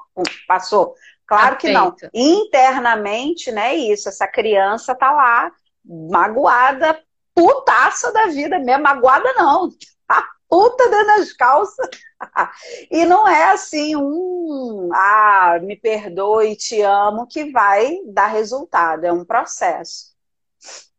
passou. 0.49 0.95
Claro 1.27 1.57
que 1.57 1.71
não. 1.71 1.95
Internamente, 2.13 3.51
né, 3.51 3.75
isso, 3.75 4.09
essa 4.09 4.29
criança 4.29 4.95
tá 4.95 5.11
lá 5.11 5.51
magoada, 5.85 6.99
putaça 7.35 8.13
da 8.13 8.27
vida 8.27 8.59
mesmo, 8.59 8.83
magoada 8.83 9.33
não, 9.35 9.69
tá 10.07 10.29
puta 10.49 10.89
dentro 10.89 11.07
das 11.07 11.33
calças. 11.33 11.89
e 12.91 13.05
não 13.05 13.27
é 13.27 13.51
assim 13.53 13.97
um, 13.97 14.91
ah, 14.95 15.59
me 15.63 15.77
perdoe, 15.77 16.57
te 16.57 16.81
amo, 16.81 17.27
que 17.27 17.51
vai 17.51 17.99
dar 18.07 18.27
resultado, 18.27 19.05
é 19.05 19.13
um 19.13 19.25
processo. 19.25 20.15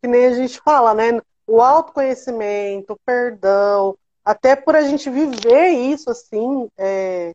Que 0.01 0.07
nem 0.07 0.27
a 0.27 0.33
gente 0.33 0.59
fala, 0.59 0.93
né? 0.93 1.19
O 1.47 1.61
autoconhecimento, 1.61 2.93
o 2.93 2.99
perdão, 3.05 3.97
até 4.23 4.55
por 4.55 4.75
a 4.75 4.81
gente 4.81 5.09
viver 5.09 5.69
isso 5.69 6.09
assim, 6.09 6.67
é, 6.77 7.33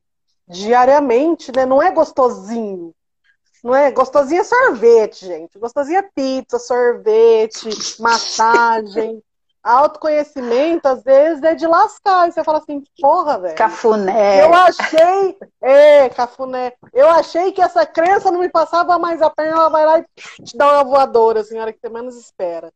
diariamente, 0.50 1.52
né? 1.54 1.64
Não 1.64 1.80
é 1.80 1.90
gostosinho. 1.90 2.94
Não 3.62 3.74
é? 3.74 3.90
Gostosinho 3.90 4.40
é 4.40 4.44
sorvete, 4.44 5.26
gente. 5.26 5.58
Gostosinho 5.58 5.98
é 5.98 6.08
pizza, 6.14 6.58
sorvete, 6.58 7.68
massagem. 8.00 9.22
Autoconhecimento, 9.62 10.88
às 10.88 11.02
vezes, 11.02 11.42
é 11.42 11.54
de 11.54 11.66
lascar. 11.66 12.26
E 12.26 12.32
você 12.32 12.42
fala 12.42 12.58
assim, 12.58 12.82
porra, 12.98 13.38
velho. 13.38 13.56
Cafuné. 13.56 14.42
Eu 14.42 14.54
achei. 14.54 15.36
É, 15.60 16.08
cafuné. 16.08 16.72
Eu 16.94 17.08
achei 17.10 17.52
que 17.52 17.60
essa 17.60 17.84
crença 17.84 18.30
não 18.30 18.40
me 18.40 18.48
passava 18.48 18.98
mais 18.98 19.20
a 19.20 19.28
perna, 19.28 19.56
ela 19.56 19.68
vai 19.68 19.84
lá 19.84 19.98
e 19.98 20.04
te 20.42 20.56
dá 20.56 20.72
uma 20.72 20.84
voadora, 20.84 21.40
assim, 21.40 21.58
hora 21.58 21.72
que 21.72 21.78
você 21.78 21.90
menos 21.90 22.16
espera. 22.16 22.72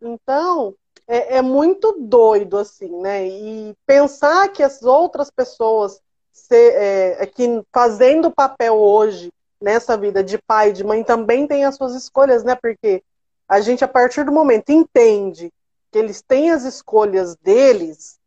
Então, 0.00 0.74
é, 1.06 1.36
é 1.36 1.42
muito 1.42 1.96
doido, 2.00 2.56
assim, 2.56 2.88
né? 3.02 3.26
E 3.28 3.76
pensar 3.84 4.48
que 4.48 4.62
as 4.62 4.82
outras 4.82 5.30
pessoas 5.30 6.00
ser, 6.32 6.74
é, 6.74 7.22
é, 7.22 7.26
que 7.26 7.62
fazendo 7.72 8.28
o 8.28 8.34
papel 8.34 8.74
hoje 8.74 9.32
nessa 9.60 9.96
vida 9.96 10.24
de 10.24 10.38
pai 10.38 10.70
e 10.70 10.72
de 10.72 10.84
mãe 10.84 11.04
também 11.04 11.46
tem 11.46 11.64
as 11.64 11.76
suas 11.76 11.94
escolhas, 11.94 12.42
né? 12.42 12.54
Porque 12.54 13.02
a 13.48 13.60
gente, 13.60 13.84
a 13.84 13.88
partir 13.88 14.24
do 14.24 14.32
momento, 14.32 14.70
entende 14.70 15.52
que 15.90 15.98
eles 15.98 16.22
têm 16.22 16.50
as 16.50 16.64
escolhas 16.64 17.36
deles 17.36 18.18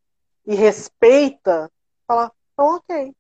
e 0.45 0.53
respeita, 0.55 1.69
fala, 2.07 2.31
então 2.53 2.75
ok. 2.75 3.13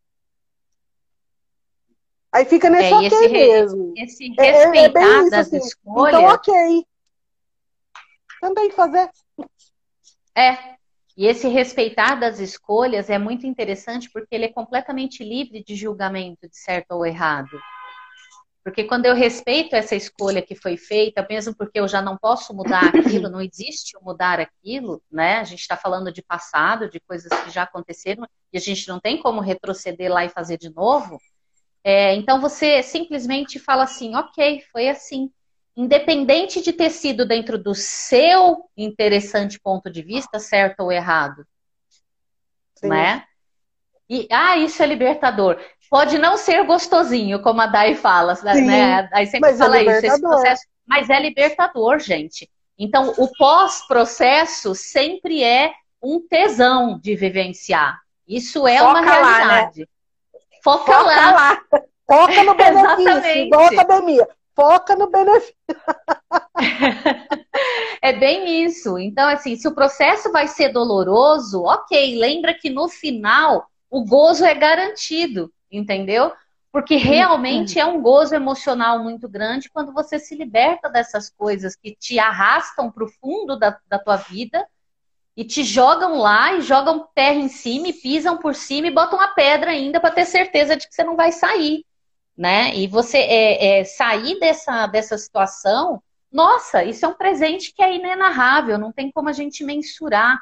Aí 2.31 2.45
fica 2.45 2.69
nesse 2.69 2.91
é, 2.91 2.95
ok 2.95 3.05
esse, 3.07 3.29
mesmo. 3.29 3.93
Esse 3.95 4.27
respeitar 4.29 4.99
é, 4.99 5.23
é, 5.23 5.27
é 5.27 5.29
das 5.29 5.33
assim, 5.33 5.55
então, 5.55 5.67
escolhas. 5.67 6.19
Então 6.19 6.33
ok. 6.33 6.85
Também 8.41 8.71
fazer. 8.71 9.09
É, 10.35 10.75
e 11.17 11.25
esse 11.25 11.47
respeitar 11.47 12.15
das 12.15 12.39
escolhas 12.39 13.09
é 13.09 13.17
muito 13.17 13.47
interessante 13.47 14.09
porque 14.11 14.35
ele 14.35 14.45
é 14.45 14.51
completamente 14.51 15.23
livre 15.23 15.63
de 15.63 15.75
julgamento 15.75 16.49
de 16.49 16.57
certo 16.57 16.91
ou 16.91 17.05
errado. 17.05 17.57
Porque 18.65 18.83
quando 18.83 19.05
eu 19.05 19.13
respeito 19.13 19.75
essa 19.75 19.95
escolha 19.95 20.41
que 20.41 20.55
foi 20.55 20.75
feita, 20.75 21.25
mesmo 21.29 21.55
porque 21.55 21.79
eu 21.79 21.87
já 21.87 22.01
não 22.01 22.17
posso 22.17 22.53
mudar 22.53 22.87
aquilo, 22.97 23.29
não 23.29 23.39
existe 23.39 23.95
mudar 24.01 24.39
aquilo, 24.39 25.01
né? 25.09 25.37
A 25.37 25.43
gente 25.43 25.61
está 25.61 25.77
falando 25.77 26.11
de 26.11 26.23
passado, 26.23 26.89
de 26.89 26.99
coisas 26.99 27.31
que 27.43 27.51
já 27.51 27.63
aconteceram, 27.63 28.27
e 28.51 28.57
a 28.57 28.61
gente 28.61 28.87
não 28.87 28.99
tem 28.99 29.21
como 29.21 29.39
retroceder 29.39 30.11
lá 30.11 30.25
e 30.25 30.29
fazer 30.29 30.57
de 30.57 30.73
novo. 30.73 31.19
É, 31.83 32.15
então 32.15 32.41
você 32.41 32.81
simplesmente 32.81 33.59
fala 33.59 33.83
assim, 33.83 34.15
ok, 34.15 34.63
foi 34.71 34.89
assim 34.89 35.29
independente 35.75 36.61
de 36.61 36.71
ter 36.71 36.89
sido 36.89 37.25
dentro 37.25 37.57
do 37.57 37.75
seu 37.75 38.69
interessante 38.77 39.59
ponto 39.59 39.89
de 39.89 40.01
vista, 40.01 40.39
certo 40.39 40.81
ou 40.81 40.91
errado. 40.91 41.45
Sim. 42.75 42.89
Né? 42.89 43.23
E, 44.09 44.27
ah, 44.31 44.57
isso 44.57 44.81
é 44.81 44.85
libertador. 44.85 45.59
Pode 45.89 46.17
não 46.17 46.37
ser 46.37 46.63
gostosinho, 46.65 47.41
como 47.41 47.61
a 47.61 47.67
Dai 47.67 47.95
fala, 47.95 48.33
né? 48.43 48.53
Sim, 48.55 48.65
né? 48.65 49.09
Aí 49.13 49.27
sempre 49.27 49.51
é 49.51 49.55
fala 49.55 49.77
é 49.77 49.81
isso, 49.81 50.05
esse 50.05 50.21
processo, 50.21 50.63
mas 50.87 51.09
é 51.09 51.19
libertador, 51.19 51.99
gente. 51.99 52.49
Então, 52.77 53.13
o 53.17 53.27
pós-processo 53.35 54.73
sempre 54.75 55.43
é 55.43 55.73
um 56.01 56.19
tesão 56.27 56.99
de 56.99 57.15
vivenciar. 57.15 57.99
Isso 58.27 58.67
é 58.67 58.79
Foca 58.79 58.91
uma 58.91 59.01
realidade. 59.01 59.81
Lá, 59.81 59.85
né? 59.85 59.85
Foca, 60.63 60.85
Foca 60.85 61.03
lá. 61.03 61.31
lá. 61.31 61.61
Foca 62.07 62.43
no 62.43 62.55
benefício, 62.55 63.37
igual 63.37 63.65
academia 63.65 64.27
foca 64.55 64.95
no 64.95 65.09
benefício. 65.09 65.55
é 68.01 68.13
bem 68.13 68.63
isso. 68.63 68.97
Então, 68.97 69.27
assim, 69.27 69.55
se 69.55 69.67
o 69.67 69.75
processo 69.75 70.31
vai 70.31 70.47
ser 70.47 70.69
doloroso, 70.69 71.63
ok, 71.63 72.17
lembra 72.17 72.53
que 72.53 72.69
no 72.69 72.87
final 72.87 73.67
o 73.89 74.03
gozo 74.03 74.45
é 74.45 74.55
garantido, 74.55 75.51
entendeu? 75.71 76.31
Porque 76.71 76.95
realmente 76.95 77.79
é 77.79 77.85
um 77.85 78.01
gozo 78.01 78.35
emocional 78.35 78.99
muito 78.99 79.29
grande 79.29 79.69
quando 79.69 79.93
você 79.93 80.19
se 80.19 80.35
liberta 80.35 80.89
dessas 80.89 81.29
coisas 81.29 81.75
que 81.75 81.95
te 81.95 82.19
arrastam 82.19 82.91
para 82.91 83.05
o 83.05 83.11
fundo 83.21 83.57
da, 83.57 83.77
da 83.87 83.97
tua 83.97 84.17
vida 84.17 84.65
e 85.37 85.43
te 85.43 85.63
jogam 85.63 86.17
lá 86.17 86.53
e 86.53 86.61
jogam 86.61 87.07
terra 87.13 87.37
em 87.37 87.47
cima 87.47 87.87
e 87.87 87.93
pisam 87.93 88.37
por 88.37 88.55
cima 88.55 88.87
e 88.87 88.91
botam 88.91 89.19
a 89.19 89.29
pedra 89.29 89.71
ainda 89.71 89.99
para 89.99 90.11
ter 90.11 90.25
certeza 90.25 90.75
de 90.75 90.87
que 90.87 90.93
você 90.93 91.03
não 91.03 91.15
vai 91.15 91.31
sair 91.31 91.85
né? 92.37 92.75
E 92.75 92.87
você 92.87 93.17
é, 93.17 93.79
é, 93.79 93.83
sair 93.83 94.39
dessa, 94.39 94.87
dessa 94.87 95.17
situação, 95.17 96.01
nossa, 96.31 96.83
isso 96.83 97.05
é 97.05 97.07
um 97.07 97.13
presente 97.13 97.73
que 97.73 97.81
é 97.81 97.95
inenarrável, 97.95 98.77
não 98.77 98.91
tem 98.91 99.11
como 99.11 99.29
a 99.29 99.33
gente 99.33 99.63
mensurar 99.63 100.39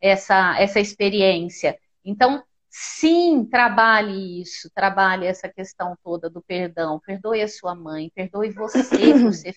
essa, 0.00 0.58
essa 0.60 0.78
experiência. 0.78 1.76
Então, 2.04 2.42
sim, 2.70 3.44
trabalhe 3.44 4.40
isso, 4.40 4.70
trabalhe 4.74 5.26
essa 5.26 5.48
questão 5.48 5.96
toda 6.02 6.30
do 6.30 6.40
perdão. 6.42 7.00
Perdoe 7.04 7.42
a 7.42 7.48
sua 7.48 7.74
mãe, 7.74 8.10
perdoe 8.14 8.50
você 8.50 8.82
por 9.22 9.32
ser, 9.32 9.56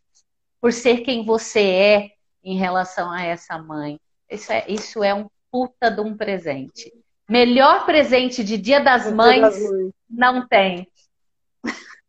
por 0.60 0.74
ser 0.74 0.98
quem 1.02 1.24
você 1.24 1.62
é 1.62 2.10
em 2.44 2.58
relação 2.58 3.12
a 3.12 3.24
essa 3.24 3.58
mãe. 3.58 4.00
Isso 4.30 4.52
é, 4.52 4.66
isso 4.68 5.04
é 5.04 5.14
um 5.14 5.28
puta 5.52 5.90
de 5.90 6.02
um 6.02 6.16
presente. 6.16 6.92
Melhor 7.28 7.86
presente 7.86 8.44
de 8.44 8.58
Dia 8.58 8.80
das 8.80 9.12
Mães 9.12 9.56
não 10.10 10.48
tem. 10.48 10.88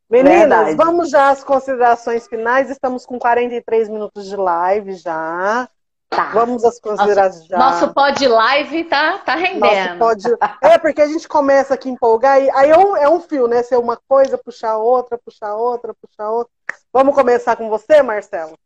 Meninas, 0.09 0.39
Verdade. 0.39 0.77
vamos 0.77 1.11
já 1.11 1.31
às 1.31 1.43
considerações 1.43 2.29
finais. 2.29 2.71
Estamos 2.71 3.05
com 3.05 3.19
43 3.19 3.89
minutos 3.89 4.27
de 4.27 4.37
live 4.37 4.93
já. 4.95 5.69
Tá. 6.09 6.31
Vamos 6.33 6.65
às 6.65 6.79
considerações 6.79 7.47
já. 7.47 7.59
Nosso 7.59 7.93
pod 7.93 8.27
live 8.27 8.85
tá, 8.85 9.19
tá 9.19 9.35
rendendo. 9.35 9.99
Pod... 9.99 10.23
É, 10.63 10.79
porque 10.79 11.03
a 11.03 11.09
gente 11.09 11.27
começa 11.27 11.75
aqui 11.75 11.89
a 11.89 11.93
empolgar 11.93 12.41
e 12.41 12.49
aí 12.51 12.71
é 12.71 12.79
um, 12.79 12.97
é 12.97 13.09
um 13.09 13.21
fio, 13.21 13.49
né? 13.49 13.63
Ser 13.65 13.77
uma 13.77 13.99
coisa, 14.09 14.39
puxar 14.39 14.77
outra, 14.77 15.19
puxar 15.19 15.55
outra, 15.57 15.93
puxar 15.95 16.31
outra. 16.31 16.53
Vamos 16.93 17.15
começar 17.15 17.57
com 17.57 17.69
você, 17.69 18.01
Marcelo? 18.03 18.57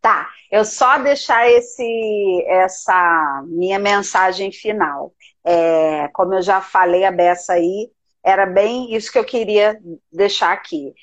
Tá, 0.00 0.28
eu 0.50 0.64
só 0.64 0.98
deixar 0.98 1.48
esse, 1.48 2.44
essa 2.48 3.44
minha 3.46 3.78
mensagem 3.78 4.50
final. 4.50 5.12
É, 5.44 6.08
como 6.08 6.34
eu 6.34 6.42
já 6.42 6.60
falei 6.60 7.04
a 7.04 7.12
beça 7.12 7.52
aí, 7.52 7.88
era 8.24 8.46
bem 8.46 8.94
isso 8.94 9.10
que 9.10 9.18
eu 9.18 9.24
queria 9.24 9.78
deixar 10.10 10.52
aqui. 10.52 10.94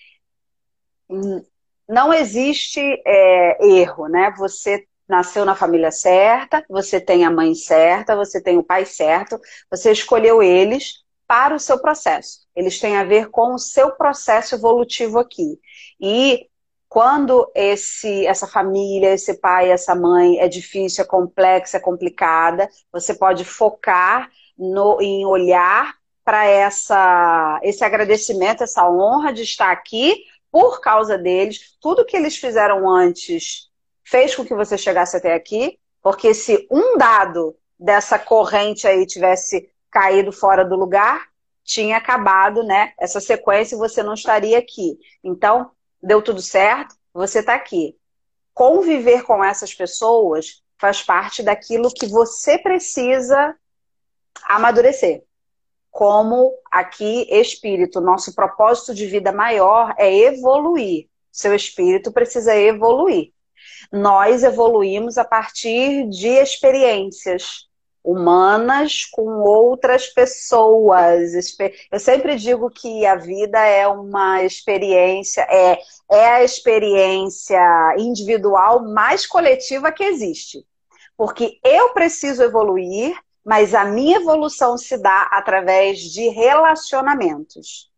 não 1.88 2.13
existe 2.13 2.80
é, 3.05 3.65
erro, 3.65 4.07
né? 4.07 4.34
Você 4.38 4.86
nasceu 5.07 5.43
na 5.43 5.55
família 5.55 5.91
certa, 5.91 6.63
você 6.70 7.01
tem 7.01 7.26
a 7.26 7.32
mãe 7.32 7.55
certa, 7.55 8.15
você 8.15 8.41
tem 8.41 8.57
o 8.57 8.63
pai 8.63 8.86
certo, 8.86 9.39
você 9.70 9.91
escolheu 9.91 10.43
eles 10.43 11.03
para 11.28 11.55
o 11.55 11.59
seu 11.59 11.80
processo. 11.80 12.41
Eles 12.55 12.80
têm 12.80 12.95
a 12.97 13.03
ver 13.03 13.30
com 13.30 13.53
o 13.53 13.59
seu 13.59 13.91
processo 13.91 14.55
evolutivo 14.55 15.20
aqui. 15.20 15.59
E 15.99 16.47
quando 16.88 17.51
esse, 17.55 18.26
essa 18.26 18.47
família, 18.47 19.13
esse 19.13 19.39
pai, 19.39 19.72
essa 19.72 19.95
mãe 19.95 20.39
é 20.39 20.47
difícil, 20.47 21.03
é 21.03 21.07
complexa, 21.07 21.78
é 21.78 21.80
complicada, 21.80 22.67
você 22.91 23.13
pode 23.13 23.45
focar 23.45 24.30
no, 24.57 24.99
em 24.99 25.26
olhar 25.26 25.98
para 26.30 26.45
essa 26.45 27.59
esse 27.63 27.84
agradecimento, 27.84 28.63
essa 28.63 28.88
honra 28.88 29.34
de 29.34 29.41
estar 29.41 29.71
aqui 29.71 30.25
por 30.51 30.80
causa 30.80 31.17
deles. 31.17 31.75
Tudo 31.82 32.05
que 32.05 32.15
eles 32.15 32.38
fizeram 32.38 32.88
antes 32.88 33.67
fez 34.03 34.36
com 34.36 34.45
que 34.45 34.53
você 34.53 34.77
chegasse 34.77 35.17
até 35.17 35.34
aqui, 35.34 35.80
porque 36.03 36.36
se 36.36 36.67
um 36.69 36.99
dado 36.99 37.57
dessa 37.80 38.19
corrente 38.19 38.86
aí 38.86 39.07
tivesse 39.07 39.71
caído 39.89 40.32
fora 40.32 40.63
do 40.63 40.75
lugar, 40.75 41.30
tinha 41.63 41.97
acabado, 41.97 42.61
né? 42.61 42.93
Essa 42.99 43.19
sequência 43.19 43.75
você 43.75 44.03
não 44.03 44.13
estaria 44.13 44.59
aqui. 44.59 44.99
Então, 45.23 45.71
deu 45.99 46.21
tudo 46.21 46.43
certo, 46.43 46.93
você 47.11 47.39
está 47.39 47.55
aqui. 47.55 47.97
Conviver 48.53 49.23
com 49.23 49.43
essas 49.43 49.73
pessoas 49.73 50.61
faz 50.77 51.01
parte 51.01 51.41
daquilo 51.41 51.91
que 51.91 52.05
você 52.05 52.55
precisa 52.59 53.55
amadurecer 54.43 55.23
como 55.99 56.53
aqui 56.71 57.27
espírito. 57.29 57.99
Nosso 57.99 58.33
propósito 58.33 58.95
de 58.95 59.05
vida 59.05 59.33
maior 59.33 59.93
é 59.97 60.09
evoluir. 60.15 61.09
Seu 61.29 61.53
espírito 61.53 62.09
precisa 62.09 62.55
evoluir. 62.55 63.33
Nós 63.91 64.41
evoluímos 64.41 65.17
a 65.17 65.25
partir 65.25 66.07
de 66.07 66.29
experiências 66.29 67.67
humanas 68.01 69.03
com 69.11 69.41
outras 69.41 70.07
pessoas. 70.07 71.33
Eu 71.91 71.99
sempre 71.99 72.37
digo 72.37 72.69
que 72.69 73.05
a 73.05 73.15
vida 73.15 73.59
é 73.59 73.85
uma 73.85 74.41
experiência, 74.41 75.41
é, 75.49 75.79
é 76.09 76.25
a 76.29 76.43
experiência 76.45 77.59
individual 77.97 78.85
mais 78.87 79.27
coletiva 79.27 79.91
que 79.91 80.05
existe. 80.05 80.65
Porque 81.17 81.59
eu 81.61 81.89
preciso 81.89 82.41
evoluir 82.41 83.17
mas 83.45 83.73
a 83.73 83.85
minha 83.85 84.17
evolução 84.17 84.77
se 84.77 84.97
dá 84.97 85.29
através 85.31 85.99
de 85.99 86.29
relacionamentos, 86.29 87.89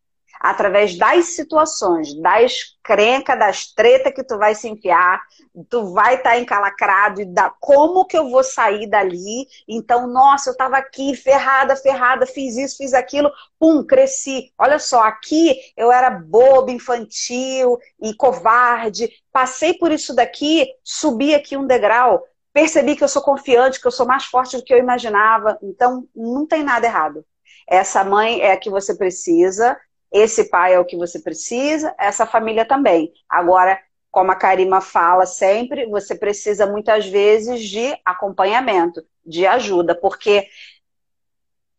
através 0.42 0.98
das 0.98 1.36
situações, 1.36 2.16
das 2.16 2.76
crencas, 2.84 3.38
das 3.38 3.68
tretas 3.68 4.12
que 4.12 4.24
tu 4.24 4.40
vai 4.40 4.56
se 4.56 4.68
enfiar, 4.68 5.22
tu 5.70 5.94
vai 5.94 6.16
estar 6.16 6.32
tá 6.32 6.40
encalacrado 6.40 7.22
e 7.22 7.26
da 7.26 7.52
como 7.60 8.06
que 8.06 8.18
eu 8.18 8.30
vou 8.30 8.44
sair 8.44 8.90
dali? 8.90 9.48
Então, 9.68 10.08
nossa, 10.08 10.50
eu 10.50 10.54
estava 10.54 10.78
aqui 10.78 11.16
ferrada, 11.16 11.76
ferrada, 11.76 12.26
fiz 12.26 12.58
isso, 12.58 12.78
fiz 12.78 12.94
aquilo, 12.94 13.32
pum, 13.60 13.86
cresci. 13.86 14.52
Olha 14.58 14.80
só, 14.80 15.04
aqui 15.04 15.56
eu 15.78 15.92
era 15.92 16.10
bobo, 16.10 16.72
infantil 16.72 17.78
e 18.02 18.14
covarde, 18.16 19.12
passei 19.32 19.76
por 19.76 19.92
isso 19.92 20.16
daqui, 20.16 20.68
subi 20.84 21.36
aqui 21.36 21.56
um 21.56 21.68
degrau, 21.68 22.24
percebi 22.54 22.96
que 22.96 23.04
eu 23.04 23.08
sou 23.08 23.22
confiante, 23.22 23.80
que 23.80 23.88
eu 23.88 23.92
sou 23.92 24.06
mais 24.06 24.26
forte 24.26 24.58
do 24.58 24.64
que 24.64 24.74
eu 24.74 24.78
imaginava. 24.78 25.58
Então, 25.62 26.08
não 26.16 26.46
tem 26.46 26.64
nada 26.64 26.86
errado. 26.86 27.26
Essa 27.68 28.04
mãe 28.04 28.42
é 28.42 28.52
a 28.52 28.58
que 28.58 28.70
você 28.70 28.96
precisa, 28.96 29.80
esse 30.12 30.50
pai 30.50 30.74
é 30.74 30.80
o 30.80 30.86
que 30.86 30.98
você 30.98 31.20
precisa, 31.20 31.96
essa 31.98 32.26
família 32.26 32.66
também. 32.66 33.14
Agora, 33.30 33.80
como 34.12 34.32
a 34.32 34.36
Karima 34.36 34.82
fala 34.82 35.26
sempre, 35.26 35.86
você 35.86 36.14
precisa 36.14 36.66
muitas 36.66 37.08
vezes 37.08 37.62
de 37.62 37.98
acompanhamento, 38.04 39.02
de 39.26 39.48
ajuda, 39.48 39.96
porque 39.96 40.48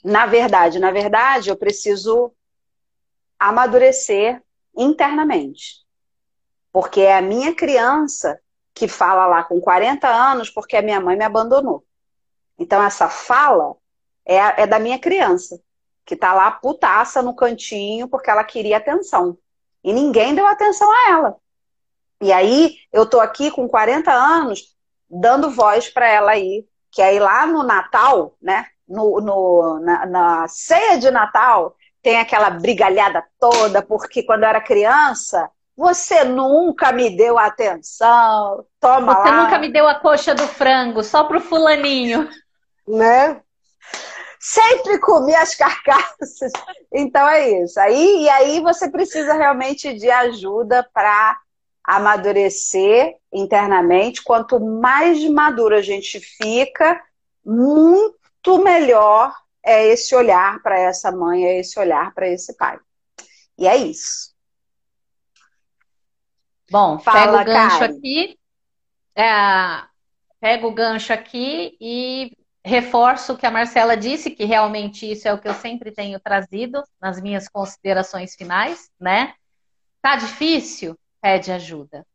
na 0.02 0.26
verdade, 0.26 0.78
na 0.78 0.90
verdade, 0.90 1.50
eu 1.50 1.56
preciso 1.56 2.32
amadurecer 3.38 4.42
internamente. 4.76 5.82
Porque 6.72 7.02
é 7.02 7.16
a 7.16 7.22
minha 7.22 7.54
criança 7.54 8.40
que 8.74 8.88
fala 8.88 9.26
lá 9.26 9.44
com 9.44 9.60
40 9.60 10.08
anos 10.08 10.50
porque 10.50 10.76
a 10.76 10.82
minha 10.82 11.00
mãe 11.00 11.16
me 11.16 11.24
abandonou. 11.24 11.84
Então, 12.58 12.82
essa 12.82 13.08
fala 13.08 13.74
é, 14.24 14.62
é 14.62 14.66
da 14.66 14.78
minha 14.78 14.98
criança, 14.98 15.60
que 16.04 16.16
tá 16.16 16.32
lá 16.32 16.50
putaça 16.50 17.22
no 17.22 17.34
cantinho 17.34 18.08
porque 18.08 18.30
ela 18.30 18.44
queria 18.44 18.76
atenção. 18.76 19.36
E 19.82 19.92
ninguém 19.92 20.34
deu 20.34 20.46
atenção 20.46 20.90
a 20.90 21.10
ela. 21.10 21.36
E 22.20 22.32
aí, 22.32 22.76
eu 22.92 23.04
tô 23.04 23.20
aqui 23.20 23.50
com 23.50 23.68
40 23.68 24.12
anos, 24.12 24.76
dando 25.10 25.50
voz 25.50 25.88
para 25.88 26.08
ela 26.08 26.30
aí, 26.32 26.64
que 26.90 27.02
aí 27.02 27.18
lá 27.18 27.46
no 27.46 27.62
Natal, 27.62 28.36
né, 28.40 28.66
no, 28.86 29.20
no 29.20 29.80
na, 29.80 30.06
na 30.06 30.48
ceia 30.48 30.98
de 30.98 31.10
Natal, 31.10 31.76
tem 32.02 32.18
aquela 32.18 32.50
brigalhada 32.50 33.24
toda, 33.40 33.82
porque 33.82 34.22
quando 34.22 34.42
eu 34.42 34.48
era 34.48 34.60
criança, 34.60 35.50
você 35.83 36.22
nunca 36.22 36.93
me 36.93 37.11
deu 37.11 37.37
atenção. 37.37 38.64
Toma 38.78 39.16
Você 39.16 39.30
lá. 39.30 39.43
nunca 39.43 39.59
me 39.59 39.68
deu 39.68 39.89
a 39.89 39.97
coxa 39.97 40.33
do 40.33 40.47
frango, 40.47 41.03
só 41.03 41.24
pro 41.24 41.41
fulaninho. 41.41 42.30
Né? 42.87 43.41
Sempre 44.39 45.01
comi 45.01 45.35
as 45.35 45.55
carcaças. 45.57 46.53
Então 46.93 47.28
é 47.28 47.51
isso. 47.62 47.80
Aí, 47.80 48.22
e 48.22 48.28
aí 48.30 48.61
você 48.61 48.89
precisa 48.89 49.35
realmente 49.35 49.93
de 49.95 50.09
ajuda 50.09 50.89
para 50.95 51.37
amadurecer 51.83 53.16
internamente. 53.33 54.22
Quanto 54.22 54.61
mais 54.61 55.28
maduro 55.28 55.74
a 55.74 55.83
gente 55.83 56.20
fica, 56.20 57.03
muito 57.45 58.62
melhor 58.62 59.35
é 59.64 59.89
esse 59.89 60.14
olhar 60.14 60.62
para 60.62 60.78
essa 60.78 61.11
mãe, 61.11 61.45
é 61.45 61.59
esse 61.59 61.76
olhar 61.78 62.14
para 62.14 62.28
esse 62.28 62.57
pai. 62.57 62.78
E 63.59 63.66
é 63.66 63.76
isso. 63.76 64.32
Bom, 66.72 66.98
Fala, 66.98 67.18
pega 67.18 67.42
o 67.42 67.44
gancho 67.44 67.78
Karen. 67.80 67.96
aqui. 67.98 68.38
É, 69.14 69.82
pega 70.40 70.66
o 70.66 70.72
gancho 70.72 71.12
aqui 71.12 71.76
e 71.78 72.32
reforço 72.64 73.34
o 73.34 73.36
que 73.36 73.44
a 73.44 73.50
Marcela 73.50 73.94
disse, 73.94 74.30
que 74.30 74.46
realmente 74.46 75.10
isso 75.10 75.28
é 75.28 75.34
o 75.34 75.38
que 75.38 75.46
eu 75.46 75.52
sempre 75.52 75.92
tenho 75.92 76.18
trazido 76.18 76.82
nas 76.98 77.20
minhas 77.20 77.46
considerações 77.46 78.34
finais, 78.34 78.90
né? 78.98 79.34
Tá 80.00 80.16
difícil? 80.16 80.98
Pede 81.20 81.52
ajuda. 81.52 82.06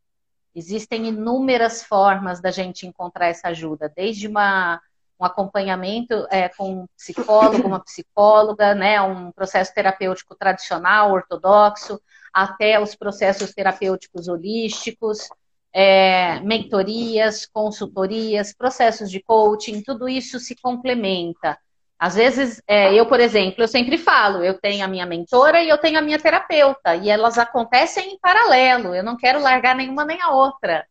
Existem 0.55 1.05
inúmeras 1.05 1.83
formas 1.83 2.41
da 2.41 2.49
gente 2.49 2.87
encontrar 2.87 3.27
essa 3.27 3.49
ajuda, 3.49 3.93
desde 3.95 4.27
uma, 4.27 4.81
um 5.19 5.23
acompanhamento 5.23 6.25
é, 6.31 6.49
com 6.49 6.81
um 6.81 6.87
psicólogo, 6.97 7.67
uma 7.67 7.79
psicóloga, 7.79 8.73
né, 8.73 8.99
um 8.99 9.31
processo 9.31 9.71
terapêutico 9.71 10.33
tradicional, 10.33 11.11
ortodoxo, 11.11 12.01
até 12.33 12.79
os 12.79 12.95
processos 12.95 13.53
terapêuticos 13.53 14.27
holísticos, 14.27 15.29
é, 15.73 16.39
mentorias, 16.41 17.45
consultorias, 17.45 18.53
processos 18.53 19.11
de 19.11 19.21
coaching, 19.21 19.81
tudo 19.81 20.09
isso 20.09 20.39
se 20.39 20.55
complementa. 20.55 21.57
Às 21.99 22.15
vezes, 22.15 22.61
é, 22.67 22.93
eu, 22.93 23.05
por 23.07 23.19
exemplo, 23.19 23.63
eu 23.63 23.67
sempre 23.67 23.97
falo, 23.97 24.43
eu 24.43 24.59
tenho 24.59 24.85
a 24.85 24.87
minha 24.87 25.05
mentora 25.05 25.61
e 25.61 25.69
eu 25.69 25.77
tenho 25.77 25.97
a 25.97 26.01
minha 26.01 26.19
terapeuta, 26.19 26.95
e 26.95 27.09
elas 27.09 27.37
acontecem 27.37 28.13
em 28.13 28.19
paralelo, 28.19 28.93
eu 28.93 29.03
não 29.03 29.17
quero 29.17 29.41
largar 29.41 29.75
nenhuma 29.75 30.05
nem 30.05 30.21
a 30.21 30.29
outra. 30.29 30.85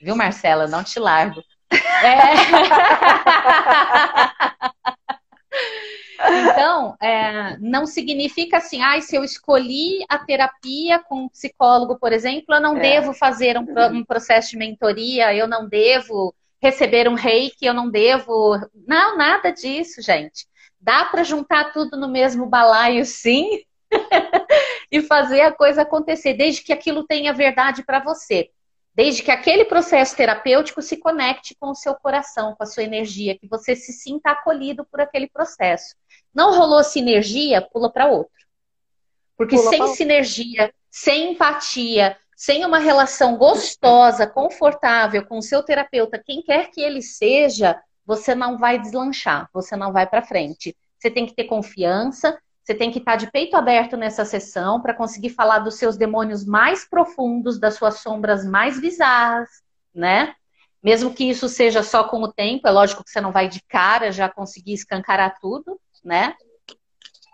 Viu, 0.00 0.14
Marcela? 0.14 0.66
Não 0.66 0.84
te 0.84 0.98
largo. 0.98 1.42
É... 1.70 2.08
Então, 6.30 6.96
é, 7.00 7.56
não 7.58 7.86
significa 7.86 8.58
assim, 8.58 8.82
ah, 8.82 9.00
se 9.00 9.16
eu 9.16 9.24
escolhi 9.24 10.04
a 10.08 10.18
terapia 10.18 10.98
com 10.98 11.24
um 11.24 11.28
psicólogo, 11.28 11.98
por 11.98 12.12
exemplo, 12.12 12.54
eu 12.54 12.60
não 12.60 12.76
é. 12.76 12.80
devo 12.80 13.12
fazer 13.12 13.56
um, 13.56 13.66
um, 13.92 14.04
processo 14.04 14.50
de 14.50 14.56
mentoria, 14.56 15.34
eu 15.34 15.46
não 15.46 15.68
devo 15.68 16.34
receber 16.60 17.08
um 17.08 17.14
reiki, 17.14 17.64
eu 17.66 17.74
não 17.74 17.90
devo. 17.90 18.58
Não, 18.86 19.16
nada 19.16 19.50
disso, 19.50 20.02
gente. 20.02 20.46
Dá 20.80 21.04
para 21.04 21.24
juntar 21.24 21.72
tudo 21.72 21.96
no 21.96 22.08
mesmo 22.08 22.46
balaio, 22.46 23.04
sim, 23.04 23.62
e 24.90 25.02
fazer 25.02 25.40
a 25.40 25.52
coisa 25.52 25.82
acontecer, 25.82 26.34
desde 26.34 26.62
que 26.62 26.72
aquilo 26.72 27.04
tenha 27.04 27.32
verdade 27.32 27.84
para 27.84 28.00
você 28.00 28.50
desde 28.98 29.22
que 29.22 29.30
aquele 29.30 29.64
processo 29.64 30.16
terapêutico 30.16 30.82
se 30.82 30.96
conecte 30.96 31.54
com 31.60 31.70
o 31.70 31.74
seu 31.74 31.94
coração, 31.94 32.56
com 32.56 32.64
a 32.64 32.66
sua 32.66 32.82
energia, 32.82 33.38
que 33.38 33.46
você 33.46 33.76
se 33.76 33.92
sinta 33.92 34.32
acolhido 34.32 34.84
por 34.84 35.00
aquele 35.00 35.28
processo. 35.28 35.94
Não 36.38 36.56
rolou 36.56 36.84
sinergia, 36.84 37.60
pula 37.60 37.90
para 37.90 38.06
outro. 38.06 38.32
Porque 39.36 39.56
pula 39.56 39.70
sem 39.70 39.78
pra... 39.78 39.88
sinergia, 39.88 40.72
sem 40.88 41.32
empatia, 41.32 42.16
sem 42.36 42.64
uma 42.64 42.78
relação 42.78 43.36
gostosa, 43.36 44.24
confortável 44.24 45.26
com 45.26 45.38
o 45.38 45.42
seu 45.42 45.64
terapeuta, 45.64 46.22
quem 46.24 46.40
quer 46.40 46.70
que 46.70 46.80
ele 46.80 47.02
seja, 47.02 47.76
você 48.06 48.36
não 48.36 48.56
vai 48.56 48.78
deslanchar, 48.78 49.48
você 49.52 49.74
não 49.74 49.92
vai 49.92 50.06
para 50.06 50.22
frente. 50.22 50.76
Você 50.96 51.10
tem 51.10 51.26
que 51.26 51.34
ter 51.34 51.44
confiança, 51.44 52.38
Você 52.68 52.74
tem 52.74 52.90
que 52.90 52.98
estar 52.98 53.16
de 53.16 53.30
peito 53.32 53.56
aberto 53.56 53.96
nessa 53.96 54.26
sessão 54.26 54.82
para 54.82 54.92
conseguir 54.92 55.30
falar 55.30 55.60
dos 55.60 55.76
seus 55.76 55.96
demônios 55.96 56.44
mais 56.44 56.86
profundos, 56.86 57.58
das 57.58 57.76
suas 57.76 58.00
sombras 58.00 58.44
mais 58.44 58.78
bizarras, 58.78 59.48
né? 59.94 60.34
Mesmo 60.82 61.14
que 61.14 61.24
isso 61.24 61.48
seja 61.48 61.82
só 61.82 62.04
com 62.04 62.22
o 62.22 62.30
tempo, 62.30 62.68
é 62.68 62.70
lógico 62.70 63.02
que 63.02 63.10
você 63.10 63.22
não 63.22 63.32
vai 63.32 63.48
de 63.48 63.62
cara 63.62 64.12
já 64.12 64.28
conseguir 64.28 64.74
escancarar 64.74 65.38
tudo, 65.40 65.80
né? 66.04 66.34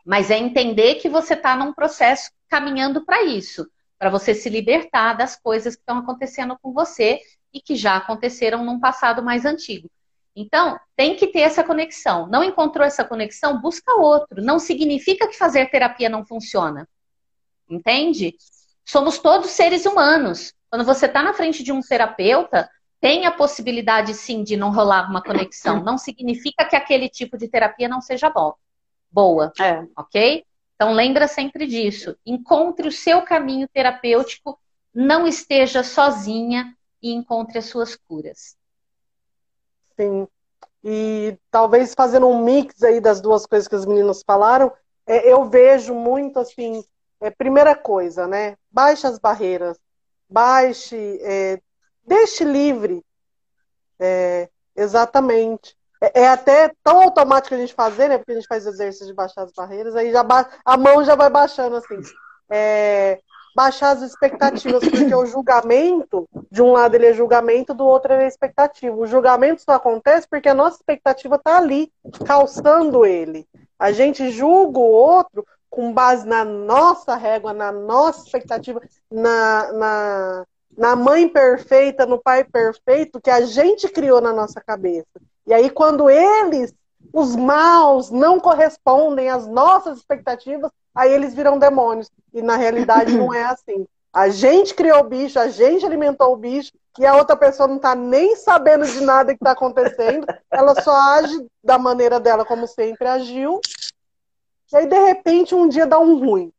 Mas 0.05 0.31
é 0.31 0.37
entender 0.37 0.97
que 0.97 1.09
você 1.09 1.35
está 1.35 1.57
num 1.57 1.73
processo 1.73 2.31
caminhando 2.49 3.05
para 3.05 3.23
isso, 3.23 3.67
para 3.99 4.11
você 4.11 4.35
se 4.35 4.49
libertar 4.49 5.15
das 5.15 5.37
coisas 5.37 5.75
que 5.75 5.83
estão 5.83 5.99
acontecendo 5.99 6.59
com 6.61 6.73
você 6.73 7.21
e 7.53 7.61
que 7.61 7.77
já 7.77 7.97
aconteceram 7.97 8.65
num 8.65 8.81
passado 8.81 9.23
mais 9.23 9.45
antigo. 9.45 9.89
Então, 10.37 10.79
tem 10.97 11.15
que 11.15 11.29
ter 11.29 11.41
essa 11.41 11.63
conexão. 11.63 12.27
Não 12.27 12.43
encontrou 12.43 12.85
essa 12.85 13.05
conexão? 13.05 13.61
Busca 13.61 13.95
outro. 13.95 14.43
Não 14.43 14.59
significa 14.59 15.29
que 15.29 15.39
fazer 15.39 15.71
terapia 15.71 16.09
não 16.09 16.27
funciona. 16.27 16.89
Entende? 17.71 18.37
Somos 18.85 19.19
todos 19.19 19.51
seres 19.51 19.87
humanos. 19.87 20.53
Quando 20.69 20.85
você 20.85 21.07
está 21.07 21.23
na 21.23 21.33
frente 21.33 21.63
de 21.63 21.71
um 21.71 21.81
terapeuta, 21.81 22.69
tem 23.05 23.27
a 23.27 23.31
possibilidade 23.31 24.15
sim 24.15 24.43
de 24.43 24.57
não 24.57 24.73
rolar 24.73 25.11
uma 25.11 25.23
conexão. 25.23 25.83
Não 25.85 25.99
significa 25.99 26.65
que 26.65 26.75
aquele 26.75 27.07
tipo 27.07 27.37
de 27.37 27.47
terapia 27.47 27.87
não 27.87 28.01
seja 28.01 28.31
bom. 28.31 28.55
Boa. 29.13 29.53
É. 29.61 29.87
Ok? 29.95 30.43
Então 30.75 30.91
lembra 30.91 31.29
sempre 31.29 31.67
disso. 31.67 32.17
Encontre 32.25 32.89
o 32.89 32.93
seu 32.93 33.21
caminho 33.21 33.69
terapêutico, 33.69 34.59
não 34.95 35.27
esteja 35.27 35.83
sozinha 35.83 36.75
e 37.03 37.13
encontre 37.13 37.59
as 37.59 37.67
suas 37.67 37.95
curas. 37.95 38.57
Sim. 40.01 40.27
E 40.83 41.37
talvez 41.51 41.93
fazendo 41.93 42.27
um 42.27 42.43
mix 42.43 42.83
aí 42.83 43.03
das 43.03 43.21
duas 43.21 43.45
coisas 43.45 43.69
que 43.69 43.75
as 43.75 43.85
meninas 43.85 44.23
falaram, 44.23 44.73
é, 45.07 45.31
eu 45.31 45.45
vejo 45.45 45.95
muito 45.95 46.39
assim, 46.39 46.83
é, 47.21 47.29
primeira 47.31 47.77
coisa, 47.77 48.27
né? 48.27 48.57
Baixe 48.73 49.07
as 49.07 49.19
barreiras, 49.19 49.79
baixe, 50.27 51.19
é, 51.21 51.61
deixe 52.07 52.45
livre. 52.45 53.05
É, 53.99 54.49
exatamente. 54.77 55.77
É, 56.01 56.23
é, 56.23 56.29
até 56.29 56.73
tão 56.83 57.03
automático 57.03 57.55
a 57.55 57.59
gente 57.59 57.75
fazer, 57.75 58.09
né? 58.09 58.19
Porque 58.19 58.33
a 58.33 58.35
gente 58.35 58.47
faz 58.47 58.67
exercício 58.67 59.07
de 59.07 59.15
baixar 59.15 59.43
as 59.43 59.53
barreiras, 59.53 59.97
aí 59.97 60.13
já 60.13 60.23
ba... 60.23 60.49
a 60.65 60.77
mão 60.77 61.05
já 61.05 61.15
vai 61.15 61.31
baixando 61.31 61.77
assim. 61.77 62.01
É, 62.51 63.21
baixar 63.55 63.91
as 63.91 64.03
expectativas, 64.03 64.83
porque 64.87 65.15
o 65.15 65.25
julgamento, 65.25 66.29
de 66.51 66.61
um 66.61 66.73
lado 66.73 66.95
ele 66.95 67.07
é 67.07 67.13
julgamento, 67.15 67.73
do 67.73 67.85
outro 67.85 68.13
ele 68.13 68.25
é 68.25 68.29
expectativa. 68.29 68.95
O 68.95 69.07
julgamento 69.07 69.63
só 69.63 69.73
acontece 69.73 70.27
porque 70.29 70.49
a 70.49 70.55
nossa 70.55 70.77
expectativa 70.77 71.37
está 71.37 71.57
ali, 71.57 71.91
calçando 72.27 73.07
ele. 73.07 73.47
A 73.79 73.93
gente 73.93 74.31
julga 74.31 74.79
o 74.79 74.91
outro 74.91 75.47
com 75.71 75.93
base 75.93 76.27
na 76.27 76.45
nossa 76.45 77.17
régua, 77.17 77.53
na 77.53 77.73
nossa 77.73 78.25
expectativa, 78.25 78.81
na, 79.11 79.73
na, 79.73 80.47
na 80.77 80.97
mãe 80.97 81.29
perfeita, 81.29 82.07
no 82.07 82.19
pai 82.19 82.45
perfeito 82.45 83.21
que 83.21 83.31
a 83.31 83.43
gente 83.43 83.89
criou 83.89 84.21
na 84.21 84.33
nossa 84.33 84.61
cabeça. 84.61 85.21
E 85.47 85.53
aí, 85.53 85.71
quando 85.71 86.11
eles, 86.11 86.75
os 87.13 87.37
maus, 87.37 88.11
não 88.11 88.41
correspondem 88.41 89.31
às 89.31 89.47
nossas 89.47 89.99
expectativas, 89.99 90.71
aí 90.95 91.13
eles 91.13 91.35
viram 91.35 91.59
demônios. 91.59 92.11
E 92.33 92.43
na 92.43 92.57
realidade 92.57 93.13
não 93.17 93.33
é 93.33 93.45
assim. 93.45 93.87
A 94.13 94.29
gente 94.29 94.75
criou 94.75 95.01
o 95.01 95.09
bicho, 95.09 95.39
a 95.39 95.49
gente 95.49 95.85
alimentou 95.85 96.33
o 96.33 96.37
bicho, 96.37 96.73
e 96.99 97.05
a 97.05 97.17
outra 97.17 97.37
pessoa 97.37 97.67
não 97.67 97.77
está 97.77 97.95
nem 97.95 98.37
sabendo 98.37 98.87
de 98.87 99.01
nada 99.01 99.33
que 99.33 99.43
está 99.43 99.51
acontecendo, 99.51 100.27
ela 100.49 100.81
só 100.81 100.95
age 101.17 101.47
da 101.63 101.77
maneira 101.77 102.21
dela, 102.21 102.45
como 102.45 102.69
sempre 102.69 103.09
agiu. 103.09 103.61
E 104.73 104.77
aí, 104.77 104.87
de 104.87 104.99
repente, 104.99 105.55
um 105.55 105.69
dia 105.69 105.87
dá 105.87 105.99
um 105.99 106.19
ruim. 106.19 106.53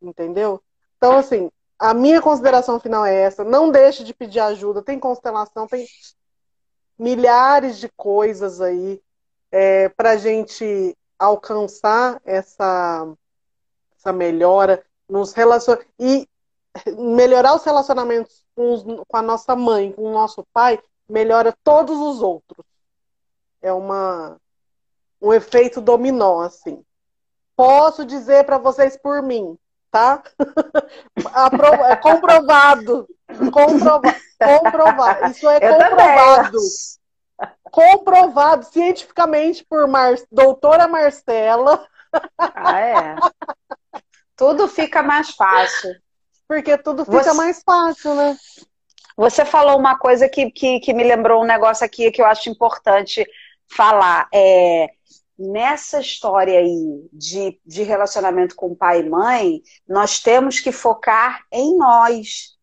Entendeu? 0.00 0.62
Então, 0.96 1.16
assim, 1.16 1.50
a 1.78 1.94
minha 1.94 2.20
consideração 2.20 2.80
final 2.80 3.06
é 3.06 3.14
essa. 3.14 3.44
Não 3.44 3.70
deixe 3.70 4.02
de 4.02 4.12
pedir 4.12 4.40
ajuda. 4.40 4.82
Tem 4.82 4.98
constelação, 4.98 5.66
tem 5.66 5.86
milhares 6.98 7.78
de 7.78 7.88
coisas 7.90 8.60
aí 8.60 9.00
é, 9.52 9.88
para 9.90 10.10
a 10.10 10.16
gente 10.16 10.96
alcançar 11.18 12.20
essa, 12.24 13.06
essa 13.96 14.12
melhora 14.12 14.84
nos 15.08 15.32
relacionamentos 15.32 15.92
e 15.98 16.28
melhorar 16.96 17.54
os 17.54 17.64
relacionamentos 17.64 18.44
com, 18.54 18.72
os, 18.72 18.82
com, 18.82 19.16
a 19.16 19.22
nossa 19.22 19.56
mãe, 19.56 19.92
com 19.92 20.02
o 20.02 20.12
nosso 20.12 20.44
pai, 20.52 20.80
melhora 21.08 21.56
todos 21.64 21.98
os 21.98 22.22
outros. 22.22 22.64
É 23.62 23.72
uma 23.72 24.36
um 25.20 25.32
efeito 25.32 25.80
dominó 25.80 26.42
assim. 26.42 26.84
Posso 27.56 28.04
dizer 28.04 28.44
para 28.44 28.58
vocês 28.58 28.96
por 28.96 29.20
mim, 29.20 29.58
tá? 29.90 30.22
é 31.88 31.96
comprovado. 31.96 33.08
Comprovado. 33.52 34.14
comprovado. 34.38 35.26
Isso 35.30 35.48
é 35.48 35.60
comprovado. 35.60 36.58
Comprovado 37.70 38.64
cientificamente 38.64 39.64
por 39.64 39.86
Mar... 39.86 40.14
doutora 40.30 40.88
Marcela. 40.88 41.86
Ah, 42.38 42.80
é. 42.80 43.16
Tudo 44.36 44.68
fica 44.68 45.02
mais 45.02 45.30
fácil. 45.30 45.94
Porque 46.46 46.78
tudo 46.78 47.04
fica 47.04 47.22
Você... 47.24 47.32
mais 47.34 47.62
fácil, 47.62 48.14
né? 48.14 48.36
Você 49.16 49.44
falou 49.44 49.76
uma 49.76 49.98
coisa 49.98 50.28
que, 50.28 50.50
que, 50.50 50.80
que 50.80 50.94
me 50.94 51.04
lembrou 51.04 51.42
um 51.42 51.46
negócio 51.46 51.84
aqui 51.84 52.10
que 52.10 52.22
eu 52.22 52.26
acho 52.26 52.48
importante 52.48 53.26
falar. 53.68 54.28
É, 54.32 54.88
nessa 55.38 56.00
história 56.00 56.58
aí 56.58 57.08
de, 57.12 57.60
de 57.64 57.82
relacionamento 57.82 58.56
com 58.56 58.74
pai 58.74 59.00
e 59.00 59.08
mãe, 59.08 59.62
nós 59.88 60.18
temos 60.18 60.58
que 60.58 60.72
focar 60.72 61.44
em 61.52 61.76
nós. 61.76 62.56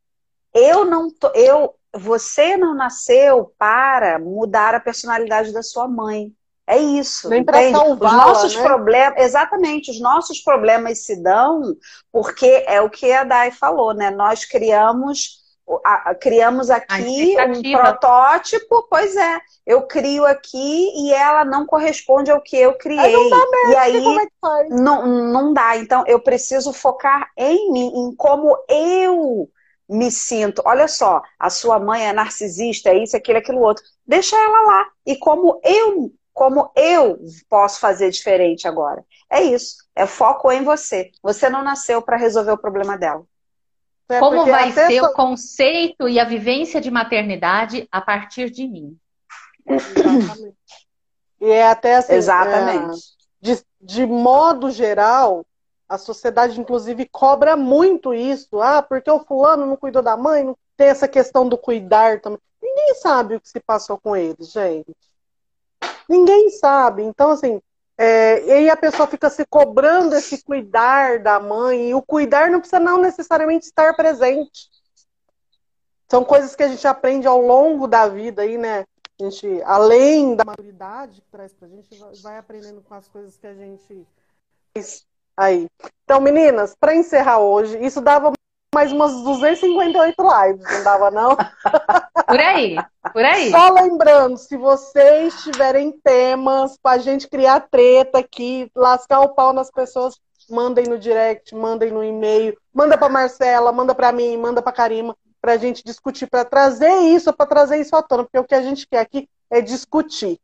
Eu 0.54 0.84
não 0.84 1.10
tô, 1.10 1.30
eu, 1.30 1.74
você 1.94 2.58
não 2.58 2.76
nasceu 2.76 3.54
para 3.58 4.20
mudar 4.20 4.76
a 4.76 4.80
personalidade 4.80 5.54
da 5.54 5.64
sua 5.64 5.88
mãe. 5.88 6.34
É 6.68 6.78
isso. 6.78 7.30
Nem 7.30 7.44
para 7.44 7.72
salvar. 7.72 8.12
Os 8.12 8.26
nossos 8.26 8.56
né? 8.56 8.64
problemas, 8.64 9.24
exatamente, 9.24 9.92
os 9.92 10.00
nossos 10.00 10.40
problemas 10.42 11.06
se 11.06 11.22
dão 11.22 11.62
porque 12.12 12.66
é 12.68 12.82
o 12.82 12.90
que 12.90 13.12
a 13.12 13.24
Dai 13.24 13.52
falou, 13.52 13.94
né? 13.94 14.10
Nós 14.10 14.46
criamos 14.46 15.45
a, 15.84 16.12
a, 16.12 16.16
criamos 16.16 16.70
aqui 16.70 17.36
um 17.38 17.72
protótipo, 17.72 18.88
pois 18.90 19.16
é, 19.16 19.40
eu 19.66 19.84
crio 19.88 20.26
aqui 20.26 20.92
e 20.96 21.14
ela 21.14 21.44
não 21.44 21.66
corresponde 21.66 22.30
ao 22.30 22.42
que 22.42 22.56
eu 22.56 22.78
criei. 22.78 23.00
Aí 23.00 23.14
mesmo, 23.14 23.72
e 23.72 23.76
aí 23.76 24.18
é 24.18 24.70
não, 24.70 25.06
não 25.06 25.54
dá. 25.54 25.78
Então 25.78 26.04
eu 26.08 26.20
preciso 26.20 26.72
focar 26.72 27.30
em 27.36 27.72
mim, 27.72 27.92
em 27.96 28.16
como 28.16 28.56
eu 28.70 29.50
me 29.90 30.12
sinto. 30.12 30.62
Olha 30.66 30.88
só, 30.88 31.22
a 31.40 31.50
sua 31.50 31.80
mãe 31.80 32.08
é 32.08 32.14
narcisista, 32.14 32.90
é 32.90 33.04
isso, 33.04 33.18
aquilo, 33.18 33.40
aquilo 33.40 33.62
outro. 33.62 33.84
Deixa 34.06 34.36
ela 34.36 34.62
lá. 34.62 34.88
E 35.06 35.16
como 35.16 35.60
eu, 35.64 36.12
como 36.34 36.72
eu 36.76 37.20
posso 37.50 37.80
fazer 37.80 38.10
diferente 38.12 38.68
agora? 38.68 39.04
É 39.30 39.42
isso. 39.42 39.78
É 39.96 40.06
foco 40.06 40.52
em 40.52 40.64
você. 40.64 41.12
Você 41.24 41.50
não 41.50 41.64
nasceu 41.64 42.02
para 42.02 42.18
resolver 42.18 42.52
o 42.52 42.58
problema 42.58 42.98
dela. 42.98 43.26
É 44.08 44.20
Como 44.20 44.46
vai 44.46 44.72
ser 44.72 45.02
o 45.02 45.14
conceito 45.14 46.08
e 46.08 46.20
a 46.20 46.26
vivência 46.26 46.80
de 46.80 46.92
maternidade 46.92 47.88
a 47.92 48.00
partir 48.00 48.52
de 48.52 48.68
mim? 48.68 48.98
Exatamente. 49.66 50.56
E 51.42 51.50
é 51.50 51.68
até 51.68 51.96
assim. 51.96 52.14
Exatamente. 52.14 52.98
É, 52.98 53.16
de, 53.42 53.64
de 53.82 54.06
modo 54.06 54.70
geral, 54.70 55.46
a 55.90 55.98
sociedade, 55.98 56.60
inclusive, 56.60 57.08
cobra 57.12 57.56
muito 57.56 58.14
isso. 58.14 58.62
Ah, 58.62 58.82
porque 58.82 59.10
o 59.10 59.20
fulano 59.20 59.66
não 59.66 59.76
cuidou 59.76 60.02
da 60.02 60.16
mãe, 60.16 60.44
não 60.44 60.58
tem 60.78 60.88
essa 60.88 61.08
questão 61.08 61.48
do 61.48 61.58
cuidar 61.58 62.22
também. 62.22 62.40
Ninguém 62.62 62.96
sabe 62.96 63.36
o 63.36 63.42
que 63.42 63.50
se 63.50 63.60
passou 63.60 63.98
com 63.98 64.16
eles, 64.16 64.52
gente. 64.52 64.96
Ninguém 66.08 66.50
sabe. 66.50 67.04
Então, 67.04 67.32
assim, 67.32 67.62
é, 67.98 68.46
e 68.46 68.52
aí 68.52 68.70
a 68.70 68.76
pessoa 68.76 69.08
fica 69.08 69.30
se 69.30 69.46
cobrando 69.46 70.16
esse 70.16 70.44
cuidar 70.44 71.20
da 71.20 71.40
mãe, 71.40 71.90
e 71.90 71.94
o 71.94 72.02
cuidar 72.02 72.50
não 72.50 72.60
precisa 72.60 72.80
não 72.80 72.98
necessariamente 72.98 73.66
estar 73.66 73.96
presente. 73.96 74.70
São 76.10 76.24
coisas 76.24 76.56
que 76.56 76.64
a 76.64 76.68
gente 76.68 76.88
aprende 76.88 77.28
ao 77.28 77.40
longo 77.40 77.88
da 77.88 78.08
vida 78.08 78.42
aí, 78.42 78.58
né? 78.58 78.86
A 79.20 79.24
gente, 79.24 79.62
além 79.64 80.36
da 80.36 80.44
maturidade 80.44 81.22
que 81.22 81.28
traz 81.32 81.54
pra 81.54 81.68
gente, 81.68 81.90
vai 82.22 82.38
aprendendo 82.38 82.82
com 82.82 82.94
as 82.94 83.08
coisas 83.08 83.38
que 83.38 83.48
a 83.48 83.54
gente 83.54 84.06
aí. 85.38 85.68
Então, 86.04 86.20
meninas, 86.20 86.76
para 86.78 86.96
encerrar 86.96 87.40
hoje, 87.40 87.78
isso 87.84 88.02
dava 88.02 88.32
mais 88.76 88.92
umas 88.92 89.14
258 89.24 90.16
lives, 90.22 90.70
não 90.70 90.84
dava 90.84 91.10
não? 91.10 91.38
Por 92.28 92.40
aí, 92.40 92.76
por 93.14 93.24
aí. 93.24 93.52
Só 93.52 93.70
lembrando, 93.70 94.36
se 94.36 94.58
vocês 94.58 95.44
tiverem 95.44 95.92
temas 96.04 96.76
pra 96.82 96.98
gente 96.98 97.28
criar 97.30 97.62
treta 97.70 98.18
aqui, 98.18 98.70
lascar 98.76 99.22
o 99.22 99.30
pau 99.30 99.54
nas 99.54 99.70
pessoas, 99.70 100.20
mandem 100.50 100.86
no 100.86 100.98
direct, 100.98 101.54
mandem 101.56 101.92
no 101.92 102.04
e-mail, 102.04 102.58
manda 102.74 102.98
pra 102.98 103.08
Marcela, 103.08 103.72
manda 103.72 103.94
pra 103.94 104.12
mim, 104.12 104.36
manda 104.38 104.62
pra 104.62 104.74
Karima, 104.74 105.16
pra 105.40 105.56
gente 105.56 105.84
discutir, 105.86 106.28
pra 106.28 106.44
trazer 106.44 106.92
isso, 107.02 107.32
pra 107.32 107.46
trazer 107.46 107.78
isso 107.78 107.96
à 107.96 108.02
tona, 108.02 108.24
porque 108.24 108.40
o 108.40 108.44
que 108.44 108.56
a 108.56 108.62
gente 108.62 108.88
quer 108.88 109.00
aqui 109.00 109.30
é 109.50 109.62
discutir, 109.62 110.40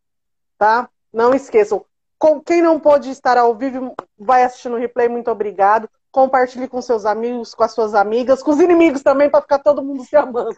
tá? 0.58 0.88
Não 1.12 1.34
esqueçam. 1.34 1.84
Com 2.20 2.40
quem 2.40 2.62
não 2.62 2.80
pôde 2.80 3.10
estar 3.10 3.38
ao 3.38 3.56
vivo, 3.56 3.96
vai 4.18 4.44
assistir 4.44 4.70
no 4.70 4.78
replay, 4.78 5.10
muito 5.10 5.32
obrigado. 5.32 5.90
Compartilhe 6.12 6.68
com 6.68 6.82
seus 6.82 7.06
amigos, 7.06 7.56
com 7.56 7.64
as 7.64 7.74
suas 7.74 7.96
amigas, 7.96 8.44
com 8.44 8.52
os 8.52 8.60
inimigos 8.60 9.02
também, 9.02 9.30
para 9.30 9.42
ficar 9.42 9.60
todo 9.60 9.84
mundo 9.84 10.04
se 10.04 10.16
amando. 10.16 10.56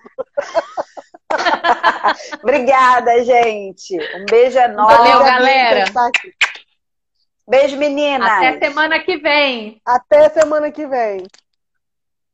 Obrigada, 2.41 3.24
gente. 3.24 3.95
Um 4.16 4.26
beijo 4.26 4.58
enorme. 4.58 4.97
Valeu, 4.97 5.20
galera. 5.20 5.86
Beijo, 7.47 7.78
meninas. 7.78 8.32
Até 8.32 8.60
semana 8.66 8.99
que 8.99 9.18
vem. 9.18 9.82
Até 9.86 10.30
semana 10.30 10.72
que 10.72 10.88
vem. 10.88 11.28